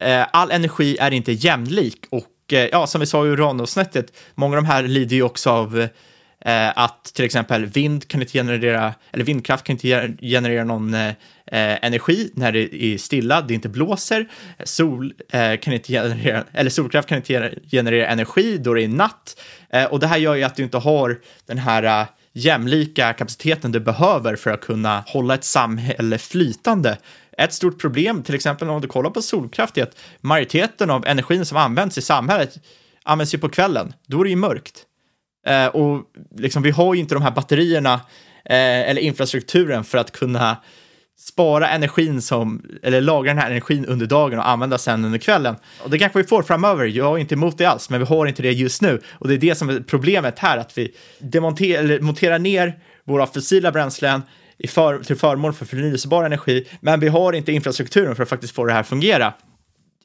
eh, 0.00 0.26
all 0.32 0.50
energi 0.50 0.96
är 1.00 1.10
inte 1.10 1.32
jämlik 1.32 2.06
och 2.10 2.52
eh, 2.52 2.68
ja, 2.72 2.86
som 2.86 3.00
vi 3.00 3.06
sa 3.06 3.26
i 3.26 3.28
uranavsnittet, 3.28 4.12
många 4.34 4.56
av 4.56 4.62
de 4.62 4.68
här 4.68 4.82
lider 4.82 5.16
ju 5.16 5.22
också 5.22 5.50
av 5.50 5.78
Eh, 5.78 5.88
Eh, 6.46 6.78
att 6.78 7.04
till 7.04 7.24
exempel 7.24 7.66
vind 7.66 8.08
kan 8.08 8.20
inte 8.20 8.32
generera, 8.32 8.94
eller 9.12 9.24
vindkraft 9.24 9.64
kan 9.64 9.74
inte 9.74 10.14
generera 10.20 10.64
någon 10.64 10.94
eh, 10.94 11.08
eh, 11.46 11.84
energi 11.84 12.30
när 12.34 12.52
det 12.52 12.84
är 12.84 12.98
stilla, 12.98 13.40
det 13.40 13.54
inte 13.54 13.68
blåser. 13.68 14.28
Sol 14.64 15.14
eh, 15.32 15.56
kan 15.56 15.72
inte 15.72 15.92
generera, 15.92 16.44
eller 16.52 16.70
solkraft 16.70 17.08
kan 17.08 17.16
inte 17.16 17.54
generera 17.70 18.06
energi 18.06 18.58
då 18.58 18.74
det 18.74 18.82
är 18.82 18.88
natt. 18.88 19.40
Eh, 19.70 19.84
och 19.84 20.00
det 20.00 20.06
här 20.06 20.18
gör 20.18 20.34
ju 20.34 20.42
att 20.42 20.56
du 20.56 20.62
inte 20.62 20.78
har 20.78 21.20
den 21.46 21.58
här 21.58 21.82
eh, 21.82 22.06
jämlika 22.32 23.12
kapaciteten 23.12 23.72
du 23.72 23.80
behöver 23.80 24.36
för 24.36 24.50
att 24.50 24.60
kunna 24.60 25.04
hålla 25.06 25.34
ett 25.34 25.44
samhälle 25.44 26.18
flytande. 26.18 26.98
Ett 27.38 27.52
stort 27.52 27.80
problem, 27.80 28.22
till 28.22 28.34
exempel 28.34 28.68
om 28.68 28.80
du 28.80 28.88
kollar 28.88 29.10
på 29.10 29.22
solkraft, 29.22 29.78
är 29.78 29.82
att 29.82 29.98
majoriteten 30.20 30.90
av 30.90 31.06
energin 31.06 31.44
som 31.44 31.58
används 31.58 31.98
i 31.98 32.02
samhället 32.02 32.54
används 33.02 33.34
ju 33.34 33.38
på 33.38 33.48
kvällen. 33.48 33.92
Då 34.06 34.20
är 34.20 34.24
det 34.24 34.30
ju 34.30 34.36
mörkt. 34.36 34.86
Eh, 35.46 35.66
och 35.66 36.02
liksom, 36.36 36.62
vi 36.62 36.70
har 36.70 36.94
ju 36.94 37.00
inte 37.00 37.14
de 37.14 37.22
här 37.22 37.30
batterierna 37.30 37.94
eh, 38.44 38.90
eller 38.90 39.00
infrastrukturen 39.00 39.84
för 39.84 39.98
att 39.98 40.12
kunna 40.12 40.56
spara 41.18 41.68
energin 41.68 42.22
som, 42.22 42.62
eller 42.82 43.00
lagra 43.00 43.30
den 43.34 43.42
här 43.42 43.50
energin 43.50 43.84
under 43.84 44.06
dagen 44.06 44.38
och 44.38 44.48
använda 44.48 44.78
sen 44.78 45.04
under 45.04 45.18
kvällen. 45.18 45.56
Och 45.82 45.90
det 45.90 45.98
kanske 45.98 46.18
vi 46.18 46.24
får 46.24 46.42
framöver, 46.42 46.84
jag 46.84 47.14
är 47.14 47.18
inte 47.18 47.34
emot 47.34 47.58
det 47.58 47.64
alls, 47.64 47.90
men 47.90 48.00
vi 48.00 48.06
har 48.06 48.26
inte 48.26 48.42
det 48.42 48.52
just 48.52 48.82
nu. 48.82 49.00
Och 49.12 49.28
det 49.28 49.34
är 49.34 49.38
det 49.38 49.54
som 49.54 49.68
är 49.68 49.80
problemet 49.80 50.38
här, 50.38 50.58
att 50.58 50.78
vi 50.78 50.94
demonter, 51.18 51.78
eller 51.78 52.00
monterar 52.00 52.38
ner 52.38 52.78
våra 53.04 53.26
fossila 53.26 53.72
bränslen 53.72 54.22
i 54.58 54.66
för, 54.66 54.98
till 54.98 55.16
förmån 55.16 55.54
för 55.54 55.64
förnyelsebar 55.64 56.24
energi, 56.24 56.66
men 56.80 57.00
vi 57.00 57.08
har 57.08 57.32
inte 57.32 57.52
infrastrukturen 57.52 58.16
för 58.16 58.22
att 58.22 58.28
faktiskt 58.28 58.54
få 58.54 58.64
det 58.64 58.72
här 58.72 58.80
att 58.80 58.88
fungera 58.88 59.32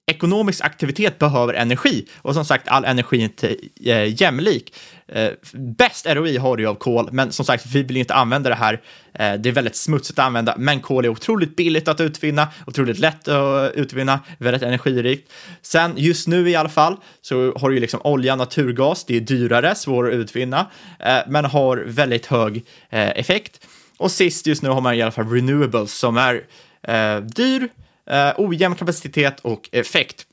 ekonomisk 0.09 0.65
aktivitet 0.65 1.19
behöver 1.19 1.53
energi 1.53 2.05
och 2.17 2.33
som 2.33 2.45
sagt 2.45 2.67
all 2.67 2.85
energi 2.85 3.17
är 3.17 3.23
inte 3.23 3.55
eh, 3.85 4.21
jämlik. 4.21 4.73
Eh, 5.07 5.29
bäst 5.53 6.05
ROI 6.05 6.37
har 6.37 6.57
du 6.57 6.65
av 6.65 6.75
kol, 6.75 7.09
men 7.11 7.31
som 7.31 7.45
sagt, 7.45 7.65
vi 7.65 7.83
vill 7.83 7.97
inte 7.97 8.13
använda 8.13 8.49
det 8.49 8.55
här. 8.55 8.73
Eh, 9.13 9.33
det 9.33 9.49
är 9.49 9.53
väldigt 9.53 9.75
smutsigt 9.75 10.19
att 10.19 10.25
använda, 10.25 10.55
men 10.57 10.79
kol 10.79 11.05
är 11.05 11.09
otroligt 11.09 11.55
billigt 11.55 11.87
att 11.87 12.01
utvinna, 12.01 12.47
otroligt 12.67 12.99
lätt 12.99 13.27
att 13.27 13.73
utvinna, 13.73 14.19
väldigt 14.37 14.63
energirikt. 14.63 15.31
Sen 15.61 15.93
just 15.97 16.27
nu 16.27 16.49
i 16.49 16.55
alla 16.55 16.69
fall 16.69 16.95
så 17.21 17.53
har 17.57 17.69
du 17.69 17.75
ju 17.75 17.81
liksom 17.81 18.01
olja, 18.03 18.35
naturgas, 18.35 19.05
det 19.05 19.15
är 19.15 19.21
dyrare, 19.21 19.75
svårare 19.75 20.13
att 20.13 20.19
utvinna, 20.19 20.67
eh, 20.99 21.17
men 21.27 21.45
har 21.45 21.77
väldigt 21.77 22.25
hög 22.25 22.65
eh, 22.89 23.09
effekt. 23.09 23.67
Och 23.97 24.11
sist 24.11 24.47
just 24.47 24.63
nu 24.63 24.69
har 24.69 24.81
man 24.81 24.95
i 24.95 25.01
alla 25.01 25.11
fall 25.11 25.29
renewables 25.29 25.93
som 25.93 26.17
är 26.17 26.43
eh, 26.83 27.17
dyr, 27.17 27.69
eh, 28.09 28.31
ojämn 28.37 28.75
kapacitet 28.75 29.39
och 29.39 29.69
effekt. 29.71 30.25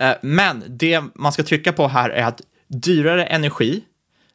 Eh, 0.00 0.12
men 0.22 0.64
det 0.68 1.02
man 1.14 1.32
ska 1.32 1.42
trycka 1.42 1.72
på 1.72 1.88
här 1.88 2.10
är 2.10 2.24
att 2.24 2.40
dyrare 2.68 3.24
energi 3.24 3.82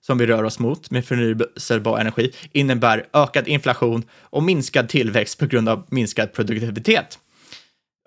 som 0.02 0.18
vi 0.18 0.26
rör 0.26 0.44
oss 0.44 0.60
mot 0.60 0.92
med 0.92 1.06
förnyelsebar 1.06 2.00
energi 2.00 2.32
innebär 2.52 3.06
ökad 3.14 3.48
inflation 3.48 4.04
och 4.22 4.44
minskad 4.44 4.90
tillväxt 4.90 5.40
på 5.40 5.46
grund 5.46 5.70
av 5.70 5.86
minskad 5.90 6.34
produktivitet. 6.34 7.20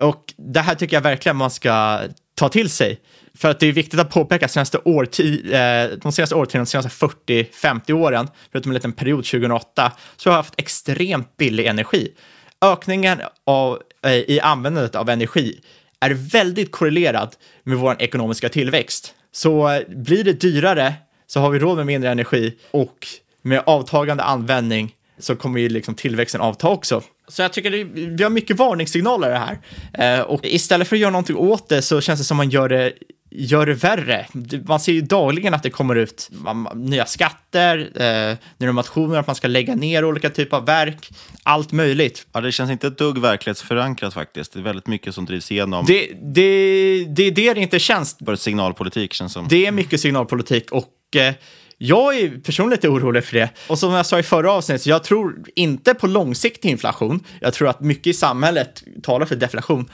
Och 0.03 0.33
det 0.37 0.59
här 0.59 0.75
tycker 0.75 0.97
jag 0.97 1.01
verkligen 1.01 1.35
man 1.35 1.51
ska 1.51 2.01
ta 2.35 2.49
till 2.49 2.69
sig. 2.69 2.99
För 3.33 3.49
att 3.49 3.59
det 3.59 3.67
är 3.67 3.71
viktigt 3.71 3.99
att 3.99 4.09
påpeka 4.09 4.45
att 4.45 4.51
senaste 4.51 4.77
eh, 4.77 5.97
de 6.01 6.11
senaste 6.11 6.35
årtiondena, 6.35 6.63
de 6.63 6.65
senaste 6.65 7.05
40-50 7.27 7.91
åren, 7.91 8.27
förutom 8.51 8.71
en 8.71 8.73
liten 8.73 8.91
period 8.91 9.25
2008, 9.25 9.91
så 10.17 10.29
har 10.29 10.35
jag 10.35 10.43
haft 10.43 10.53
extremt 10.57 11.37
billig 11.37 11.65
energi. 11.65 12.13
Ökningen 12.61 13.21
av 13.45 13.81
Eh, 14.05 14.11
i 14.13 14.39
användandet 14.39 14.95
av 14.95 15.09
energi 15.09 15.59
är 15.99 16.11
väldigt 16.31 16.71
korrelerad 16.71 17.35
med 17.63 17.77
vår 17.77 17.95
ekonomiska 17.99 18.49
tillväxt. 18.49 19.13
Så 19.31 19.69
eh, 19.69 19.81
blir 19.87 20.23
det 20.23 20.41
dyrare 20.41 20.93
så 21.27 21.39
har 21.39 21.49
vi 21.49 21.59
råd 21.59 21.77
med 21.77 21.85
mindre 21.85 22.11
energi 22.11 22.55
och 22.71 23.07
med 23.41 23.63
avtagande 23.65 24.23
användning 24.23 24.95
så 25.19 25.35
kommer 25.35 25.59
ju 25.59 25.69
liksom 25.69 25.95
tillväxten 25.95 26.41
avta 26.41 26.69
också. 26.69 27.01
Så 27.27 27.41
jag 27.41 27.53
tycker 27.53 27.71
det, 27.71 27.83
vi 27.83 28.23
har 28.23 28.29
mycket 28.29 28.57
varningssignaler 28.57 29.31
här. 29.31 29.59
Eh, 29.93 30.21
och 30.21 30.45
istället 30.45 30.87
för 30.87 30.95
att 30.95 30.99
göra 30.99 31.11
någonting 31.11 31.35
åt 31.35 31.69
det 31.69 31.81
så 31.81 32.01
känns 32.01 32.19
det 32.19 32.23
som 32.23 32.37
man 32.37 32.49
gör 32.49 32.69
det 32.69 32.93
gör 33.31 33.65
det 33.65 33.73
värre. 33.73 34.25
Man 34.65 34.79
ser 34.79 34.91
ju 34.91 35.01
dagligen 35.01 35.53
att 35.53 35.63
det 35.63 35.69
kommer 35.69 35.95
ut 35.95 36.29
nya 36.75 37.05
skatter, 37.05 37.91
eh, 37.95 38.37
nya 38.57 38.71
motioner, 38.71 39.19
att 39.19 39.27
man 39.27 39.35
ska 39.35 39.47
lägga 39.47 39.75
ner 39.75 40.05
olika 40.05 40.29
typer 40.29 40.57
av 40.57 40.65
verk, 40.65 41.09
allt 41.43 41.71
möjligt. 41.71 42.27
Ja, 42.31 42.41
det 42.41 42.51
känns 42.51 42.71
inte 42.71 42.87
ett 42.87 42.97
dugg 42.97 43.17
verklighetsförankrat 43.17 44.13
faktiskt. 44.13 44.53
Det 44.53 44.59
är 44.59 44.63
väldigt 44.63 44.87
mycket 44.87 45.15
som 45.15 45.25
drivs 45.25 45.51
igenom. 45.51 45.85
Det, 45.85 46.11
det, 46.21 47.05
det 47.05 47.23
är 47.23 47.31
det 47.31 47.53
det 47.53 47.61
inte 47.61 47.79
känns. 47.79 48.19
Bara 48.19 48.37
signalpolitik 48.37 49.13
känns 49.13 49.33
som. 49.33 49.47
Det 49.47 49.65
är 49.65 49.71
mycket 49.71 49.99
signalpolitik 50.01 50.71
och 50.71 51.15
eh, 51.15 51.33
jag 51.81 52.17
är 52.17 52.29
personligen 52.29 52.77
lite 52.77 52.89
orolig 52.89 53.23
för 53.23 53.33
det. 53.33 53.49
Och 53.67 53.79
som 53.79 53.93
jag 53.93 54.05
sa 54.05 54.19
i 54.19 54.23
förra 54.23 54.51
avsnittet, 54.51 54.85
jag 54.85 55.03
tror 55.03 55.43
inte 55.55 55.93
på 55.93 56.07
långsiktig 56.07 56.69
inflation. 56.69 57.23
Jag 57.41 57.53
tror 57.53 57.67
att 57.69 57.81
mycket 57.81 58.07
i 58.07 58.13
samhället 58.13 58.83
talar 59.03 59.25
för 59.25 59.35
deflation. 59.35 59.89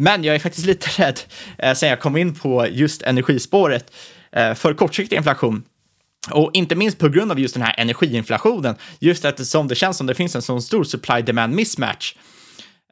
Men 0.00 0.24
jag 0.24 0.34
är 0.34 0.38
faktiskt 0.38 0.66
lite 0.66 0.88
rädd, 1.02 1.20
eh, 1.58 1.74
sen 1.74 1.88
jag 1.88 2.00
kom 2.00 2.16
in 2.16 2.34
på 2.34 2.66
just 2.70 3.02
energispåret, 3.02 3.92
eh, 4.32 4.54
för 4.54 4.74
kortsiktig 4.74 5.16
inflation. 5.16 5.62
Och 6.30 6.50
inte 6.52 6.74
minst 6.74 6.98
på 6.98 7.08
grund 7.08 7.32
av 7.32 7.40
just 7.40 7.54
den 7.54 7.62
här 7.62 7.74
energiinflationen, 7.78 8.74
just 8.98 9.24
eftersom 9.24 9.68
det 9.68 9.74
känns 9.74 9.96
som 9.96 10.06
det 10.06 10.14
finns 10.14 10.36
en 10.36 10.42
sån 10.42 10.62
stor 10.62 10.84
supply-demand 10.84 11.54
mismatch. 11.54 12.14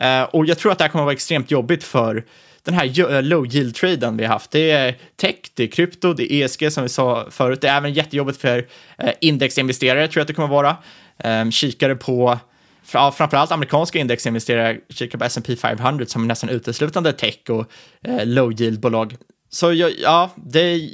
Eh, 0.01 0.23
och 0.23 0.47
jag 0.47 0.59
tror 0.59 0.73
att 0.73 0.79
det 0.79 0.85
här 0.85 0.89
kommer 0.89 1.03
att 1.03 1.07
vara 1.07 1.13
extremt 1.13 1.51
jobbigt 1.51 1.85
för 1.85 2.25
den 2.63 2.75
här 2.75 3.13
eh, 3.13 3.23
low 3.23 3.47
yield 3.47 3.75
traden 3.75 4.17
vi 4.17 4.25
har 4.25 4.33
haft. 4.33 4.51
Det 4.51 4.71
är 4.71 4.97
tech, 5.17 5.35
det 5.55 5.63
är 5.63 5.69
krypto, 5.69 6.13
det 6.13 6.33
är 6.33 6.45
ESG 6.45 6.73
som 6.73 6.83
vi 6.83 6.89
sa 6.89 7.27
förut. 7.31 7.61
Det 7.61 7.69
är 7.69 7.77
även 7.77 7.93
jättejobbigt 7.93 8.41
för 8.41 8.67
eh, 8.99 9.13
indexinvesterare 9.21 10.09
tror 10.09 10.21
jag 10.21 10.23
att 10.23 10.29
det 10.29 10.35
kommer 10.35 10.59
att 10.59 10.77
vara. 11.25 11.41
Um, 11.43 11.53
kikare 11.53 11.95
på 11.95 12.39
framförallt 12.89 13.53
amerikanska 13.53 13.99
indexinvesterare 13.99 14.79
kikar 14.91 15.19
på 15.19 15.25
S&P 15.25 15.57
500 15.57 16.07
som 16.07 16.23
är 16.23 16.27
nästan 16.27 16.51
uteslutande 16.51 17.13
tech 17.13 17.39
och 17.49 17.71
eh, 18.03 18.27
low 18.27 18.53
yield-bolag. 18.53 19.17
Så 19.51 19.73
jag, 19.73 19.93
ja, 19.99 20.31
det, 20.37 20.77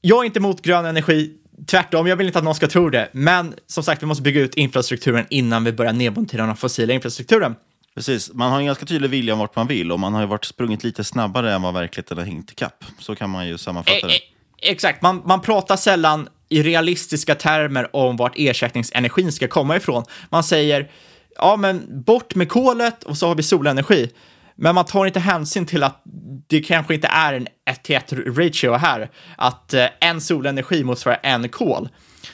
jag 0.00 0.20
är 0.20 0.24
inte 0.24 0.38
emot 0.38 0.62
grön 0.62 0.84
energi. 0.84 1.30
Tvärtom, 1.66 2.06
jag 2.06 2.16
vill 2.16 2.26
inte 2.26 2.38
att 2.38 2.44
någon 2.44 2.54
ska 2.54 2.66
tro 2.66 2.90
det. 2.90 3.08
Men 3.12 3.54
som 3.66 3.84
sagt, 3.84 4.02
vi 4.02 4.06
måste 4.06 4.22
bygga 4.22 4.40
ut 4.40 4.54
infrastrukturen 4.54 5.26
innan 5.30 5.64
vi 5.64 5.72
börjar 5.72 5.92
nedmontera 5.92 6.46
den 6.46 6.56
fossila 6.56 6.92
infrastrukturen. 6.92 7.54
Precis, 7.94 8.32
man 8.34 8.52
har 8.52 8.58
en 8.58 8.66
ganska 8.66 8.86
tydlig 8.86 9.10
vilja 9.10 9.32
om 9.32 9.38
vart 9.38 9.56
man 9.56 9.66
vill 9.66 9.92
och 9.92 10.00
man 10.00 10.14
har 10.14 10.20
ju 10.20 10.26
varit 10.26 10.44
sprungit 10.44 10.84
lite 10.84 11.04
snabbare 11.04 11.54
än 11.54 11.62
vad 11.62 11.74
verkligheten 11.74 12.18
har 12.18 12.24
hängt 12.24 12.52
ikapp. 12.52 12.84
Så 12.98 13.14
kan 13.14 13.30
man 13.30 13.48
ju 13.48 13.58
sammanfatta 13.58 14.06
det. 14.06 14.14
E 14.14 14.20
exakt, 14.62 15.02
man, 15.02 15.22
man 15.24 15.40
pratar 15.40 15.76
sällan 15.76 16.28
i 16.50 16.62
realistiska 16.62 17.34
termer 17.34 17.96
om 17.96 18.16
vart 18.16 18.32
ersättningsenergin 18.36 19.32
ska 19.32 19.48
komma 19.48 19.76
ifrån. 19.76 20.04
Man 20.30 20.44
säger, 20.44 20.90
ja 21.36 21.56
men 21.56 22.02
bort 22.02 22.34
med 22.34 22.48
kolet 22.48 23.04
och 23.04 23.16
så 23.16 23.28
har 23.28 23.34
vi 23.34 23.42
solenergi. 23.42 24.10
Men 24.56 24.74
man 24.74 24.84
tar 24.84 25.06
inte 25.06 25.20
hänsyn 25.20 25.66
till 25.66 25.82
att 25.82 26.02
det 26.46 26.60
kanske 26.60 26.94
inte 26.94 27.08
är 27.08 27.34
en 27.34 27.46
1 27.70 27.82
till 27.82 27.96
1 27.96 28.12
ratio 28.12 28.72
här, 28.72 29.10
att 29.36 29.74
eh, 29.74 29.86
en 30.00 30.20
solenergi 30.20 30.84
motsvarar 30.84 31.20
en 31.22 31.48
kol. 31.48 31.88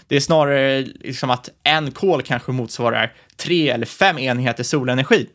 Det 0.09 0.17
är 0.17 0.21
snarare 0.21 0.81
liksom 0.81 1.31
att 1.31 1.49
en 1.63 1.91
kol 1.91 2.23
kanske 2.23 2.53
motsvarar 2.53 3.13
tre 3.37 3.69
eller 3.69 3.87
fem 3.87 4.19
enheter 4.19 4.65
solenergi 4.65 5.27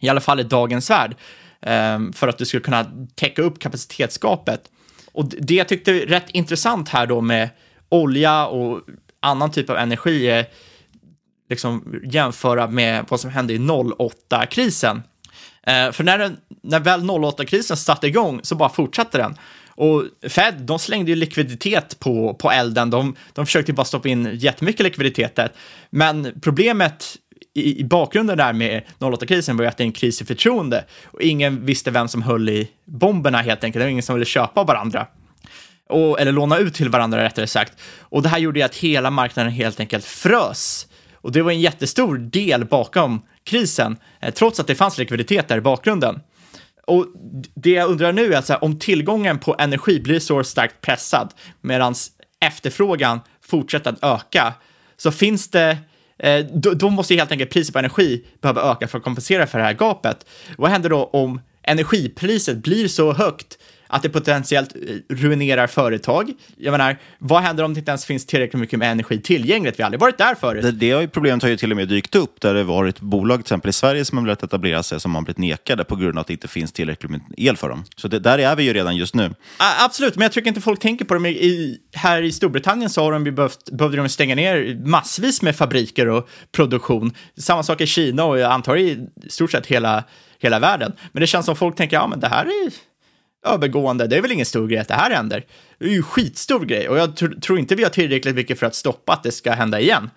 i 0.00 0.08
alla 0.08 0.20
fall 0.20 0.40
i 0.40 0.42
dagens 0.42 0.90
värld, 0.90 1.16
ehm, 1.62 2.12
för 2.12 2.28
att 2.28 2.38
du 2.38 2.44
skulle 2.44 2.62
kunna 2.62 2.86
täcka 3.14 3.42
upp 3.42 3.58
kapacitetsgapet. 3.58 4.60
Och 5.12 5.28
det 5.28 5.54
jag 5.54 5.68
tyckte 5.68 5.92
är 5.92 6.06
rätt 6.06 6.30
intressant 6.30 6.88
här 6.88 7.06
då 7.06 7.20
med 7.20 7.48
olja 7.90 8.46
och 8.46 8.80
annan 9.20 9.50
typ 9.50 9.70
av 9.70 9.76
energi 9.76 10.28
är 10.28 10.46
liksom 11.50 12.00
jämföra 12.04 12.66
med 12.66 13.04
vad 13.08 13.20
som 13.20 13.30
hände 13.30 13.52
i 13.52 13.58
08-krisen. 13.58 15.02
Eh, 15.62 15.92
för 15.92 16.04
när, 16.04 16.18
den, 16.18 16.36
när 16.62 16.80
väl 16.80 17.00
08-krisen 17.00 17.76
satte 17.76 18.06
igång 18.06 18.40
så 18.42 18.54
bara 18.54 18.68
fortsatte 18.68 19.18
den. 19.18 19.34
Och 19.68 20.04
Fed, 20.28 20.54
de 20.60 20.78
slängde 20.78 21.10
ju 21.10 21.16
likviditet 21.16 22.00
på, 22.00 22.34
på 22.34 22.50
elden. 22.50 22.90
De, 22.90 23.16
de 23.32 23.46
försökte 23.46 23.72
bara 23.72 23.84
stoppa 23.84 24.08
in 24.08 24.30
jättemycket 24.34 24.80
likviditet 24.80 25.36
där. 25.36 25.52
Men 25.90 26.40
problemet 26.42 27.16
i, 27.54 27.80
i 27.80 27.84
bakgrunden 27.84 28.38
där 28.38 28.52
med 28.52 28.82
08-krisen 28.98 29.56
var 29.56 29.64
ju 29.64 29.68
att 29.68 29.76
det 29.76 29.82
är 29.82 29.86
en 29.86 29.92
kris 29.92 30.22
i 30.22 30.24
förtroende 30.24 30.84
och 31.04 31.20
ingen 31.20 31.66
visste 31.66 31.90
vem 31.90 32.08
som 32.08 32.22
höll 32.22 32.48
i 32.48 32.70
bomberna 32.84 33.38
helt 33.38 33.64
enkelt. 33.64 33.80
Det 33.80 33.84
var 33.84 33.90
ingen 33.90 34.02
som 34.02 34.14
ville 34.14 34.26
köpa 34.26 34.64
varandra. 34.64 35.06
Och, 35.90 36.20
eller 36.20 36.32
låna 36.32 36.58
ut 36.58 36.74
till 36.74 36.88
varandra 36.88 37.24
rättare 37.24 37.46
sagt. 37.46 37.72
Och 37.98 38.22
det 38.22 38.28
här 38.28 38.38
gjorde 38.38 38.58
ju 38.58 38.64
att 38.64 38.74
hela 38.74 39.10
marknaden 39.10 39.52
helt 39.52 39.80
enkelt 39.80 40.04
frös. 40.04 40.86
Och 41.14 41.32
det 41.32 41.42
var 41.42 41.50
en 41.50 41.60
jättestor 41.60 42.18
del 42.18 42.64
bakom 42.64 43.22
krisen, 43.44 43.96
eh, 44.20 44.34
trots 44.34 44.60
att 44.60 44.66
det 44.66 44.74
fanns 44.74 44.98
likviditet 44.98 45.48
där 45.48 45.58
i 45.58 45.60
bakgrunden. 45.60 46.20
Och 46.86 47.06
det 47.54 47.70
jag 47.70 47.90
undrar 47.90 48.12
nu 48.12 48.34
är 48.34 48.38
att 48.38 48.48
här, 48.48 48.64
om 48.64 48.78
tillgången 48.78 49.38
på 49.38 49.56
energi 49.58 50.00
blir 50.00 50.20
så 50.20 50.44
starkt 50.44 50.80
pressad 50.80 51.32
medan 51.60 51.94
efterfrågan 52.40 53.20
fortsätter 53.42 53.90
att 53.90 54.04
öka, 54.04 54.52
så 54.96 55.12
finns 55.12 55.50
det 55.50 55.78
Eh, 56.22 56.46
då, 56.52 56.74
då 56.74 56.90
måste 56.90 57.14
helt 57.14 57.32
enkelt 57.32 57.50
priset 57.50 57.72
på 57.72 57.78
energi 57.78 58.24
behöva 58.40 58.72
öka 58.72 58.88
för 58.88 58.98
att 58.98 59.04
kompensera 59.04 59.46
för 59.46 59.58
det 59.58 59.64
här 59.64 59.72
gapet. 59.72 60.26
Vad 60.58 60.70
händer 60.70 60.90
då 60.90 61.04
om 61.04 61.40
energipriset 61.62 62.56
blir 62.56 62.88
så 62.88 63.12
högt 63.12 63.58
att 63.90 64.02
det 64.02 64.08
potentiellt 64.08 64.74
eh, 64.74 64.80
ruinerar 65.14 65.66
företag. 65.66 66.32
Jag 66.56 66.72
menar, 66.72 66.96
vad 67.18 67.42
händer 67.42 67.64
om 67.64 67.74
det 67.74 67.78
inte 67.78 67.90
ens 67.90 68.04
finns 68.04 68.26
tillräckligt 68.26 68.60
mycket 68.60 68.78
med 68.78 68.92
energi 68.92 69.20
tillgängligt? 69.20 69.78
Vi 69.78 69.82
har 69.82 69.86
aldrig 69.86 70.00
varit 70.00 70.18
där 70.18 70.34
förut. 70.34 70.62
Det, 70.62 70.72
det 70.72 70.90
har 70.90 71.00
ju 71.00 71.08
problemet 71.08 71.42
har 71.42 71.50
ju 71.50 71.56
till 71.56 71.70
och 71.70 71.76
med 71.76 71.88
dykt 71.88 72.14
upp 72.14 72.40
där 72.40 72.54
det 72.54 72.64
varit 72.64 73.00
bolag, 73.00 73.36
till 73.38 73.40
exempel 73.40 73.68
i 73.68 73.72
Sverige, 73.72 74.04
som 74.04 74.18
har 74.18 74.24
velat 74.24 74.42
etablera 74.42 74.82
sig 74.82 75.00
som 75.00 75.14
har 75.14 75.22
blivit 75.22 75.38
nekade 75.38 75.84
på 75.84 75.96
grund 75.96 76.18
av 76.18 76.20
att 76.20 76.26
det 76.26 76.32
inte 76.32 76.48
finns 76.48 76.72
tillräckligt 76.72 77.10
med 77.10 77.20
el 77.36 77.56
för 77.56 77.68
dem. 77.68 77.84
Så 77.96 78.08
det, 78.08 78.18
där 78.18 78.38
är 78.38 78.56
vi 78.56 78.62
ju 78.62 78.72
redan 78.72 78.96
just 78.96 79.14
nu. 79.14 79.34
absolut, 79.84 80.16
men 80.16 80.22
jag 80.22 80.32
tycker 80.32 80.48
inte 80.48 80.60
folk 80.60 80.80
tänker 80.80 81.04
på 81.04 81.14
det. 81.14 81.28
I, 81.30 81.78
här 81.92 82.22
i 82.22 82.32
Storbritannien 82.32 82.90
så 82.90 83.02
har 83.02 83.12
de 83.12 83.24
behövt, 83.24 83.70
behövde 83.70 83.96
de 83.96 84.08
stänga 84.08 84.34
ner 84.34 84.80
massvis 84.84 85.42
med 85.42 85.56
fabriker 85.56 86.08
och 86.08 86.28
produktion. 86.52 87.12
Samma 87.36 87.62
sak 87.62 87.80
i 87.80 87.86
Kina 87.86 88.24
och 88.24 88.38
jag 88.38 88.52
antar 88.52 88.76
i 88.76 89.06
stort 89.28 89.50
sett 89.50 89.66
hela, 89.66 90.04
hela 90.38 90.58
världen. 90.58 90.92
Men 91.12 91.20
det 91.20 91.26
känns 91.26 91.46
som 91.46 91.56
folk 91.56 91.76
tänker, 91.76 91.96
ja 91.96 92.06
men 92.06 92.20
det 92.20 92.28
här 92.28 92.44
är 92.44 92.70
övergående, 93.46 94.06
det 94.06 94.16
är 94.16 94.22
väl 94.22 94.32
ingen 94.32 94.46
stor 94.46 94.68
grej 94.68 94.78
att 94.78 94.88
det 94.88 94.94
här 94.94 95.10
händer. 95.10 95.44
Det 95.78 95.84
är 95.84 95.88
ju 95.88 96.02
skitstor 96.02 96.64
grej 96.64 96.88
och 96.88 96.98
jag 96.98 97.16
tr 97.16 97.26
tror 97.40 97.58
inte 97.58 97.74
vi 97.74 97.82
har 97.82 97.90
tillräckligt 97.90 98.34
mycket 98.34 98.58
för 98.58 98.66
att 98.66 98.74
stoppa 98.74 99.12
att 99.12 99.22
det 99.22 99.32
ska 99.32 99.52
hända 99.52 99.80
igen. 99.80 100.10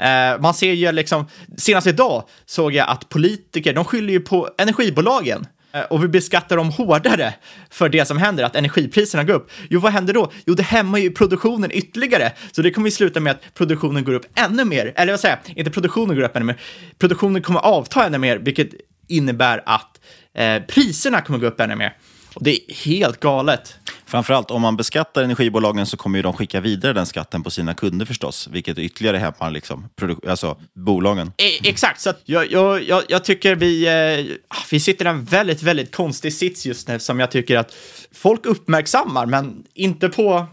Eh, 0.00 0.40
man 0.40 0.54
ser 0.54 0.72
ju 0.72 0.92
liksom, 0.92 1.26
senast 1.56 1.86
idag 1.86 2.24
såg 2.46 2.72
jag 2.72 2.88
att 2.88 3.08
politiker, 3.08 3.72
de 3.72 3.84
skyller 3.84 4.12
ju 4.12 4.20
på 4.20 4.48
energibolagen 4.58 5.46
eh, 5.72 5.80
och 5.80 6.04
vi 6.04 6.08
beskattar 6.08 6.56
dem 6.56 6.70
hårdare 6.70 7.34
för 7.70 7.88
det 7.88 8.04
som 8.04 8.18
händer, 8.18 8.44
att 8.44 8.56
energipriserna 8.56 9.24
går 9.24 9.34
upp. 9.34 9.50
Jo, 9.70 9.80
vad 9.80 9.92
händer 9.92 10.14
då? 10.14 10.32
Jo, 10.46 10.54
det 10.54 10.62
hämmar 10.62 10.98
ju 10.98 11.10
produktionen 11.10 11.70
ytterligare, 11.72 12.32
så 12.52 12.62
det 12.62 12.70
kommer 12.70 12.86
ju 12.86 12.90
sluta 12.90 13.20
med 13.20 13.30
att 13.30 13.54
produktionen 13.54 14.04
går 14.04 14.12
upp 14.12 14.26
ännu 14.34 14.64
mer. 14.64 14.92
Eller 14.96 15.12
vad 15.12 15.20
säger 15.20 15.38
jag, 15.44 15.58
inte 15.58 15.70
produktionen 15.70 16.16
går 16.16 16.22
upp 16.22 16.36
ännu 16.36 16.44
mer, 16.44 16.60
produktionen 16.98 17.42
kommer 17.42 17.60
avta 17.60 18.06
ännu 18.06 18.18
mer, 18.18 18.36
vilket 18.36 18.68
innebär 19.08 19.62
att 19.66 20.00
eh, 20.34 20.62
priserna 20.62 21.20
kommer 21.20 21.38
gå 21.38 21.46
upp 21.46 21.60
ännu 21.60 21.76
mer. 21.76 21.96
Och 22.34 22.44
det 22.44 22.50
är 22.50 22.74
helt 22.74 23.20
galet. 23.20 23.74
Framförallt 24.06 24.50
om 24.50 24.62
man 24.62 24.76
beskattar 24.76 25.22
energibolagen 25.22 25.86
så 25.86 25.96
kommer 25.96 26.18
ju 26.18 26.22
de 26.22 26.32
skicka 26.32 26.60
vidare 26.60 26.92
den 26.92 27.06
skatten 27.06 27.42
på 27.42 27.50
sina 27.50 27.74
kunder 27.74 28.06
förstås, 28.06 28.48
vilket 28.52 28.78
ytterligare 28.78 29.16
hämmar 29.16 29.50
liksom, 29.50 29.88
alltså, 30.28 30.58
bolagen. 30.74 31.32
E 31.36 31.68
exakt, 31.68 32.00
så 32.00 32.12
jag, 32.24 32.52
jag, 32.52 32.82
jag, 32.82 33.02
jag, 33.08 33.24
tycker 33.24 33.54
vi, 33.54 33.86
eh, 33.86 34.36
vi 34.70 34.80
sitter 34.80 35.04
i 35.04 35.08
en 35.08 35.24
väldigt, 35.24 35.62
väldigt 35.62 35.94
konstig 35.94 36.34
sits 36.34 36.66
just 36.66 36.88
nu 36.88 36.98
som 36.98 37.20
jag 37.20 37.30
tycker 37.30 37.56
att 37.56 37.74
folk 38.12 38.46
uppmärksammar, 38.46 39.26
men 39.26 39.64
inte 39.74 40.08
på 40.08 40.46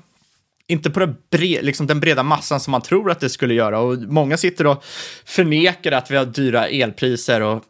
inte 0.67 0.89
på 0.89 1.13
bre, 1.31 1.61
liksom 1.61 1.87
den 1.87 1.99
breda 1.99 2.23
massan 2.23 2.59
som 2.59 2.71
man 2.71 2.81
tror 2.81 3.11
att 3.11 3.19
det 3.19 3.29
skulle 3.29 3.53
göra. 3.53 3.79
Och 3.79 3.97
många 3.97 4.37
sitter 4.37 4.67
och 4.67 4.83
förnekar 5.25 5.91
att 5.91 6.11
vi 6.11 6.17
har 6.17 6.25
dyra 6.25 6.67
elpriser 6.67 7.41
och 7.41 7.63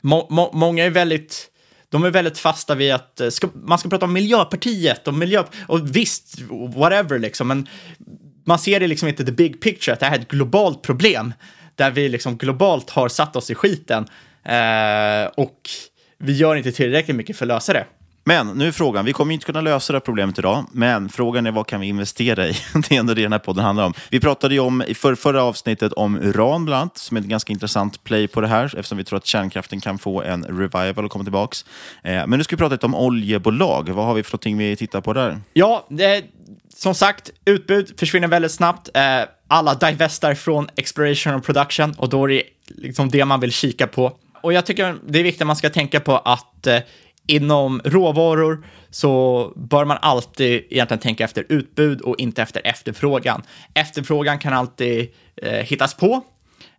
må, 0.00 0.26
må, 0.30 0.50
många 0.52 0.84
är 0.84 0.90
väldigt 0.90 1.50
de 1.94 2.04
är 2.04 2.10
väldigt 2.10 2.38
fasta 2.38 2.74
vid 2.74 2.92
att 2.92 3.20
eh, 3.20 3.28
ska, 3.28 3.48
man 3.54 3.78
ska 3.78 3.88
prata 3.88 4.06
om 4.06 4.12
Miljöpartiet 4.12 5.08
och 5.08 5.14
miljö 5.14 5.44
och 5.66 5.96
visst, 5.96 6.40
whatever 6.76 7.18
liksom, 7.18 7.48
men 7.48 7.68
man 8.44 8.58
ser 8.58 8.80
det 8.80 8.86
liksom 8.86 9.08
inte 9.08 9.24
the 9.24 9.32
big 9.32 9.60
picture, 9.60 9.92
att 9.92 10.00
det 10.00 10.06
här 10.06 10.16
är 10.16 10.20
ett 10.20 10.28
globalt 10.28 10.82
problem 10.82 11.32
där 11.74 11.90
vi 11.90 12.08
liksom 12.08 12.36
globalt 12.36 12.90
har 12.90 13.08
satt 13.08 13.36
oss 13.36 13.50
i 13.50 13.54
skiten 13.54 14.06
eh, 14.44 15.26
och 15.36 15.60
vi 16.18 16.32
gör 16.32 16.56
inte 16.56 16.72
tillräckligt 16.72 17.16
mycket 17.16 17.36
för 17.36 17.44
att 17.44 17.48
lösa 17.48 17.72
det. 17.72 17.86
Men 18.26 18.46
nu 18.46 18.68
är 18.68 18.72
frågan, 18.72 19.04
vi 19.04 19.12
kommer 19.12 19.34
inte 19.34 19.46
kunna 19.46 19.60
lösa 19.60 19.92
det 19.92 19.96
här 19.96 20.00
problemet 20.00 20.38
idag, 20.38 20.64
men 20.72 21.08
frågan 21.08 21.46
är 21.46 21.50
vad 21.50 21.66
kan 21.66 21.80
vi 21.80 21.86
investera 21.86 22.46
i? 22.46 22.56
Det 22.74 22.94
är 22.94 23.00
ändå 23.00 23.14
det 23.14 23.22
den 23.22 23.32
här 23.32 23.38
podden 23.38 23.64
handlar 23.64 23.84
om. 23.84 23.94
Vi 24.10 24.20
pratade 24.20 24.54
ju 24.54 24.60
om 24.60 24.82
i 24.82 24.94
för, 24.94 25.14
förra 25.14 25.42
avsnittet 25.42 25.92
om 25.92 26.16
uran 26.16 26.64
bland 26.64 26.80
annat, 26.80 26.98
som 26.98 27.16
är 27.16 27.20
ett 27.20 27.26
ganska 27.26 27.52
intressant 27.52 28.04
play 28.04 28.28
på 28.28 28.40
det 28.40 28.48
här, 28.48 28.64
eftersom 28.64 28.98
vi 28.98 29.04
tror 29.04 29.16
att 29.16 29.26
kärnkraften 29.26 29.80
kan 29.80 29.98
få 29.98 30.22
en 30.22 30.44
revival 30.44 31.04
och 31.04 31.10
komma 31.10 31.24
tillbaka. 31.24 31.56
Eh, 32.02 32.26
men 32.26 32.30
nu 32.30 32.44
ska 32.44 32.56
vi 32.56 32.58
prata 32.58 32.74
lite 32.74 32.86
om 32.86 32.94
oljebolag. 32.94 33.88
Vad 33.88 34.06
har 34.06 34.14
vi 34.14 34.22
för 34.22 34.32
någonting 34.32 34.58
vi 34.58 34.76
tittar 34.76 35.00
på 35.00 35.12
där? 35.12 35.40
Ja, 35.52 35.86
det, 35.88 36.24
som 36.76 36.94
sagt, 36.94 37.30
utbud 37.44 37.94
försvinner 37.98 38.28
väldigt 38.28 38.52
snabbt. 38.52 38.90
Eh, 38.94 39.02
alla 39.48 39.74
divestar 39.74 40.34
från 40.34 40.68
exploration 40.76 41.34
och 41.34 41.44
production 41.44 41.94
och 41.98 42.08
då 42.08 42.24
är 42.24 42.28
det 42.28 42.42
liksom 42.66 43.10
det 43.10 43.24
man 43.24 43.40
vill 43.40 43.52
kika 43.52 43.86
på. 43.86 44.12
Och 44.40 44.52
jag 44.52 44.66
tycker 44.66 44.96
det 45.06 45.18
är 45.18 45.22
viktigt 45.22 45.42
att 45.42 45.46
man 45.46 45.56
ska 45.56 45.70
tänka 45.70 46.00
på 46.00 46.18
att 46.18 46.66
eh, 46.66 46.78
inom 47.26 47.80
råvaror 47.84 48.66
så 48.90 49.52
bör 49.56 49.84
man 49.84 49.98
alltid 50.00 50.64
egentligen 50.70 51.00
tänka 51.00 51.24
efter 51.24 51.46
utbud 51.48 52.00
och 52.00 52.18
inte 52.18 52.42
efter 52.42 52.60
efterfrågan. 52.64 53.42
Efterfrågan 53.74 54.38
kan 54.38 54.52
alltid 54.52 55.08
eh, 55.36 55.52
hittas 55.52 55.94
på 55.94 56.22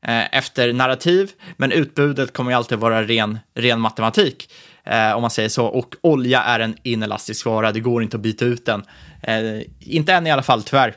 eh, 0.01 0.37
efter 0.37 0.73
narrativ, 0.73 1.31
men 1.57 1.71
utbudet 1.71 2.33
kommer 2.33 2.51
ju 2.51 2.57
alltid 2.57 2.77
vara 2.77 3.03
ren, 3.03 3.39
ren 3.55 3.79
matematik, 3.79 4.51
eh, 4.83 5.11
om 5.11 5.21
man 5.21 5.31
säger 5.31 5.49
så. 5.49 5.65
Och 5.65 5.95
olja 6.01 6.41
är 6.41 6.59
en 6.59 6.77
inelastisk 6.83 7.45
vara, 7.45 7.71
det 7.71 7.79
går 7.79 8.03
inte 8.03 8.17
att 8.17 8.23
byta 8.23 8.45
ut 8.45 8.65
den. 8.65 8.83
Eh, 9.21 9.61
inte 9.79 10.13
än 10.13 10.27
i 10.27 10.31
alla 10.31 10.43
fall, 10.43 10.63
tyvärr. 10.63 10.95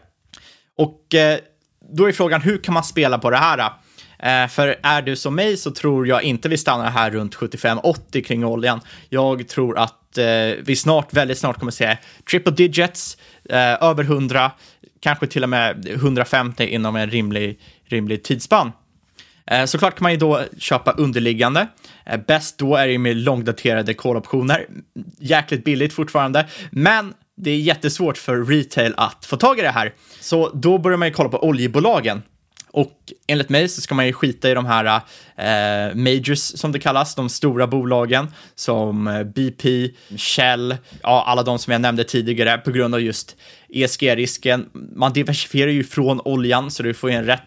Och 0.76 1.14
eh, 1.14 1.38
då 1.92 2.08
är 2.08 2.12
frågan, 2.12 2.40
hur 2.40 2.58
kan 2.58 2.74
man 2.74 2.84
spela 2.84 3.18
på 3.18 3.30
det 3.30 3.36
här? 3.36 3.72
Eh, 4.22 4.48
för 4.48 4.76
är 4.82 5.02
du 5.02 5.16
som 5.16 5.34
mig 5.34 5.56
så 5.56 5.70
tror 5.70 6.06
jag 6.08 6.22
inte 6.22 6.48
vi 6.48 6.56
stannar 6.56 6.90
här 6.90 7.10
runt 7.10 7.34
75-80 7.34 8.22
kring 8.22 8.44
oljan. 8.44 8.80
Jag 9.08 9.48
tror 9.48 9.78
att 9.78 10.18
eh, 10.18 10.24
vi 10.62 10.76
snart, 10.76 11.12
väldigt 11.12 11.38
snart 11.38 11.58
kommer 11.58 11.72
se 11.72 11.96
triple 12.30 12.52
digits, 12.52 13.18
eh, 13.50 13.82
över 13.82 14.04
100, 14.04 14.50
kanske 15.00 15.26
till 15.26 15.42
och 15.42 15.48
med 15.48 15.88
150 15.88 16.64
inom 16.64 16.96
en 16.96 17.10
rimlig, 17.10 17.60
rimlig 17.84 18.22
tidsspann. 18.22 18.72
Såklart 19.66 19.94
kan 19.94 20.02
man 20.02 20.12
ju 20.12 20.18
då 20.18 20.42
köpa 20.58 20.92
underliggande. 20.92 21.66
Bäst 22.26 22.58
då 22.58 22.76
är 22.76 22.88
det 22.88 22.98
med 22.98 23.16
långdaterade 23.16 23.94
koloptioner. 23.94 24.66
Jäkligt 25.18 25.64
billigt 25.64 25.92
fortfarande, 25.92 26.46
men 26.70 27.14
det 27.36 27.50
är 27.50 27.58
jättesvårt 27.58 28.18
för 28.18 28.44
retail 28.44 28.94
att 28.96 29.24
få 29.26 29.36
tag 29.36 29.58
i 29.58 29.62
det 29.62 29.70
här. 29.70 29.92
Så 30.20 30.50
då 30.54 30.78
börjar 30.78 30.98
man 30.98 31.08
ju 31.08 31.14
kolla 31.14 31.28
på 31.28 31.44
oljebolagen. 31.44 32.22
Och 32.70 33.12
enligt 33.26 33.48
mig 33.48 33.68
så 33.68 33.80
ska 33.80 33.94
man 33.94 34.06
ju 34.06 34.12
skita 34.12 34.50
i 34.50 34.54
de 34.54 34.66
här 34.66 35.00
eh, 35.36 35.94
majors 35.94 36.38
som 36.38 36.72
det 36.72 36.78
kallas, 36.78 37.14
de 37.14 37.28
stora 37.28 37.66
bolagen 37.66 38.28
som 38.54 39.08
eh, 39.08 39.22
BP, 39.22 39.90
Shell, 40.16 40.76
ja, 41.02 41.24
alla 41.26 41.42
de 41.42 41.58
som 41.58 41.72
jag 41.72 41.80
nämnde 41.80 42.04
tidigare 42.04 42.58
på 42.58 42.70
grund 42.70 42.94
av 42.94 43.00
just 43.00 43.36
ESG-risken. 43.68 44.68
Man 44.72 45.12
diversifierar 45.12 45.70
ju 45.70 45.84
från 45.84 46.20
oljan 46.24 46.70
så 46.70 46.82
du 46.82 46.94
får 46.94 47.10
ju 47.10 47.16
en 47.16 47.24
rätt 47.24 47.42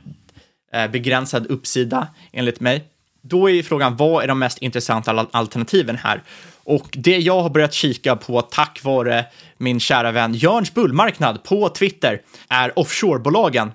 eh, 0.74 0.88
begränsad 0.88 1.48
uppsida 1.48 2.08
enligt 2.32 2.60
mig. 2.60 2.84
Då 3.24 3.50
är 3.50 3.54
ju 3.54 3.64
frågan, 3.64 3.96
vad 3.96 4.24
är 4.24 4.28
de 4.28 4.40
mest 4.40 4.58
intressanta 4.58 5.28
alternativen 5.32 5.98
här? 5.98 6.24
Och 6.64 6.90
det 6.92 7.18
jag 7.18 7.42
har 7.42 7.50
börjat 7.50 7.74
kika 7.74 8.16
på 8.16 8.42
tack 8.42 8.84
vare 8.84 9.26
min 9.58 9.80
kära 9.80 10.12
vän 10.12 10.34
Jörns 10.34 10.74
Bullmarknad 10.74 11.44
på 11.44 11.70
Twitter 11.70 12.22
är 12.50 12.80
offshorebolagen. 12.80 13.72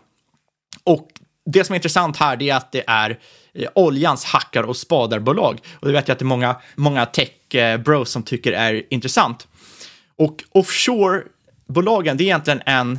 Och 0.85 1.09
det 1.47 1.65
som 1.65 1.73
är 1.73 1.77
intressant 1.77 2.17
här 2.17 2.43
är 2.43 2.55
att 2.55 2.73
det 2.73 2.85
är 2.87 3.19
eh, 3.55 3.69
oljans 3.75 4.25
hackar 4.25 4.63
och 4.63 4.77
spadarbolag. 4.77 5.61
Och 5.81 5.87
det 5.87 5.93
vet 5.93 6.09
jag 6.09 6.13
att 6.13 6.19
det 6.19 6.23
är 6.23 6.27
många, 6.27 6.57
många 6.75 7.07
tech-bros 7.07 8.11
som 8.11 8.23
tycker 8.23 8.53
är 8.53 8.83
intressant. 8.91 9.49
Och 10.19 10.45
offshore-bolagen, 10.53 12.17
det 12.17 12.25
är 12.25 12.27
egentligen 12.27 12.63
en 12.67 12.99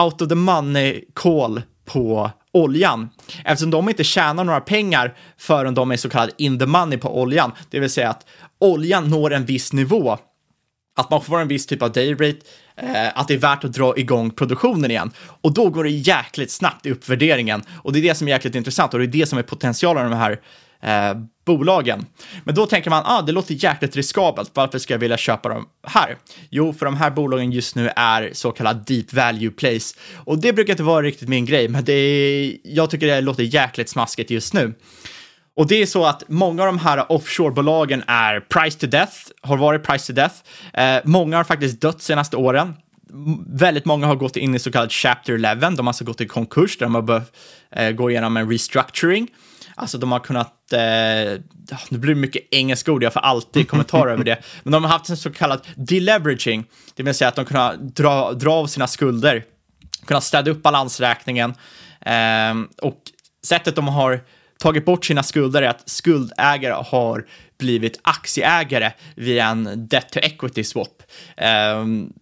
out 0.00 0.22
of 0.22 0.28
the 0.28 0.34
money 0.34 1.04
call 1.14 1.62
på 1.84 2.30
oljan. 2.52 3.08
Eftersom 3.44 3.70
de 3.70 3.88
inte 3.88 4.04
tjänar 4.04 4.44
några 4.44 4.60
pengar 4.60 5.16
förrän 5.36 5.74
de 5.74 5.90
är 5.90 5.96
så 5.96 6.08
kallad 6.08 6.30
in 6.38 6.58
the 6.58 6.66
money 6.66 6.98
på 6.98 7.20
oljan. 7.20 7.52
Det 7.70 7.80
vill 7.80 7.90
säga 7.90 8.10
att 8.10 8.26
oljan 8.58 9.10
når 9.10 9.32
en 9.32 9.44
viss 9.44 9.72
nivå. 9.72 10.18
Att 10.98 11.10
man 11.10 11.22
får 11.22 11.40
en 11.40 11.48
viss 11.48 11.66
typ 11.66 11.82
av 11.82 11.92
dayrate 11.92 12.38
Eh, 12.76 13.18
att 13.18 13.28
det 13.28 13.34
är 13.34 13.38
värt 13.38 13.64
att 13.64 13.72
dra 13.72 13.96
igång 13.96 14.30
produktionen 14.30 14.90
igen. 14.90 15.10
Och 15.18 15.54
då 15.54 15.70
går 15.70 15.84
det 15.84 15.90
jäkligt 15.90 16.50
snabbt 16.50 16.86
i 16.86 16.90
uppvärderingen. 16.90 17.62
Och 17.82 17.92
det 17.92 17.98
är 17.98 18.02
det 18.02 18.14
som 18.14 18.28
är 18.28 18.32
jäkligt 18.32 18.54
intressant 18.54 18.94
och 18.94 19.00
det 19.00 19.06
är 19.06 19.20
det 19.20 19.26
som 19.26 19.38
är 19.38 19.42
potentialen 19.42 20.06
i 20.06 20.10
de 20.10 20.16
här 20.16 20.40
eh, 20.82 21.16
bolagen. 21.46 22.06
Men 22.44 22.54
då 22.54 22.66
tänker 22.66 22.90
man, 22.90 23.02
ah, 23.06 23.22
det 23.22 23.32
låter 23.32 23.64
jäkligt 23.64 23.96
riskabelt, 23.96 24.50
varför 24.54 24.78
ska 24.78 24.94
jag 24.94 24.98
vilja 24.98 25.16
köpa 25.16 25.48
dem 25.48 25.66
här? 25.86 26.16
Jo, 26.50 26.72
för 26.72 26.86
de 26.86 26.96
här 26.96 27.10
bolagen 27.10 27.52
just 27.52 27.74
nu 27.74 27.90
är 27.96 28.30
så 28.32 28.50
kallad 28.52 28.84
deep 28.86 29.12
value 29.12 29.50
place. 29.50 29.96
Och 30.14 30.38
det 30.38 30.52
brukar 30.52 30.72
inte 30.72 30.82
vara 30.82 31.02
riktigt 31.02 31.28
min 31.28 31.44
grej, 31.44 31.68
men 31.68 31.84
det 31.84 31.92
är, 31.92 32.56
jag 32.64 32.90
tycker 32.90 33.06
det 33.06 33.20
låter 33.20 33.42
jäkligt 33.42 33.88
smaskigt 33.88 34.30
just 34.30 34.54
nu. 34.54 34.74
Och 35.56 35.66
det 35.66 35.82
är 35.82 35.86
så 35.86 36.04
att 36.04 36.22
många 36.28 36.62
av 36.62 36.66
de 36.66 36.78
här 36.78 37.12
offshorebolagen 37.12 38.02
är 38.06 38.40
price 38.40 38.78
to 38.78 38.86
death, 38.86 39.14
har 39.42 39.56
varit 39.56 39.82
price 39.82 40.06
to 40.06 40.12
death. 40.12 40.34
Eh, 40.72 41.00
många 41.04 41.36
har 41.36 41.44
faktiskt 41.44 41.80
dött 41.80 42.02
senaste 42.02 42.36
åren. 42.36 42.74
Väldigt 43.46 43.84
många 43.84 44.06
har 44.06 44.16
gått 44.16 44.36
in 44.36 44.54
i 44.54 44.58
så 44.58 44.72
kallad 44.72 44.92
Chapter 44.92 45.34
11, 45.34 45.70
de 45.70 45.78
har 45.78 45.86
alltså 45.86 46.04
gått 46.04 46.20
i 46.20 46.26
konkurs, 46.26 46.78
där 46.78 46.86
de 46.86 46.94
har 46.94 47.02
behövt 47.02 47.36
eh, 47.70 47.90
gå 47.90 48.10
igenom 48.10 48.36
en 48.36 48.50
restructuring. 48.50 49.28
Alltså 49.74 49.98
de 49.98 50.12
har 50.12 50.20
kunnat, 50.20 50.72
eh, 50.72 50.80
nu 51.88 51.98
blir 51.98 52.14
det 52.14 52.20
mycket 52.20 52.42
engelska 52.50 52.92
ord, 52.92 53.02
jag 53.02 53.12
får 53.12 53.20
alltid 53.20 53.68
kommentarer 53.70 54.12
över 54.12 54.24
det, 54.24 54.42
men 54.62 54.72
de 54.72 54.84
har 54.84 54.90
haft 54.90 55.08
en 55.08 55.16
så 55.16 55.32
kallad 55.32 55.66
deleveraging, 55.76 56.64
det 56.94 57.02
vill 57.02 57.14
säga 57.14 57.28
att 57.28 57.36
de 57.36 57.44
kunnat 57.44 57.96
dra, 57.96 58.32
dra 58.32 58.52
av 58.52 58.66
sina 58.66 58.86
skulder, 58.86 59.44
kunnat 60.06 60.24
städa 60.24 60.50
upp 60.50 60.62
balansräkningen 60.62 61.54
eh, 62.00 62.54
och 62.82 63.00
sättet 63.44 63.76
de 63.76 63.88
har 63.88 64.20
tagit 64.58 64.84
bort 64.84 65.04
sina 65.04 65.22
skulder 65.22 65.62
är 65.62 65.68
att 65.68 65.88
skuldägare 65.88 66.82
har 66.86 67.26
blivit 67.58 68.00
aktieägare 68.02 68.92
via 69.14 69.46
en 69.46 69.88
debt 69.88 70.10
to 70.10 70.18
equity 70.18 70.64
swap. 70.64 71.02
Um, 71.80 72.12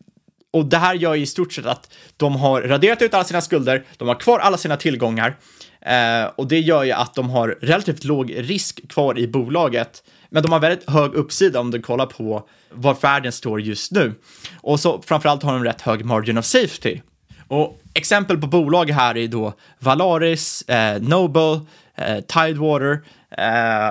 och 0.53 0.67
det 0.67 0.79
här 0.79 0.95
gör 0.95 1.15
i 1.15 1.27
stort 1.27 1.53
sett 1.53 1.67
att 1.67 1.93
de 2.17 2.37
har 2.37 2.63
raderat 2.63 3.03
ut 3.03 3.15
alla 3.15 3.25
sina 3.25 3.41
skulder, 3.41 3.85
de 3.97 4.09
har 4.09 4.15
kvar 4.15 4.39
alla 4.39 4.57
sina 4.57 4.77
tillgångar 4.77 5.29
uh, 5.29 6.31
och 6.37 6.49
det 6.49 6.61
gör 6.61 6.85
ju 6.85 6.93
att 6.93 7.15
de 7.15 7.31
har 7.31 7.59
relativt 7.61 8.05
låg 8.05 8.35
risk 8.37 8.89
kvar 8.89 9.19
i 9.19 9.29
bolaget. 9.29 10.03
Men 10.31 10.43
de 10.43 10.53
har 10.53 10.61
väldigt 10.61 10.91
hög 10.91 11.15
uppsida 11.15 11.61
om 11.61 11.71
du 11.71 11.83
kollar 11.83 12.07
på 12.07 12.49
var 12.71 12.97
världen 13.01 13.33
står 13.33 13.61
just 13.61 13.93
nu. 13.93 14.15
Och 14.61 14.81
så 14.81 15.03
framförallt 15.03 15.43
har 15.43 15.53
de 15.53 15.65
rätt 15.65 15.81
hög 15.81 16.05
margin 16.05 16.39
of 16.39 16.45
safety. 16.45 17.01
Och 17.49 17.81
exempel 17.95 18.39
på 18.39 18.47
bolag 18.47 18.91
här 18.91 19.17
är 19.17 19.29
då 19.29 19.53
Valaris, 19.79 20.63
eh, 20.63 21.03
Noble, 21.03 21.61
Eh, 21.97 22.21
Tidewater, 22.21 23.03
eh, 23.39 23.45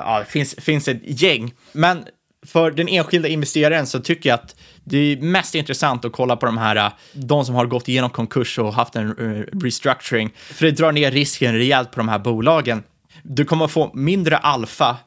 ja, 0.06 0.20
det 0.20 0.26
finns, 0.26 0.56
finns 0.60 0.88
ett 0.88 1.22
gäng. 1.22 1.54
Men 1.72 2.06
för 2.46 2.72
den 2.72 2.88
enskilda 2.88 3.28
investeraren 3.28 3.88
så 3.88 4.00
tycker 4.00 4.30
jag 4.30 4.40
att 4.40 4.56
det 4.84 4.98
är 4.98 5.18
mest 5.18 5.56
intressant 5.56 6.06
att 6.06 6.12
kolla 6.12 6.36
på 6.36 6.46
de 6.46 6.58
här, 6.58 6.76
eh, 6.76 6.92
de 7.14 7.46
som 7.46 7.56
har 7.56 7.66
gått 7.66 7.88
igenom 7.88 8.10
konkurs 8.10 8.60
och 8.60 8.74
haft 8.74 8.96
en 8.96 9.10
eh, 9.10 9.60
restructuring, 9.64 10.34
för 10.36 10.66
det 10.66 10.72
drar 10.72 10.92
ner 10.92 11.12
risken 11.12 11.54
rejält 11.54 11.92
på 11.92 12.00
de 12.00 12.10
här 12.10 12.20
bolagen. 12.20 12.84
Du 13.24 13.46
kommer 13.46 13.68
få 13.68 13.92
mindre 13.94 14.38
alfa, 14.38 14.98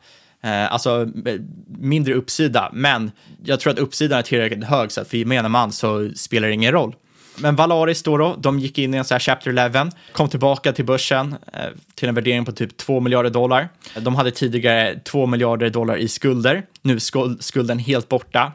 alltså 0.71 1.09
mindre 1.69 2.15
uppsida, 2.15 2.71
men 2.73 3.11
jag 3.45 3.61
tror 3.61 3.73
att 3.73 3.79
uppsidan 3.79 4.19
är 4.19 4.23
tillräckligt 4.23 4.65
hög 4.65 4.93
så 4.93 5.01
att 5.01 5.09
för 5.09 5.17
gemene 5.17 5.49
man 5.49 5.73
så 5.73 6.11
spelar 6.15 6.49
det 6.49 6.55
ingen 6.55 6.73
roll. 6.73 6.95
Men 7.39 7.57
Valaris 7.57 8.03
då, 8.03 8.17
då, 8.17 8.37
de 8.39 8.59
gick 8.59 8.79
in 8.79 8.95
i 8.95 8.97
en 8.97 9.05
så 9.05 9.15
här 9.15 9.19
Chapter 9.19 9.51
11, 9.51 9.91
kom 10.13 10.29
tillbaka 10.29 10.73
till 10.73 10.85
börsen 10.85 11.37
eh, 11.53 11.61
till 11.95 12.09
en 12.09 12.15
värdering 12.15 12.45
på 12.45 12.53
typ 12.53 12.77
2 12.77 13.01
miljarder 13.01 13.31
dollar. 13.31 13.69
De 14.01 14.15
hade 14.15 14.31
tidigare 14.31 15.01
2 15.05 15.27
miljarder 15.27 15.71
dollar 15.71 15.97
i 15.97 16.09
skulder. 16.09 16.63
Nu 16.83 16.95
är 16.95 17.43
skulden 17.43 17.79
helt 17.79 18.09
borta. 18.09 18.53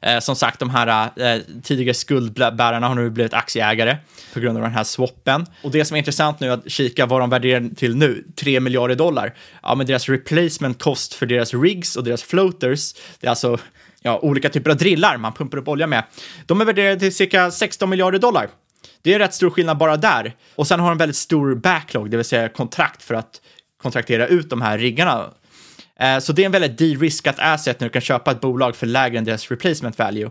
Eh, 0.00 0.18
som 0.18 0.36
sagt, 0.36 0.58
de 0.58 0.70
här 0.70 1.10
eh, 1.16 1.42
tidigare 1.62 1.94
skuldbärarna 1.94 2.88
har 2.88 2.94
nu 2.94 3.10
blivit 3.10 3.34
aktieägare 3.34 3.96
på 4.32 4.40
grund 4.40 4.58
av 4.58 4.62
den 4.62 4.72
här 4.72 4.84
swappen. 4.84 5.46
Och 5.62 5.70
det 5.70 5.84
som 5.84 5.94
är 5.94 5.98
intressant 5.98 6.40
nu 6.40 6.46
är 6.46 6.50
att 6.50 6.70
kika 6.70 7.06
vad 7.06 7.20
de 7.20 7.30
värderar 7.30 7.74
till 7.76 7.96
nu, 7.96 8.24
3 8.36 8.60
miljarder 8.60 8.94
dollar. 8.94 9.34
Ja, 9.62 9.74
men 9.74 9.86
deras 9.86 10.08
replacement 10.08 10.82
cost 10.82 11.14
för 11.14 11.26
deras 11.26 11.54
rigs 11.54 11.96
och 11.96 12.04
deras 12.04 12.22
floaters, 12.22 12.94
det 13.20 13.26
är 13.26 13.30
alltså 13.30 13.58
ja, 14.02 14.18
olika 14.22 14.48
typer 14.48 14.70
av 14.70 14.76
drillar 14.76 15.16
man 15.16 15.32
pumpar 15.32 15.58
upp 15.58 15.68
olja 15.68 15.86
med. 15.86 16.04
De 16.46 16.60
är 16.60 16.64
värderade 16.64 17.00
till 17.00 17.14
cirka 17.14 17.50
16 17.50 17.90
miljarder 17.90 18.18
dollar. 18.18 18.48
Det 19.02 19.14
är 19.14 19.18
rätt 19.18 19.34
stor 19.34 19.50
skillnad 19.50 19.78
bara 19.78 19.96
där. 19.96 20.36
Och 20.54 20.66
sen 20.66 20.80
har 20.80 20.88
de 20.88 20.98
väldigt 20.98 21.16
stor 21.16 21.54
backlog, 21.54 22.10
det 22.10 22.16
vill 22.16 22.26
säga 22.26 22.48
kontrakt 22.48 23.02
för 23.02 23.14
att 23.14 23.40
kontraktera 23.82 24.26
ut 24.26 24.50
de 24.50 24.62
här 24.62 24.78
riggarna. 24.78 25.30
Eh, 26.00 26.18
så 26.18 26.32
det 26.32 26.42
är 26.42 26.46
en 26.46 26.52
väldigt 26.52 26.78
de-riskat 26.78 27.36
asset 27.38 27.80
när 27.80 27.88
du 27.88 27.92
kan 27.92 28.02
köpa 28.02 28.30
ett 28.30 28.40
bolag 28.40 28.76
för 28.76 28.86
lägre 28.86 29.18
än 29.18 29.24
deras 29.24 29.50
replacement 29.50 29.98
value. 29.98 30.30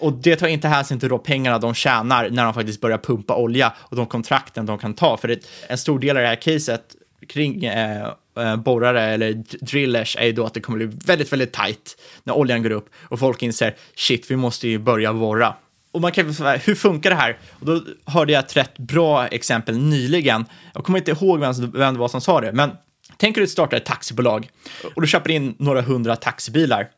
Och 0.00 0.12
det 0.12 0.36
tar 0.36 0.46
inte 0.46 0.68
hänsyn 0.68 1.00
till 1.00 1.08
då 1.08 1.18
pengarna 1.18 1.58
de 1.58 1.74
tjänar 1.74 2.30
när 2.30 2.44
de 2.44 2.54
faktiskt 2.54 2.80
börjar 2.80 2.98
pumpa 2.98 3.36
olja 3.36 3.72
och 3.78 3.96
de 3.96 4.06
kontrakten 4.06 4.66
de 4.66 4.78
kan 4.78 4.94
ta. 4.94 5.16
För 5.16 5.38
en 5.68 5.78
stor 5.78 5.98
del 5.98 6.16
av 6.16 6.22
det 6.22 6.28
här 6.28 6.36
caset 6.42 6.82
kring 7.28 7.64
eh, 7.64 8.08
Eh, 8.36 8.56
borrare 8.56 9.02
eller 9.02 9.32
drillers 9.60 10.16
är 10.16 10.26
ju 10.26 10.32
då 10.32 10.46
att 10.46 10.54
det 10.54 10.60
kommer 10.60 10.78
bli 10.78 10.98
väldigt, 11.06 11.32
väldigt 11.32 11.52
tight 11.52 11.96
när 12.24 12.34
oljan 12.34 12.62
går 12.62 12.70
upp 12.70 12.90
och 13.02 13.18
folk 13.18 13.42
inser 13.42 13.74
shit, 13.96 14.30
vi 14.30 14.36
måste 14.36 14.68
ju 14.68 14.78
börja 14.78 15.12
borra. 15.12 15.54
Och 15.92 16.00
man 16.00 16.12
kan 16.12 16.26
ju 16.26 16.34
säga, 16.34 16.56
hur 16.56 16.74
funkar 16.74 17.10
det 17.10 17.16
här? 17.16 17.38
Och 17.60 17.66
då 17.66 17.80
hörde 18.06 18.32
jag 18.32 18.44
ett 18.44 18.56
rätt 18.56 18.78
bra 18.78 19.26
exempel 19.26 19.78
nyligen. 19.78 20.44
Jag 20.74 20.84
kommer 20.84 20.98
inte 20.98 21.10
ihåg 21.10 21.40
vem, 21.40 21.52
vem 21.72 21.94
det 21.94 22.00
var 22.00 22.08
som 22.08 22.20
sa 22.20 22.40
det, 22.40 22.52
men 22.52 22.70
tänk 23.16 23.34
dig 23.34 23.42
att 23.42 23.48
du 23.48 23.52
startar 23.52 23.76
ett 23.76 23.84
taxibolag 23.84 24.48
och 24.94 25.02
du 25.02 25.08
köper 25.08 25.30
in 25.30 25.54
några 25.58 25.80
hundra 25.80 26.16
taxibilar. 26.16 26.88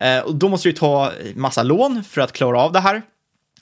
Eh, 0.00 0.18
och 0.18 0.34
då 0.34 0.48
måste 0.48 0.68
du 0.68 0.72
ta 0.72 1.12
massa 1.34 1.62
lån 1.62 2.04
för 2.04 2.20
att 2.20 2.32
klara 2.32 2.60
av 2.60 2.72
det 2.72 2.80
här. 2.80 3.02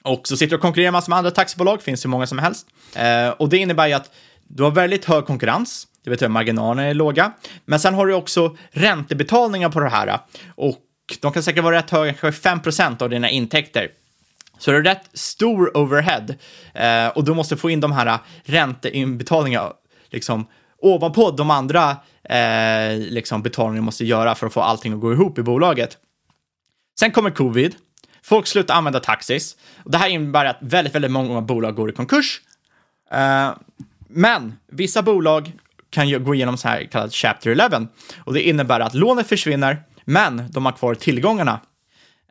Och 0.02 0.28
så 0.28 0.36
sitter 0.36 0.50
du 0.50 0.56
och 0.56 0.62
konkurrerar 0.62 0.92
massor 0.92 1.10
med 1.10 1.18
andra 1.18 1.30
taxibolag, 1.30 1.82
finns 1.82 2.04
hur 2.04 2.10
många 2.10 2.26
som 2.26 2.38
helst. 2.38 2.66
Eh, 2.94 3.28
och 3.28 3.48
det 3.48 3.58
innebär 3.58 3.86
ju 3.86 3.92
att 3.92 4.10
du 4.56 4.62
har 4.62 4.70
väldigt 4.70 5.04
hög 5.04 5.26
konkurrens 5.26 5.86
det 6.04 6.10
betyder 6.10 6.26
att 6.26 6.32
marginalerna 6.32 6.82
är 6.82 6.94
låga. 6.94 7.32
Men 7.64 7.80
sen 7.80 7.94
har 7.94 8.06
du 8.06 8.14
också 8.14 8.56
räntebetalningar 8.70 9.68
på 9.68 9.80
det 9.80 9.88
här 9.88 10.18
och 10.54 10.78
de 11.20 11.32
kan 11.32 11.42
säkert 11.42 11.64
vara 11.64 11.76
rätt 11.76 11.90
höga, 11.90 12.14
kanske 12.14 12.50
5% 12.50 13.02
av 13.02 13.10
dina 13.10 13.30
intäkter. 13.30 13.88
Så 14.58 14.70
det 14.70 14.76
är 14.76 14.82
rätt 14.82 15.08
stor 15.12 15.76
overhead 15.76 16.26
eh, 16.74 17.08
och 17.08 17.24
du 17.24 17.34
måste 17.34 17.56
få 17.56 17.70
in 17.70 17.80
de 17.80 17.92
här 17.92 18.18
ränteinbetalningarna 18.44 19.72
liksom, 20.10 20.46
ovanpå 20.78 21.30
de 21.30 21.50
andra 21.50 21.96
eh, 22.24 22.98
liksom, 22.98 23.42
betalningar 23.42 23.80
du 23.80 23.84
måste 23.84 24.04
göra 24.04 24.34
för 24.34 24.46
att 24.46 24.52
få 24.52 24.60
allting 24.60 24.92
att 24.92 25.00
gå 25.00 25.12
ihop 25.12 25.38
i 25.38 25.42
bolaget. 25.42 25.98
Sen 27.00 27.10
kommer 27.10 27.30
covid. 27.30 27.74
Folk 28.22 28.46
slutar 28.46 28.74
använda 28.74 29.00
taxis. 29.00 29.56
Och 29.84 29.90
det 29.90 29.98
här 29.98 30.08
innebär 30.08 30.44
att 30.44 30.58
väldigt, 30.60 30.94
väldigt 30.94 31.10
många 31.10 31.40
bolag 31.40 31.74
går 31.74 31.90
i 31.90 31.92
konkurs. 31.92 32.40
Eh, 33.10 33.50
men 34.12 34.54
vissa 34.68 35.02
bolag 35.02 35.52
kan 35.90 36.08
ju 36.08 36.18
gå 36.18 36.34
igenom 36.34 36.56
så 36.56 36.68
här 36.68 36.84
kallat 36.84 37.14
Chapter 37.14 37.50
11 37.50 37.86
och 38.18 38.34
det 38.34 38.42
innebär 38.42 38.80
att 38.80 38.94
lånet 38.94 39.26
försvinner, 39.26 39.82
men 40.04 40.50
de 40.50 40.64
har 40.64 40.72
kvar 40.72 40.94
tillgångarna. 40.94 41.60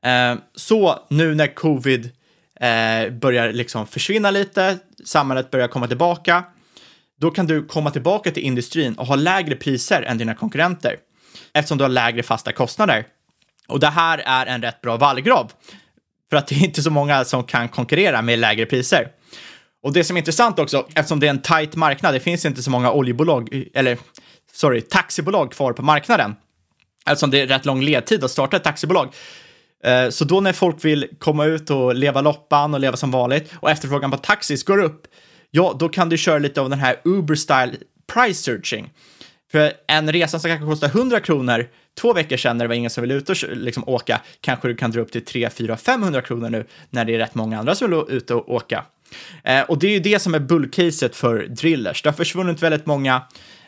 Eh, 0.03 0.35
så 0.55 1.05
nu 1.09 1.35
när 1.35 1.55
covid 1.55 2.05
eh, 2.59 3.11
börjar 3.11 3.53
liksom 3.53 3.87
försvinna 3.87 4.31
lite, 4.31 4.77
samhället 5.05 5.51
börjar 5.51 5.67
komma 5.67 5.87
tillbaka, 5.87 6.43
då 7.19 7.31
kan 7.31 7.47
du 7.47 7.65
komma 7.65 7.91
tillbaka 7.91 8.31
till 8.31 8.43
industrin 8.43 8.93
och 8.93 9.07
ha 9.07 9.15
lägre 9.15 9.55
priser 9.55 10.01
än 10.01 10.17
dina 10.17 10.35
konkurrenter 10.35 10.95
eftersom 11.53 11.77
du 11.77 11.83
har 11.83 11.89
lägre 11.89 12.23
fasta 12.23 12.51
kostnader. 12.51 13.05
Och 13.67 13.79
det 13.79 13.87
här 13.87 14.17
är 14.25 14.45
en 14.45 14.61
rätt 14.61 14.81
bra 14.81 14.97
vallgrav 14.97 15.51
för 16.29 16.37
att 16.37 16.47
det 16.47 16.55
är 16.55 16.63
inte 16.63 16.83
så 16.83 16.89
många 16.89 17.25
som 17.25 17.43
kan 17.43 17.69
konkurrera 17.69 18.21
med 18.21 18.39
lägre 18.39 18.65
priser. 18.65 19.07
Och 19.83 19.93
det 19.93 20.03
som 20.03 20.17
är 20.17 20.21
intressant 20.21 20.59
också, 20.59 20.87
eftersom 20.95 21.19
det 21.19 21.27
är 21.27 21.29
en 21.29 21.41
tight 21.41 21.75
marknad, 21.75 22.13
det 22.13 22.19
finns 22.19 22.45
inte 22.45 22.63
så 22.63 22.71
många 22.71 22.91
oljebolag, 22.91 23.65
eller 23.73 23.97
sorry, 24.53 24.81
taxibolag 24.81 25.51
kvar 25.51 25.73
på 25.73 25.81
marknaden. 25.81 26.35
Eftersom 27.05 27.31
det 27.31 27.41
är 27.41 27.47
rätt 27.47 27.65
lång 27.65 27.81
ledtid 27.81 28.23
att 28.23 28.31
starta 28.31 28.57
ett 28.57 28.63
taxibolag. 28.63 29.13
Eh, 29.83 30.09
så 30.09 30.25
då 30.25 30.41
när 30.41 30.53
folk 30.53 30.85
vill 30.85 31.07
komma 31.19 31.45
ut 31.45 31.69
och 31.69 31.95
leva 31.95 32.21
loppan 32.21 32.73
och 32.73 32.79
leva 32.79 32.97
som 32.97 33.11
vanligt 33.11 33.51
och 33.55 33.71
efterfrågan 33.71 34.11
på 34.11 34.17
taxis 34.17 34.63
går 34.63 34.77
upp, 34.77 35.07
ja, 35.51 35.75
då 35.79 35.89
kan 35.89 36.09
du 36.09 36.17
köra 36.17 36.39
lite 36.39 36.61
av 36.61 36.69
den 36.69 36.79
här 36.79 37.01
Uber-style 37.03 37.77
price 38.13 38.43
searching. 38.43 38.93
För 39.51 39.73
en 39.87 40.11
resa 40.11 40.39
som 40.39 40.49
kanske 40.49 40.65
kostar 40.65 40.87
100 40.87 41.19
kronor 41.19 41.67
två 42.01 42.13
veckor 42.13 42.37
sedan 42.37 42.57
när 42.57 42.65
det 42.65 42.69
var 42.69 42.75
ingen 42.75 42.89
som 42.89 43.01
ville 43.01 43.13
ut 43.13 43.29
och 43.29 43.35
liksom 43.49 43.83
åka, 43.87 44.21
kanske 44.41 44.67
du 44.67 44.75
kan 44.75 44.91
dra 44.91 45.01
upp 45.01 45.11
till 45.11 45.25
3, 45.25 45.49
4, 45.49 45.77
500 45.77 46.21
kronor 46.21 46.49
nu 46.49 46.65
när 46.89 47.05
det 47.05 47.15
är 47.15 47.17
rätt 47.17 47.35
många 47.35 47.59
andra 47.59 47.75
som 47.75 47.89
vill 47.89 48.15
ut 48.15 48.31
och 48.31 48.53
åka. 48.53 48.85
Eh, 49.43 49.61
och 49.61 49.79
det 49.79 49.87
är 49.87 49.91
ju 49.91 49.99
det 49.99 50.19
som 50.19 50.35
är 50.35 50.39
bullcaset 50.39 51.15
för 51.15 51.47
drillers. 51.47 52.01
Det 52.01 52.09
har 52.09 52.13
försvunnit 52.13 52.63
väldigt 52.63 52.85
många. 52.85 53.15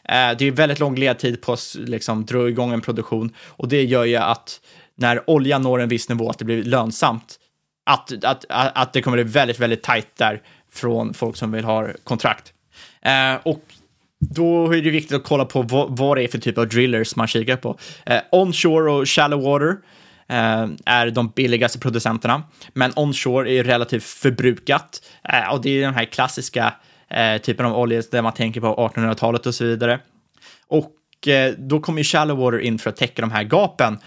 Eh, 0.03 0.31
det 0.37 0.47
är 0.47 0.51
väldigt 0.51 0.79
lång 0.79 0.95
ledtid 0.95 1.41
på 1.41 1.53
att 1.53 1.75
liksom, 1.75 2.25
dra 2.25 2.49
igång 2.49 2.73
en 2.73 2.81
produktion 2.81 3.33
och 3.37 3.67
det 3.67 3.83
gör 3.83 4.05
ju 4.05 4.15
att 4.15 4.59
när 4.95 5.29
oljan 5.29 5.61
når 5.61 5.81
en 5.81 5.89
viss 5.89 6.09
nivå 6.09 6.29
att 6.29 6.39
det 6.39 6.45
blir 6.45 6.63
lönsamt. 6.63 7.39
Att, 7.85 8.23
att, 8.23 8.45
att 8.49 8.93
det 8.93 9.01
kommer 9.01 9.17
bli 9.17 9.31
väldigt, 9.31 9.59
väldigt 9.59 9.83
tajt 9.83 10.15
där 10.17 10.41
från 10.71 11.13
folk 11.13 11.35
som 11.35 11.51
vill 11.51 11.63
ha 11.63 11.87
kontrakt. 12.03 12.53
Eh, 13.01 13.35
och 13.43 13.63
då 14.19 14.73
är 14.73 14.81
det 14.81 14.89
viktigt 14.89 15.17
att 15.17 15.23
kolla 15.23 15.45
på 15.45 15.61
vad, 15.61 15.97
vad 15.97 16.17
det 16.17 16.23
är 16.23 16.27
för 16.27 16.37
typ 16.37 16.57
av 16.57 16.67
drillers 16.67 17.15
man 17.15 17.27
kikar 17.27 17.55
på. 17.55 17.77
Eh, 18.05 18.19
onshore 18.31 18.91
och 18.91 19.09
shallow 19.09 19.43
water 19.43 19.69
eh, 19.69 19.75
Eh, 20.27 20.67
är 20.85 21.09
de 21.09 21.29
billigaste 21.35 21.79
producenterna, 21.79 22.43
men 22.73 22.91
onshore 22.95 23.51
är 23.51 23.63
relativt 23.63 24.03
förbrukat. 24.03 25.01
Eh, 25.23 25.53
och 25.53 25.61
det 25.61 25.69
är 25.69 25.81
den 25.81 25.93
här 25.93 26.05
klassiska 26.05 26.73
eh, 27.09 27.37
typen 27.37 27.65
av 27.65 27.77
olja 27.77 28.03
där 28.11 28.21
man 28.21 28.33
tänker 28.33 28.61
på 28.61 28.75
1800-talet 28.75 29.45
och 29.45 29.55
så 29.55 29.63
vidare. 29.63 29.99
Och 30.67 31.27
eh, 31.27 31.53
då 31.57 31.79
kommer 31.79 31.99
ju 31.99 32.03
shallow 32.03 32.37
water 32.37 32.59
in 32.59 32.79
för 32.79 32.89
att 32.89 32.95
täcka 32.95 33.21
de 33.21 33.31
här 33.31 33.43
gapen. 33.43 33.93
Eh, 33.93 33.99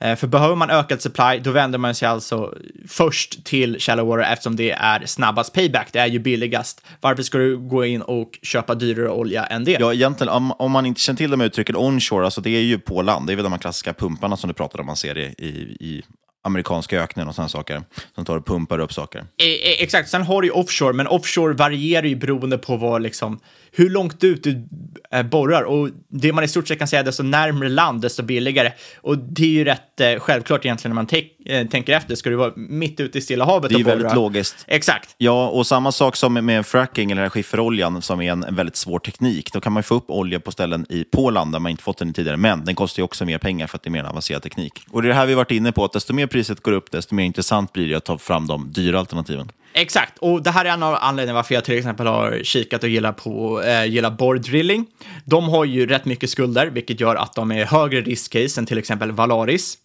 för 0.00 0.26
behöver 0.26 0.54
man 0.54 0.70
ökad 0.70 1.02
supply, 1.02 1.38
då 1.42 1.50
vänder 1.50 1.78
man 1.78 1.94
sig 1.94 2.08
alltså 2.08 2.54
först 2.88 3.44
till 3.44 3.80
shallow 3.80 4.06
water 4.06 4.32
eftersom 4.32 4.56
det 4.56 4.70
är 4.70 5.06
snabbast 5.06 5.54
payback. 5.54 5.88
Det 5.92 5.98
är 5.98 6.06
ju 6.06 6.18
billigast. 6.18 6.82
Varför 7.00 7.22
ska 7.22 7.38
du 7.38 7.58
gå 7.58 7.84
in 7.84 8.02
och 8.02 8.38
köpa 8.42 8.74
dyrare 8.74 9.10
olja 9.10 9.46
än 9.46 9.64
det? 9.64 9.76
Ja, 9.80 9.94
egentligen, 9.94 10.32
om, 10.32 10.52
om 10.52 10.72
man 10.72 10.86
inte 10.86 11.00
känner 11.00 11.16
till 11.16 11.30
de 11.30 11.40
uttrycken 11.40 11.76
onshore, 11.76 12.24
alltså 12.24 12.40
det 12.40 12.50
är 12.50 12.62
ju 12.62 12.78
på 12.78 13.02
land. 13.02 13.26
Det 13.26 13.32
är 13.32 13.36
väl 13.36 13.44
de 13.44 13.52
här 13.52 13.60
klassiska 13.60 13.92
pumparna 13.92 14.36
som 14.36 14.48
du 14.48 14.54
pratade 14.54 14.80
om, 14.80 14.86
man 14.86 14.96
ser 14.96 15.14
det 15.14 15.34
i, 15.38 15.76
i 15.80 16.02
amerikanska 16.42 17.02
öknen 17.02 17.28
och 17.28 17.34
sådana 17.34 17.48
saker. 17.48 17.82
Som 18.14 18.24
tar 18.24 18.36
och 18.36 18.46
pumpar 18.46 18.78
upp 18.78 18.92
saker. 18.92 19.20
E, 19.20 19.44
e, 19.44 19.82
exakt, 19.82 20.08
sen 20.08 20.22
har 20.22 20.42
du 20.42 20.48
ju 20.48 20.52
offshore, 20.52 20.92
men 20.92 21.06
offshore 21.06 21.54
varierar 21.54 22.06
ju 22.06 22.16
beroende 22.16 22.58
på 22.58 22.76
vad 22.76 23.02
liksom 23.02 23.40
hur 23.72 23.90
långt 23.90 24.24
ut 24.24 24.44
du 24.44 24.68
eh, 25.10 25.22
borrar 25.22 25.62
och 25.62 25.88
det 26.08 26.32
man 26.32 26.44
i 26.44 26.48
stort 26.48 26.68
sett 26.68 26.78
kan 26.78 26.88
säga, 26.88 27.02
desto 27.02 27.22
närmare 27.22 27.68
land, 27.68 28.00
desto 28.00 28.22
billigare. 28.22 28.72
Och 29.00 29.18
det 29.18 29.42
är 29.42 29.48
ju 29.48 29.64
rätt 29.64 30.00
eh, 30.00 30.18
självklart 30.18 30.64
egentligen 30.64 30.94
när 30.94 31.02
man 31.02 31.08
eh, 31.44 31.66
tänker 31.68 31.92
efter. 31.92 32.14
Ska 32.14 32.30
du 32.30 32.36
vara 32.36 32.52
mitt 32.56 33.00
ute 33.00 33.18
i 33.18 33.20
Stilla 33.20 33.44
havet 33.44 33.68
Det 33.68 33.74
är 33.74 33.78
och 33.78 33.84
borra? 33.84 33.94
väldigt 33.94 34.14
logiskt. 34.14 34.64
Exakt. 34.66 35.14
Ja, 35.18 35.48
och 35.48 35.66
samma 35.66 35.92
sak 35.92 36.16
som 36.16 36.34
med 36.34 36.66
fracking 36.66 37.10
eller 37.10 37.28
skifferoljan 37.28 38.02
som 38.02 38.20
är 38.20 38.32
en, 38.32 38.44
en 38.44 38.54
väldigt 38.54 38.76
svår 38.76 38.98
teknik. 38.98 39.52
Då 39.52 39.60
kan 39.60 39.72
man 39.72 39.82
få 39.82 39.94
upp 39.94 40.10
olja 40.10 40.40
på 40.40 40.52
ställen 40.52 40.86
i, 40.88 41.04
på 41.04 41.30
land 41.30 41.52
där 41.52 41.58
man 41.58 41.70
inte 41.70 41.82
fått 41.82 41.98
den 41.98 42.12
tidigare, 42.12 42.36
men 42.36 42.64
den 42.64 42.74
kostar 42.74 43.00
ju 43.00 43.04
också 43.04 43.24
mer 43.24 43.38
pengar 43.38 43.66
för 43.66 43.76
att 43.76 43.82
det 43.82 43.88
är 43.88 43.92
mer 43.92 44.04
avancerad 44.04 44.42
teknik. 44.42 44.84
Och 44.90 45.02
det 45.02 45.06
är 45.06 45.08
det 45.08 45.14
här 45.14 45.26
vi 45.26 45.34
varit 45.34 45.50
inne 45.50 45.72
på, 45.72 45.84
att 45.84 45.92
desto 45.92 46.14
mer 46.14 46.26
priset 46.26 46.62
går 46.62 46.72
upp, 46.72 46.90
desto 46.90 47.14
mer 47.14 47.24
intressant 47.24 47.72
blir 47.72 47.88
det 47.88 47.94
att 47.94 48.04
ta 48.04 48.18
fram 48.18 48.46
de 48.46 48.72
dyra 48.72 48.98
alternativen. 48.98 49.50
Exakt, 49.72 50.18
och 50.18 50.42
det 50.42 50.50
här 50.50 50.64
är 50.64 50.70
en 50.70 50.82
av 50.82 50.96
anledningarna 51.00 51.38
varför 51.38 51.54
jag 51.54 51.64
till 51.64 51.78
exempel 51.78 52.06
har 52.06 52.40
kikat 52.42 52.82
och 52.82 52.88
gillar 52.88 53.12
på 53.12 53.62
eh, 53.62 53.80
äh, 53.80 53.86
gillar 53.86 54.10
borrdrilling. 54.10 54.86
De 55.24 55.48
har 55.48 55.64
ju 55.64 55.86
rätt 55.86 56.04
mycket 56.04 56.30
skulder, 56.30 56.66
vilket 56.66 57.00
gör 57.00 57.16
att 57.16 57.34
de 57.34 57.52
är 57.52 57.64
högre 57.64 58.00
riskcase 58.00 58.60
än 58.60 58.66
till 58.66 58.78
exempel 58.78 59.12
Valaris. 59.12 59.78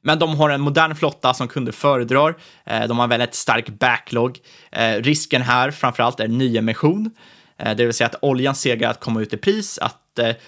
Men 0.00 0.18
de 0.18 0.34
har 0.34 0.50
en 0.50 0.60
modern 0.60 0.94
flotta 0.94 1.34
som 1.34 1.48
kunder 1.48 1.72
föredrar. 1.72 2.34
Eh, 2.66 2.86
de 2.86 2.98
har 2.98 3.04
en 3.04 3.10
väldigt 3.10 3.34
stark 3.34 3.68
backlog. 3.68 4.38
Eh, 4.72 4.94
risken 4.94 5.42
här 5.42 5.70
framförallt 5.70 6.20
är 6.20 6.28
nyemission, 6.28 7.10
eh, 7.58 7.76
det 7.76 7.84
vill 7.84 7.94
säga 7.94 8.08
att 8.08 8.22
oljan 8.22 8.54
segar 8.54 8.90
att 8.90 9.00
komma 9.00 9.20
ut 9.20 9.34
i 9.34 9.36
pris, 9.36 9.78
att 9.78 9.96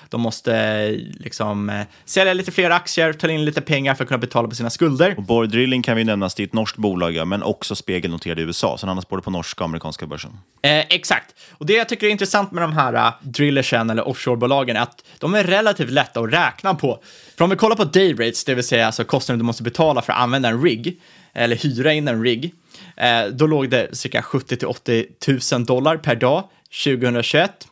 de 0.09 0.21
måste 0.21 0.91
liksom 1.21 1.71
eh, 1.71 1.83
sälja 2.05 2.35
lite 2.35 2.53
fler 2.53 2.71
aktier, 2.71 3.13
ta 3.13 3.31
in 3.31 3.45
lite 3.45 3.61
pengar 3.61 3.95
för 3.95 4.05
att 4.05 4.09
kunna 4.09 4.19
betala 4.19 4.49
på 4.49 4.55
sina 4.55 4.71
skulder. 4.71 5.15
Och 5.17 5.23
Borr 5.23 5.47
Drilling 5.47 5.83
kan 5.83 5.97
vi 5.97 6.05
nämnas, 6.05 6.35
det 6.35 6.43
är 6.43 6.47
ett 6.47 6.53
norskt 6.53 6.77
bolag, 6.77 7.27
men 7.27 7.43
också 7.43 7.75
spegelnoterad 7.75 8.39
i 8.39 8.43
USA, 8.43 8.79
så 8.79 8.87
handlas 8.87 9.09
både 9.09 9.23
på 9.23 9.31
norska 9.31 9.65
och 9.65 9.69
amerikanska 9.69 10.07
börsen. 10.07 10.31
Eh, 10.63 10.79
exakt. 10.79 11.35
Och 11.51 11.67
det 11.67 11.73
jag 11.73 11.89
tycker 11.89 12.07
är 12.07 12.11
intressant 12.11 12.53
med 12.53 12.63
de 12.63 12.73
här 12.73 12.95
uh, 12.95 13.13
drillersen 13.23 13.91
eller 13.91 14.09
offshorebolagen 14.09 14.77
är 14.77 14.81
att 14.81 15.05
de 15.19 15.35
är 15.35 15.45
relativt 15.45 15.91
lätta 15.91 16.21
att 16.21 16.33
räkna 16.33 16.75
på. 16.75 17.03
För 17.37 17.45
om 17.45 17.51
vi 17.51 17.57
kollar 17.57 17.77
på 17.77 17.85
day 17.85 18.13
rates, 18.13 18.45
det 18.45 18.55
vill 18.55 18.65
säga 18.65 18.87
alltså 18.87 19.05
kostnaden 19.05 19.39
du 19.39 19.45
måste 19.45 19.63
betala 19.63 20.03
för 20.03 20.13
att 20.13 20.19
använda 20.19 20.49
en 20.49 20.63
rig, 20.63 21.01
eller 21.33 21.57
hyra 21.57 21.93
in 21.93 22.09
en 22.09 22.23
rig, 22.23 22.55
eh, 22.97 23.25
då 23.33 23.47
låg 23.47 23.71
det 23.71 23.97
cirka 23.97 24.23
70 24.23 24.57
till 24.57 24.69
80 24.69 25.07
000 25.53 25.65
dollar 25.65 25.97
per 25.97 26.15
dag 26.15 26.45
2021. 26.85 27.70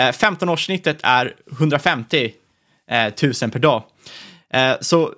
Eh, 0.00 0.12
15-årssnittet 0.12 1.00
är 1.02 1.36
150 1.52 2.32
000 3.22 3.32
eh, 3.42 3.50
per 3.50 3.58
dag. 3.58 3.82
Eh, 4.52 4.72
så 4.80 5.14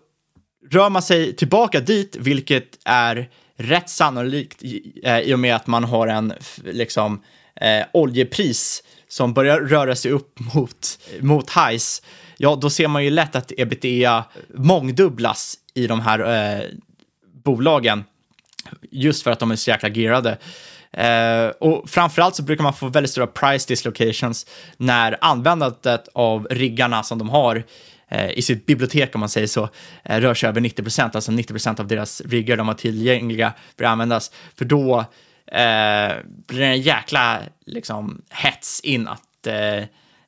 rör 0.70 0.90
man 0.90 1.02
sig 1.02 1.36
tillbaka 1.36 1.80
dit, 1.80 2.16
vilket 2.20 2.78
är 2.84 3.30
rätt 3.56 3.90
sannolikt 3.90 4.62
eh, 5.04 5.18
i 5.18 5.34
och 5.34 5.38
med 5.38 5.56
att 5.56 5.66
man 5.66 5.84
har 5.84 6.06
en 6.06 6.32
liksom, 6.64 7.22
eh, 7.56 7.84
oljepris 7.92 8.82
som 9.08 9.34
börjar 9.34 9.60
röra 9.60 9.96
sig 9.96 10.10
upp 10.10 10.38
mot, 10.54 10.98
mot 11.20 11.50
highs, 11.50 12.02
ja, 12.36 12.56
då 12.56 12.70
ser 12.70 12.88
man 12.88 13.04
ju 13.04 13.10
lätt 13.10 13.36
att 13.36 13.52
ebitda 13.56 14.24
mångdubblas 14.54 15.58
i 15.74 15.86
de 15.86 16.00
här 16.00 16.18
eh, 16.18 16.64
bolagen. 17.44 18.04
Just 18.90 19.22
för 19.22 19.30
att 19.30 19.38
de 19.38 19.50
är 19.50 19.56
så 19.56 19.70
jäkla 19.70 19.88
gearade. 19.88 20.38
Eh, 20.92 21.46
och 21.46 21.90
framförallt 21.90 22.36
så 22.36 22.42
brukar 22.42 22.62
man 22.62 22.74
få 22.74 22.88
väldigt 22.88 23.10
stora 23.10 23.26
price 23.26 23.68
dislocations 23.68 24.46
när 24.76 25.18
användandet 25.20 26.08
av 26.14 26.46
riggarna 26.50 27.02
som 27.02 27.18
de 27.18 27.30
har 27.30 27.64
eh, 28.08 28.30
i 28.30 28.42
sitt 28.42 28.66
bibliotek, 28.66 29.14
om 29.14 29.20
man 29.20 29.28
säger 29.28 29.46
så, 29.46 29.68
eh, 30.04 30.20
rör 30.20 30.34
sig 30.34 30.48
över 30.48 30.60
90 30.60 30.82
procent, 30.82 31.14
alltså 31.14 31.32
90 31.32 31.52
procent 31.52 31.80
av 31.80 31.86
deras 31.86 32.20
riggar 32.20 32.56
de 32.56 32.68
har 32.68 32.74
tillgängliga 32.74 33.52
för 33.76 33.84
att 33.84 33.90
användas. 33.90 34.32
För 34.58 34.64
då 34.64 34.98
eh, 35.46 36.12
blir 36.46 36.60
det 36.60 36.66
en 36.66 36.80
jäkla 36.80 37.40
liksom, 37.66 38.22
hets 38.30 38.80
in 38.80 39.08
att 39.08 39.46
eh, 39.46 39.76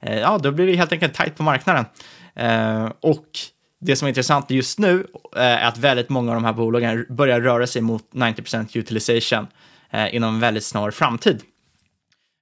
eh, 0.01 0.19
ja, 0.21 0.39
då 0.39 0.51
blir 0.51 0.67
det 0.67 0.77
helt 0.77 0.93
enkelt 0.93 1.15
tight 1.15 1.37
på 1.37 1.43
marknaden. 1.43 1.85
och 3.01 3.29
det 3.81 3.97
som 3.97 4.07
är 4.07 4.09
intressant 4.09 4.51
just 4.51 4.79
nu 4.79 5.07
är 5.37 5.65
att 5.65 5.79
väldigt 5.79 6.09
många 6.09 6.31
av 6.31 6.35
de 6.35 6.45
här 6.45 6.53
bolagen 6.53 7.07
börjar 7.09 7.41
röra 7.41 7.67
sig 7.67 7.83
mot 7.83 8.13
90 8.13 8.79
utilization 8.79 9.39
eh, 9.39 9.47
inom 10.13 10.35
en 10.35 10.41
väldigt 10.41 10.65
snar 10.65 10.91
framtid. 10.91 11.43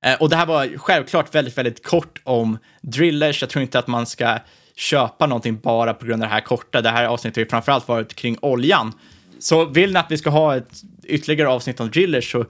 Eh, 0.04 0.14
och 0.14 0.28
det 0.28 0.36
här 0.36 0.46
var 0.46 0.78
självklart 0.78 1.34
väldigt, 1.34 1.58
väldigt 1.58 1.86
kort 1.86 2.20
om 2.24 2.58
drillers. 2.82 3.40
Jag 3.40 3.50
tror 3.50 3.62
inte 3.62 3.78
att 3.78 3.86
man 3.86 4.06
ska 4.06 4.38
köpa 4.76 5.26
någonting 5.26 5.60
bara 5.60 5.94
på 5.94 6.06
grund 6.06 6.22
av 6.22 6.28
det 6.28 6.34
här 6.34 6.40
korta. 6.40 6.80
Det 6.80 6.90
här 6.90 7.04
avsnittet 7.04 7.36
har 7.36 7.42
ju 7.42 7.48
framförallt 7.48 7.88
varit 7.88 8.14
kring 8.14 8.38
oljan. 8.42 8.92
Så 9.38 9.64
vill 9.64 9.92
ni 9.92 9.98
att 9.98 10.10
vi 10.10 10.18
ska 10.18 10.30
ha 10.30 10.56
ett 10.56 10.82
ytterligare 11.04 11.48
avsnitt 11.48 11.80
om 11.80 11.90
drillers 11.90 12.32
så 12.32 12.44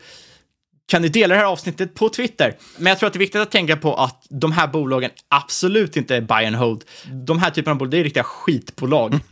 kan 0.89 1.03
ni 1.03 1.09
dela 1.09 1.35
det 1.35 1.41
här 1.41 1.47
avsnittet 1.47 1.95
på 1.95 2.09
Twitter. 2.09 2.57
Men 2.79 2.87
jag 2.87 2.99
tror 2.99 3.07
att 3.07 3.13
det 3.13 3.17
är 3.17 3.19
viktigt 3.19 3.41
att 3.41 3.51
tänka 3.51 3.77
på 3.77 3.95
att 3.95 4.27
de 4.29 4.53
här 4.53 4.67
bolagen 4.67 5.11
absolut 5.29 5.97
inte 5.97 6.17
är 6.17 6.21
buy 6.21 6.47
and 6.47 6.57
hold. 6.57 6.85
De 7.27 7.39
här 7.39 7.51
typerna 7.51 7.73
av 7.73 7.79
bolag, 7.79 7.91
det 7.91 7.99
är 7.99 8.05
riktiga 8.05 8.25
skitbolag. 8.25 9.15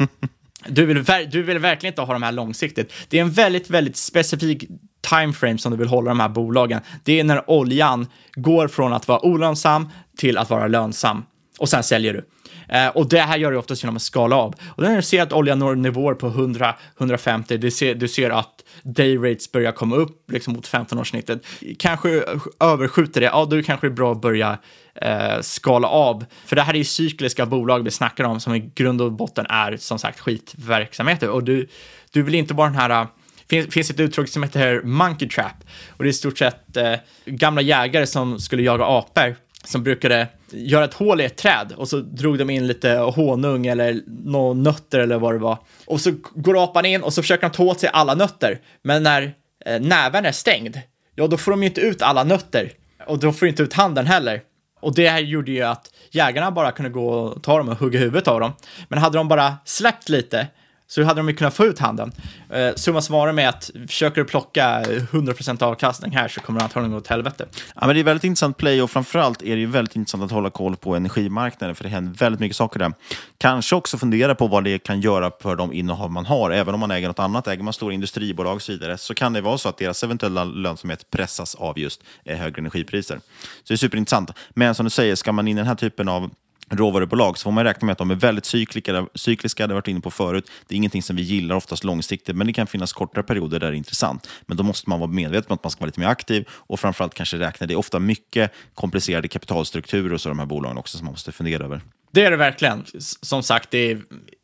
Du 0.66 0.86
vill, 0.86 1.04
du 1.30 1.42
vill 1.42 1.58
verkligen 1.58 1.92
inte 1.92 2.02
ha 2.02 2.12
de 2.12 2.22
här 2.22 2.32
långsiktigt. 2.32 2.92
Det 3.08 3.18
är 3.18 3.22
en 3.22 3.30
väldigt, 3.30 3.70
väldigt 3.70 3.96
specifik 3.96 4.64
timeframe 5.00 5.58
som 5.58 5.72
du 5.72 5.78
vill 5.78 5.88
hålla 5.88 6.10
de 6.10 6.20
här 6.20 6.28
bolagen. 6.28 6.80
Det 7.04 7.20
är 7.20 7.24
när 7.24 7.50
oljan 7.50 8.06
går 8.34 8.68
från 8.68 8.92
att 8.92 9.08
vara 9.08 9.24
olönsam 9.24 9.88
till 10.16 10.38
att 10.38 10.50
vara 10.50 10.66
lönsam 10.66 11.24
och 11.58 11.68
sen 11.68 11.82
säljer 11.82 12.12
du. 12.12 12.24
Eh, 12.68 12.88
och 12.88 13.08
det 13.08 13.20
här 13.20 13.38
gör 13.38 13.50
du 13.50 13.56
oftast 13.56 13.82
genom 13.82 13.96
att 13.96 14.02
skala 14.02 14.36
av. 14.36 14.54
Och 14.68 14.82
när 14.82 14.96
du 14.96 15.02
ser 15.02 15.22
att 15.22 15.32
oljan 15.32 15.58
når 15.58 15.74
nivåer 15.74 16.14
på 16.14 16.30
100-150, 16.30 17.56
du 17.56 17.70
ser, 17.70 17.94
du 17.94 18.08
ser 18.08 18.30
att 18.30 18.64
day 18.82 19.16
rates 19.16 19.52
börjar 19.52 19.72
komma 19.72 19.96
upp 19.96 20.30
liksom 20.30 20.52
mot 20.54 20.68
15-årssnittet, 20.68 21.40
kanske 21.78 22.24
överskjuter 22.60 23.20
det, 23.20 23.26
ja 23.26 23.44
då 23.44 23.62
kanske 23.62 23.86
det 23.86 23.92
är 23.92 23.96
bra 23.96 24.12
att 24.12 24.20
börja 24.20 24.58
eh, 24.94 25.40
skala 25.40 25.88
av. 25.88 26.24
För 26.46 26.56
det 26.56 26.62
här 26.62 26.74
är 26.74 26.78
ju 26.78 26.84
cykliska 26.84 27.46
bolag 27.46 27.84
vi 27.84 27.90
snackar 27.90 28.24
om 28.24 28.40
som 28.40 28.54
i 28.54 28.70
grund 28.74 29.02
och 29.02 29.12
botten 29.12 29.46
är 29.48 29.76
som 29.76 29.98
sagt 29.98 30.20
skitverksamheter. 30.20 31.28
Och 31.28 31.44
du, 31.44 31.68
du 32.12 32.22
vill 32.22 32.34
inte 32.34 32.54
vara 32.54 32.68
den 32.68 32.78
här 32.78 33.06
finns, 33.50 33.74
finns 33.74 33.90
ett 33.90 34.00
uttryck 34.00 34.28
som 34.28 34.42
heter 34.42 34.82
monkey 34.82 35.28
trap 35.28 35.54
och 35.90 36.04
det 36.04 36.08
är 36.08 36.10
i 36.10 36.12
stort 36.12 36.38
sett 36.38 36.76
eh, 36.76 36.94
gamla 37.24 37.60
jägare 37.60 38.06
som 38.06 38.38
skulle 38.38 38.62
jaga 38.62 38.84
apor 38.84 39.36
som 39.64 39.82
brukade 39.82 40.28
göra 40.50 40.84
ett 40.84 40.94
hål 40.94 41.20
i 41.20 41.24
ett 41.24 41.36
träd 41.36 41.72
och 41.76 41.88
så 41.88 41.96
drog 41.96 42.38
de 42.38 42.50
in 42.50 42.66
lite 42.66 42.90
honung 42.92 43.66
eller 43.66 44.00
några 44.06 44.54
nötter 44.54 44.98
eller 44.98 45.18
vad 45.18 45.34
det 45.34 45.38
var. 45.38 45.58
Och 45.86 46.00
så 46.00 46.12
går 46.34 46.64
apan 46.64 46.84
in 46.84 47.02
och 47.02 47.12
så 47.12 47.22
försöker 47.22 47.42
de 47.42 47.56
ta 47.56 47.62
åt 47.62 47.80
sig 47.80 47.90
alla 47.92 48.14
nötter. 48.14 48.60
Men 48.82 49.02
när 49.02 49.34
eh, 49.66 49.80
näven 49.80 50.24
är 50.24 50.32
stängd, 50.32 50.80
ja 51.14 51.26
då 51.26 51.36
får 51.36 51.50
de 51.50 51.62
ju 51.62 51.68
inte 51.68 51.80
ut 51.80 52.02
alla 52.02 52.24
nötter. 52.24 52.72
Och 53.06 53.18
då 53.18 53.32
får 53.32 53.46
de 53.46 53.50
inte 53.50 53.62
ut 53.62 53.72
handen 53.72 54.06
heller. 54.06 54.42
Och 54.80 54.94
det 54.94 55.08
här 55.08 55.18
gjorde 55.18 55.50
ju 55.50 55.62
att 55.62 55.90
jägarna 56.10 56.50
bara 56.50 56.72
kunde 56.72 56.90
gå 56.90 57.08
och 57.10 57.42
ta 57.42 57.58
dem 57.58 57.68
och 57.68 57.78
hugga 57.78 57.98
huvudet 57.98 58.28
av 58.28 58.40
dem. 58.40 58.52
Men 58.88 58.98
hade 58.98 59.18
de 59.18 59.28
bara 59.28 59.56
släppt 59.64 60.08
lite 60.08 60.46
så 60.90 61.02
hade 61.02 61.20
de 61.20 61.28
ju 61.28 61.34
kunnat 61.34 61.54
få 61.54 61.64
ut 61.64 61.78
handen. 61.78 62.12
Eh, 62.50 62.74
summa 62.74 63.00
summarum 63.00 63.38
är 63.38 63.48
att 63.48 63.70
försöker 63.88 64.20
du 64.20 64.24
plocka 64.24 64.82
100% 64.82 65.62
avkastning 65.62 66.16
här 66.16 66.28
så 66.28 66.40
kommer 66.40 66.60
det 66.60 66.64
antagligen 66.64 66.92
gå 66.92 66.98
åt 66.98 67.06
helvete. 67.06 67.46
Ja, 67.74 67.86
men 67.86 67.94
det 67.94 68.00
är 68.00 68.04
väldigt 68.04 68.24
intressant 68.24 68.56
play 68.56 68.82
och 68.82 68.90
framförallt 68.90 69.42
är 69.42 69.54
det 69.54 69.60
ju 69.60 69.66
väldigt 69.66 69.96
intressant 69.96 70.24
att 70.24 70.30
hålla 70.30 70.50
koll 70.50 70.76
på 70.76 70.96
energimarknaden 70.96 71.76
för 71.76 71.84
det 71.84 71.90
händer 71.90 72.18
väldigt 72.18 72.40
mycket 72.40 72.56
saker 72.56 72.78
där. 72.78 72.92
Kanske 73.38 73.76
också 73.76 73.98
fundera 73.98 74.34
på 74.34 74.46
vad 74.46 74.64
det 74.64 74.78
kan 74.78 75.00
göra 75.00 75.30
för 75.40 75.56
de 75.56 75.72
innehav 75.72 76.10
man 76.10 76.26
har. 76.26 76.50
Även 76.50 76.74
om 76.74 76.80
man 76.80 76.90
äger 76.90 77.08
något 77.08 77.18
annat, 77.18 77.46
äger 77.46 77.62
man 77.62 77.72
stora 77.72 77.94
industribolag 77.94 78.54
och 78.54 78.62
så 78.62 78.72
vidare, 78.72 78.98
så 78.98 79.14
kan 79.14 79.32
det 79.32 79.40
vara 79.40 79.58
så 79.58 79.68
att 79.68 79.78
deras 79.78 80.04
eventuella 80.04 80.44
lönsamhet 80.44 81.10
pressas 81.10 81.54
av 81.54 81.78
just 81.78 82.02
eh, 82.24 82.38
högre 82.38 82.58
energipriser. 82.58 83.20
Så 83.40 83.68
det 83.68 83.74
är 83.74 83.76
superintressant. 83.76 84.30
Men 84.50 84.74
som 84.74 84.84
du 84.84 84.90
säger, 84.90 85.14
ska 85.14 85.32
man 85.32 85.48
in 85.48 85.56
i 85.56 85.60
den 85.60 85.66
här 85.66 85.74
typen 85.74 86.08
av 86.08 86.30
råvarubolag 86.70 87.38
så 87.38 87.42
får 87.42 87.50
man 87.50 87.64
räkna 87.64 87.86
med 87.86 87.92
att 87.92 87.98
de 87.98 88.10
är 88.10 88.14
väldigt 88.14 88.44
cykliska, 88.44 89.06
cykliska, 89.14 89.66
det 89.66 89.72
har 89.72 89.76
varit 89.76 89.88
inne 89.88 90.00
på 90.00 90.10
förut. 90.10 90.50
Det 90.66 90.74
är 90.74 90.76
ingenting 90.76 91.02
som 91.02 91.16
vi 91.16 91.22
gillar 91.22 91.56
oftast 91.56 91.84
långsiktigt, 91.84 92.36
men 92.36 92.46
det 92.46 92.52
kan 92.52 92.66
finnas 92.66 92.92
kortare 92.92 93.22
perioder 93.22 93.60
där 93.60 93.70
det 93.70 93.74
är 93.74 93.78
intressant. 93.78 94.28
Men 94.46 94.56
då 94.56 94.62
måste 94.62 94.90
man 94.90 95.00
vara 95.00 95.10
medveten 95.10 95.46
om 95.48 95.54
att 95.54 95.64
man 95.64 95.70
ska 95.70 95.80
vara 95.80 95.86
lite 95.86 96.00
mer 96.00 96.06
aktiv 96.06 96.48
och 96.50 96.80
framförallt 96.80 97.14
kanske 97.14 97.38
räkna. 97.38 97.66
Det 97.66 97.74
är 97.74 97.78
ofta 97.78 97.98
mycket 97.98 98.52
komplicerade 98.74 99.28
kapitalstrukturer 99.28 100.12
och 100.12 100.20
så 100.20 100.28
de 100.28 100.38
här 100.38 100.46
bolagen 100.46 100.78
också 100.78 100.98
som 100.98 101.04
man 101.04 101.12
måste 101.12 101.32
fundera 101.32 101.64
över. 101.64 101.80
Det 102.12 102.24
är 102.24 102.30
det 102.30 102.36
verkligen. 102.36 102.84
Som 103.22 103.42
sagt, 103.42 103.70
det 103.70 103.90
är 103.90 104.00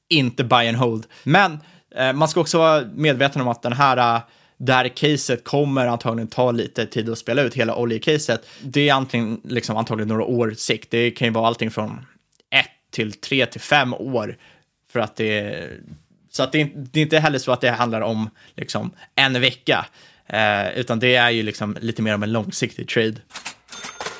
inte 0.09 0.45
buy 0.45 0.69
and 0.69 0.77
hold. 0.77 1.07
Men 1.23 1.59
eh, 1.97 2.13
man 2.13 2.29
ska 2.29 2.41
också 2.41 2.59
vara 2.59 2.85
medveten 2.95 3.43
om 3.43 3.49
att 3.49 3.63
den 3.63 3.73
här 3.73 4.17
eh, 4.17 4.23
det 4.59 4.73
här 4.73 4.89
caset 4.89 5.45
kommer 5.45 5.87
antagligen 5.87 6.29
ta 6.29 6.51
lite 6.51 6.87
tid 6.87 7.11
att 7.11 7.19
spela 7.19 7.43
ut, 7.43 7.55
hela 7.55 7.77
oljecaset. 7.77 8.47
Det 8.63 8.89
är 8.89 8.95
antingen, 8.95 9.41
liksom, 9.45 9.77
antagligen 9.77 10.09
några 10.09 10.25
år 10.25 10.55
sikt. 10.57 10.91
Det 10.91 11.11
kan 11.11 11.29
ju 11.29 11.33
vara 11.33 11.47
allting 11.47 11.71
från 11.71 12.07
till 12.97 13.13
tre 13.13 13.47
till 13.47 13.61
fem 13.61 13.95
år. 13.95 14.37
För 14.93 15.01
att 15.01 15.17
det 15.17 15.63
så 16.31 16.43
att 16.43 16.53
det, 16.53 16.61
är, 16.61 16.71
det 16.75 17.01
är 17.01 17.03
inte 17.03 17.19
heller 17.19 17.39
så 17.39 17.53
att 17.53 17.61
det 17.61 17.71
handlar 17.71 18.01
om 18.01 18.31
liksom 18.55 18.91
en 19.15 19.41
vecka, 19.41 19.87
eh, 20.27 20.79
utan 20.79 20.99
det 20.99 21.15
är 21.15 21.31
ju 21.31 21.43
liksom 21.43 21.77
lite 21.81 22.03
mer 22.03 22.15
om 22.15 22.23
en 22.23 22.33
långsiktig 22.33 22.89
trade. 22.89 23.17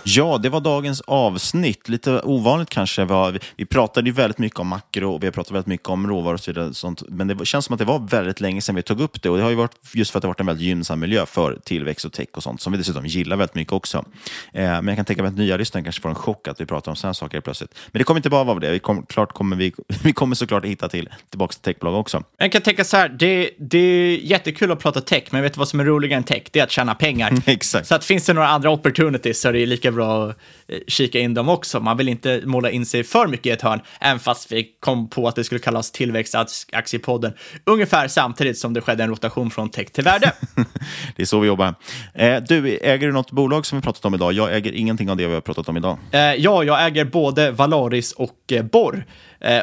Ja, 0.09 0.39
det 0.39 0.49
var 0.49 0.61
dagens 0.61 1.01
avsnitt. 1.01 1.89
Lite 1.89 2.21
ovanligt 2.21 2.71
kanske. 2.71 3.05
Var, 3.05 3.39
vi 3.57 3.67
pratade 3.67 4.09
ju 4.09 4.15
väldigt 4.15 4.39
mycket 4.39 4.59
om 4.59 4.67
makro 4.67 5.15
och 5.15 5.23
vi 5.23 5.27
har 5.27 5.33
pratat 5.33 5.53
väldigt 5.53 5.67
mycket 5.67 5.89
om 5.89 6.09
råvaror 6.09 6.35
och 6.35 6.41
så 6.41 6.51
vidare. 6.51 6.75
Sånt. 6.75 7.03
Men 7.09 7.29
det 7.29 7.47
känns 7.47 7.65
som 7.65 7.73
att 7.73 7.79
det 7.79 7.85
var 7.85 7.99
väldigt 7.99 8.41
länge 8.41 8.63
sedan 8.63 8.75
vi 8.75 8.83
tog 8.83 9.01
upp 9.01 9.23
det. 9.23 9.31
Och 9.31 9.37
det 9.37 9.43
har 9.43 9.51
ju 9.51 9.57
varit 9.57 9.77
just 9.93 10.11
för 10.11 10.19
att 10.19 10.23
det 10.23 10.27
har 10.27 10.31
varit 10.31 10.41
en 10.41 10.47
väldigt 10.47 10.67
gynnsam 10.67 11.01
miljö 11.01 11.27
för 11.27 11.59
tillväxt 11.65 12.05
och 12.05 12.13
tech 12.13 12.29
och 12.33 12.43
sånt, 12.43 12.61
som 12.61 12.73
vi 12.73 12.79
dessutom 12.79 13.07
gillar 13.07 13.37
väldigt 13.37 13.55
mycket 13.55 13.73
också. 13.73 14.05
Eh, 14.53 14.63
men 14.63 14.87
jag 14.87 14.97
kan 14.97 15.05
tänka 15.05 15.23
mig 15.23 15.29
att 15.29 15.37
nya 15.37 15.57
lyssnare 15.57 15.85
kanske 15.85 16.03
får 16.03 16.09
en 16.09 16.15
chock 16.15 16.49
att 16.49 16.61
vi 16.61 16.67
pratar 16.67 16.93
om 16.93 16.97
sådana 16.97 17.15
saker 17.15 17.41
plötsligt. 17.41 17.75
Men 17.93 17.99
det 17.99 18.05
kommer 18.05 18.19
inte 18.19 18.31
bara 18.31 18.45
vara 18.45 18.59
det. 18.59 18.71
Vi, 18.71 18.79
kom, 18.79 19.07
klart 19.07 19.33
kommer 19.33 19.57
vi, 19.57 19.73
vi 20.03 20.13
kommer 20.13 20.35
såklart 20.35 20.65
hitta 20.65 20.89
till, 20.89 21.09
tillbaka 21.31 21.53
till 21.53 21.63
techbolag 21.63 21.95
också. 22.01 22.23
Jag 22.39 22.53
kan 22.53 22.63
tänka 22.63 22.85
så 22.85 22.97
här, 22.97 23.09
det, 23.09 23.51
det 23.59 23.79
är 23.79 24.17
jättekul 24.17 24.73
att 24.73 24.79
prata 24.79 25.01
tech, 25.01 25.25
men 25.31 25.43
vet 25.43 25.55
du 25.55 25.59
vad 25.59 25.69
som 25.69 25.81
är 25.81 25.85
roligare 25.85 26.17
än 26.17 26.25
tech? 26.25 26.43
Det 26.51 26.61
är 26.61 26.65
att 26.65 26.71
tjäna 26.71 26.95
pengar. 26.95 27.33
Exakt. 27.47 27.87
Så 27.87 27.95
att 27.95 28.05
finns 28.05 28.27
det 28.27 28.33
några 28.33 28.49
andra 28.49 28.71
opportunities 28.71 29.41
så 29.41 29.49
är 29.49 29.53
det 29.53 29.67
lika 29.67 29.96
bra 29.97 30.31
att 30.31 30.39
Eh, 30.69 30.79
kika 30.87 31.19
in 31.19 31.35
dem 31.35 31.49
också. 31.49 31.81
Man 31.81 31.97
vill 31.97 32.09
inte 32.09 32.43
måla 32.45 32.71
in 32.71 32.87
sig 32.87 33.05
för 33.05 33.27
mycket 33.27 33.47
i 33.47 33.51
ett 33.51 33.63
hörn, 33.63 33.81
även 34.01 34.19
fast 34.19 34.53
vi 34.53 34.69
kom 34.81 35.11
på 35.11 35.29
att 35.29 35.35
det 35.35 35.45
skulle 35.45 35.59
kallas 35.59 35.91
tillväxtaktiepodden 35.93 37.33
ungefär 37.65 38.09
samtidigt 38.09 38.59
som 38.59 38.75
det 38.75 38.81
skedde 38.81 39.05
en 39.05 39.11
rotation 39.11 39.51
från 39.51 39.69
tech 39.69 39.91
till 39.91 40.05
värde. 40.05 40.33
det 41.17 41.23
är 41.23 41.27
så 41.27 41.41
vi 41.41 41.47
jobbar. 41.47 41.75
Eh, 42.15 42.43
du, 42.49 42.79
äger 42.79 43.07
du 43.07 43.13
något 43.13 43.31
bolag 43.31 43.67
som 43.67 43.79
vi 43.79 43.83
pratat 43.83 44.05
om 44.05 44.15
idag? 44.15 44.33
Jag 44.33 44.57
äger 44.57 44.73
ingenting 44.73 45.11
av 45.11 45.17
det 45.17 45.27
vi 45.27 45.35
har 45.35 45.41
pratat 45.41 45.69
om 45.69 45.77
idag. 45.77 45.99
Eh, 46.11 46.21
ja, 46.21 46.65
jag 46.65 46.87
äger 46.87 47.05
både 47.05 47.51
Valaris 47.51 48.13
och 48.13 48.53
Borr. 48.73 49.07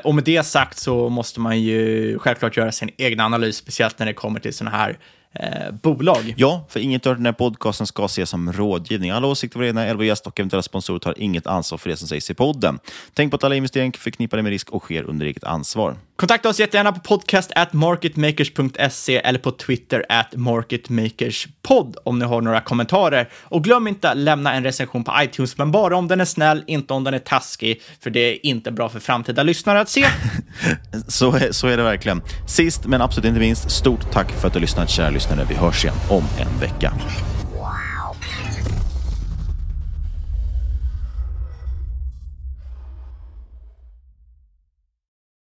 och 0.04 0.16
med 0.16 0.24
det 0.24 0.44
sagt 0.44 0.78
så 0.78 1.10
måste 1.10 1.40
man 1.40 1.62
ju 1.62 2.20
självklart 2.20 2.58
göra 2.58 2.72
sin 2.72 2.90
egen 2.98 3.20
analys, 3.20 3.58
speciellt 3.58 4.00
när 4.00 4.06
det 4.06 4.14
kommer 4.14 4.40
till 4.40 4.54
sådana 4.54 4.78
här 4.78 4.98
eh, 5.34 5.72
bolag. 5.82 6.34
Ja, 6.38 6.66
för 6.70 6.80
inget 6.80 7.08
av 7.08 7.16
den 7.16 7.26
här 7.26 7.34
podcasten 7.34 7.88
ska 7.88 8.06
ses 8.06 8.30
som 8.30 8.54
rådgivning. 8.54 9.12
Alla 9.12 9.28
åsikter 9.28 9.60
våra 9.60 9.68
egna, 9.68 9.86
eller 9.86 10.04
gäst 10.04 10.28
och 10.28 10.40
eventuella 10.40 10.64
sponsorer 10.64 11.00
tar 11.00 11.20
inget 11.20 11.48
ansvar 11.48 11.78
för 11.78 11.90
det 11.90 11.98
som 11.98 12.08
sägs 12.08 12.32
i 12.32 12.34
podden. 12.34 12.80
Tänk 13.14 13.32
på 13.32 13.36
att 13.36 13.44
alla 13.44 13.56
investeringar 13.56 13.94
förknippade 13.98 14.44
med 14.44 14.50
risk 14.50 14.70
och 14.70 14.82
sker 14.84 15.04
under 15.04 15.26
eget 15.26 15.44
ansvar. 15.44 15.96
Kontakta 16.16 16.50
oss 16.50 16.60
jättegärna 16.60 16.92
på 16.92 17.00
podcast 17.00 17.52
at 17.56 17.74
marketmakers.se 17.74 19.18
eller 19.18 19.40
på 19.40 19.52
Twitter 19.52 20.06
at 20.10 20.36
marketmakerspod 20.36 21.98
om 22.04 22.20
ni 22.20 22.26
har 22.26 22.42
några 22.42 22.62
kommentarer. 22.62 23.30
Och 23.44 23.64
glöm 23.64 23.88
inte 23.88 24.10
att 24.10 24.18
lämna 24.18 24.54
en 24.54 24.64
recension 24.64 25.04
på 25.04 25.14
iTunes, 25.20 25.58
men 25.58 25.72
bara 25.72 25.98
om 25.98 26.08
den 26.08 26.22
är 26.22 26.26
snäll, 26.26 26.64
inte 26.68 26.94
om 26.94 27.04
den 27.04 27.14
är 27.14 27.20
taskig, 27.20 27.82
för 28.04 28.10
det 28.10 28.20
är 28.20 28.46
inte 28.46 28.72
bra 28.72 28.90
för 28.90 29.00
framtida 29.00 29.44
lyssnare 29.44 29.80
att 29.80 29.90
se. 29.90 30.06
så, 31.08 31.40
så 31.52 31.68
är 31.68 31.78
det 31.78 31.84
verkligen. 31.84 32.22
Sist 32.48 32.86
men 32.86 33.02
absolut 33.02 33.26
inte 33.26 33.40
minst, 33.40 33.72
stort 33.72 34.12
tack 34.12 34.32
för 34.32 34.48
att 34.48 34.54
du 34.54 34.60
lyssnat, 34.60 34.90
kära 34.90 35.10
lyssnare. 35.24 35.46
Vi 35.50 35.56
hörs 35.56 35.84
igen 35.84 35.96
om 36.10 36.24
en 36.38 36.60
vecka. 36.60 36.94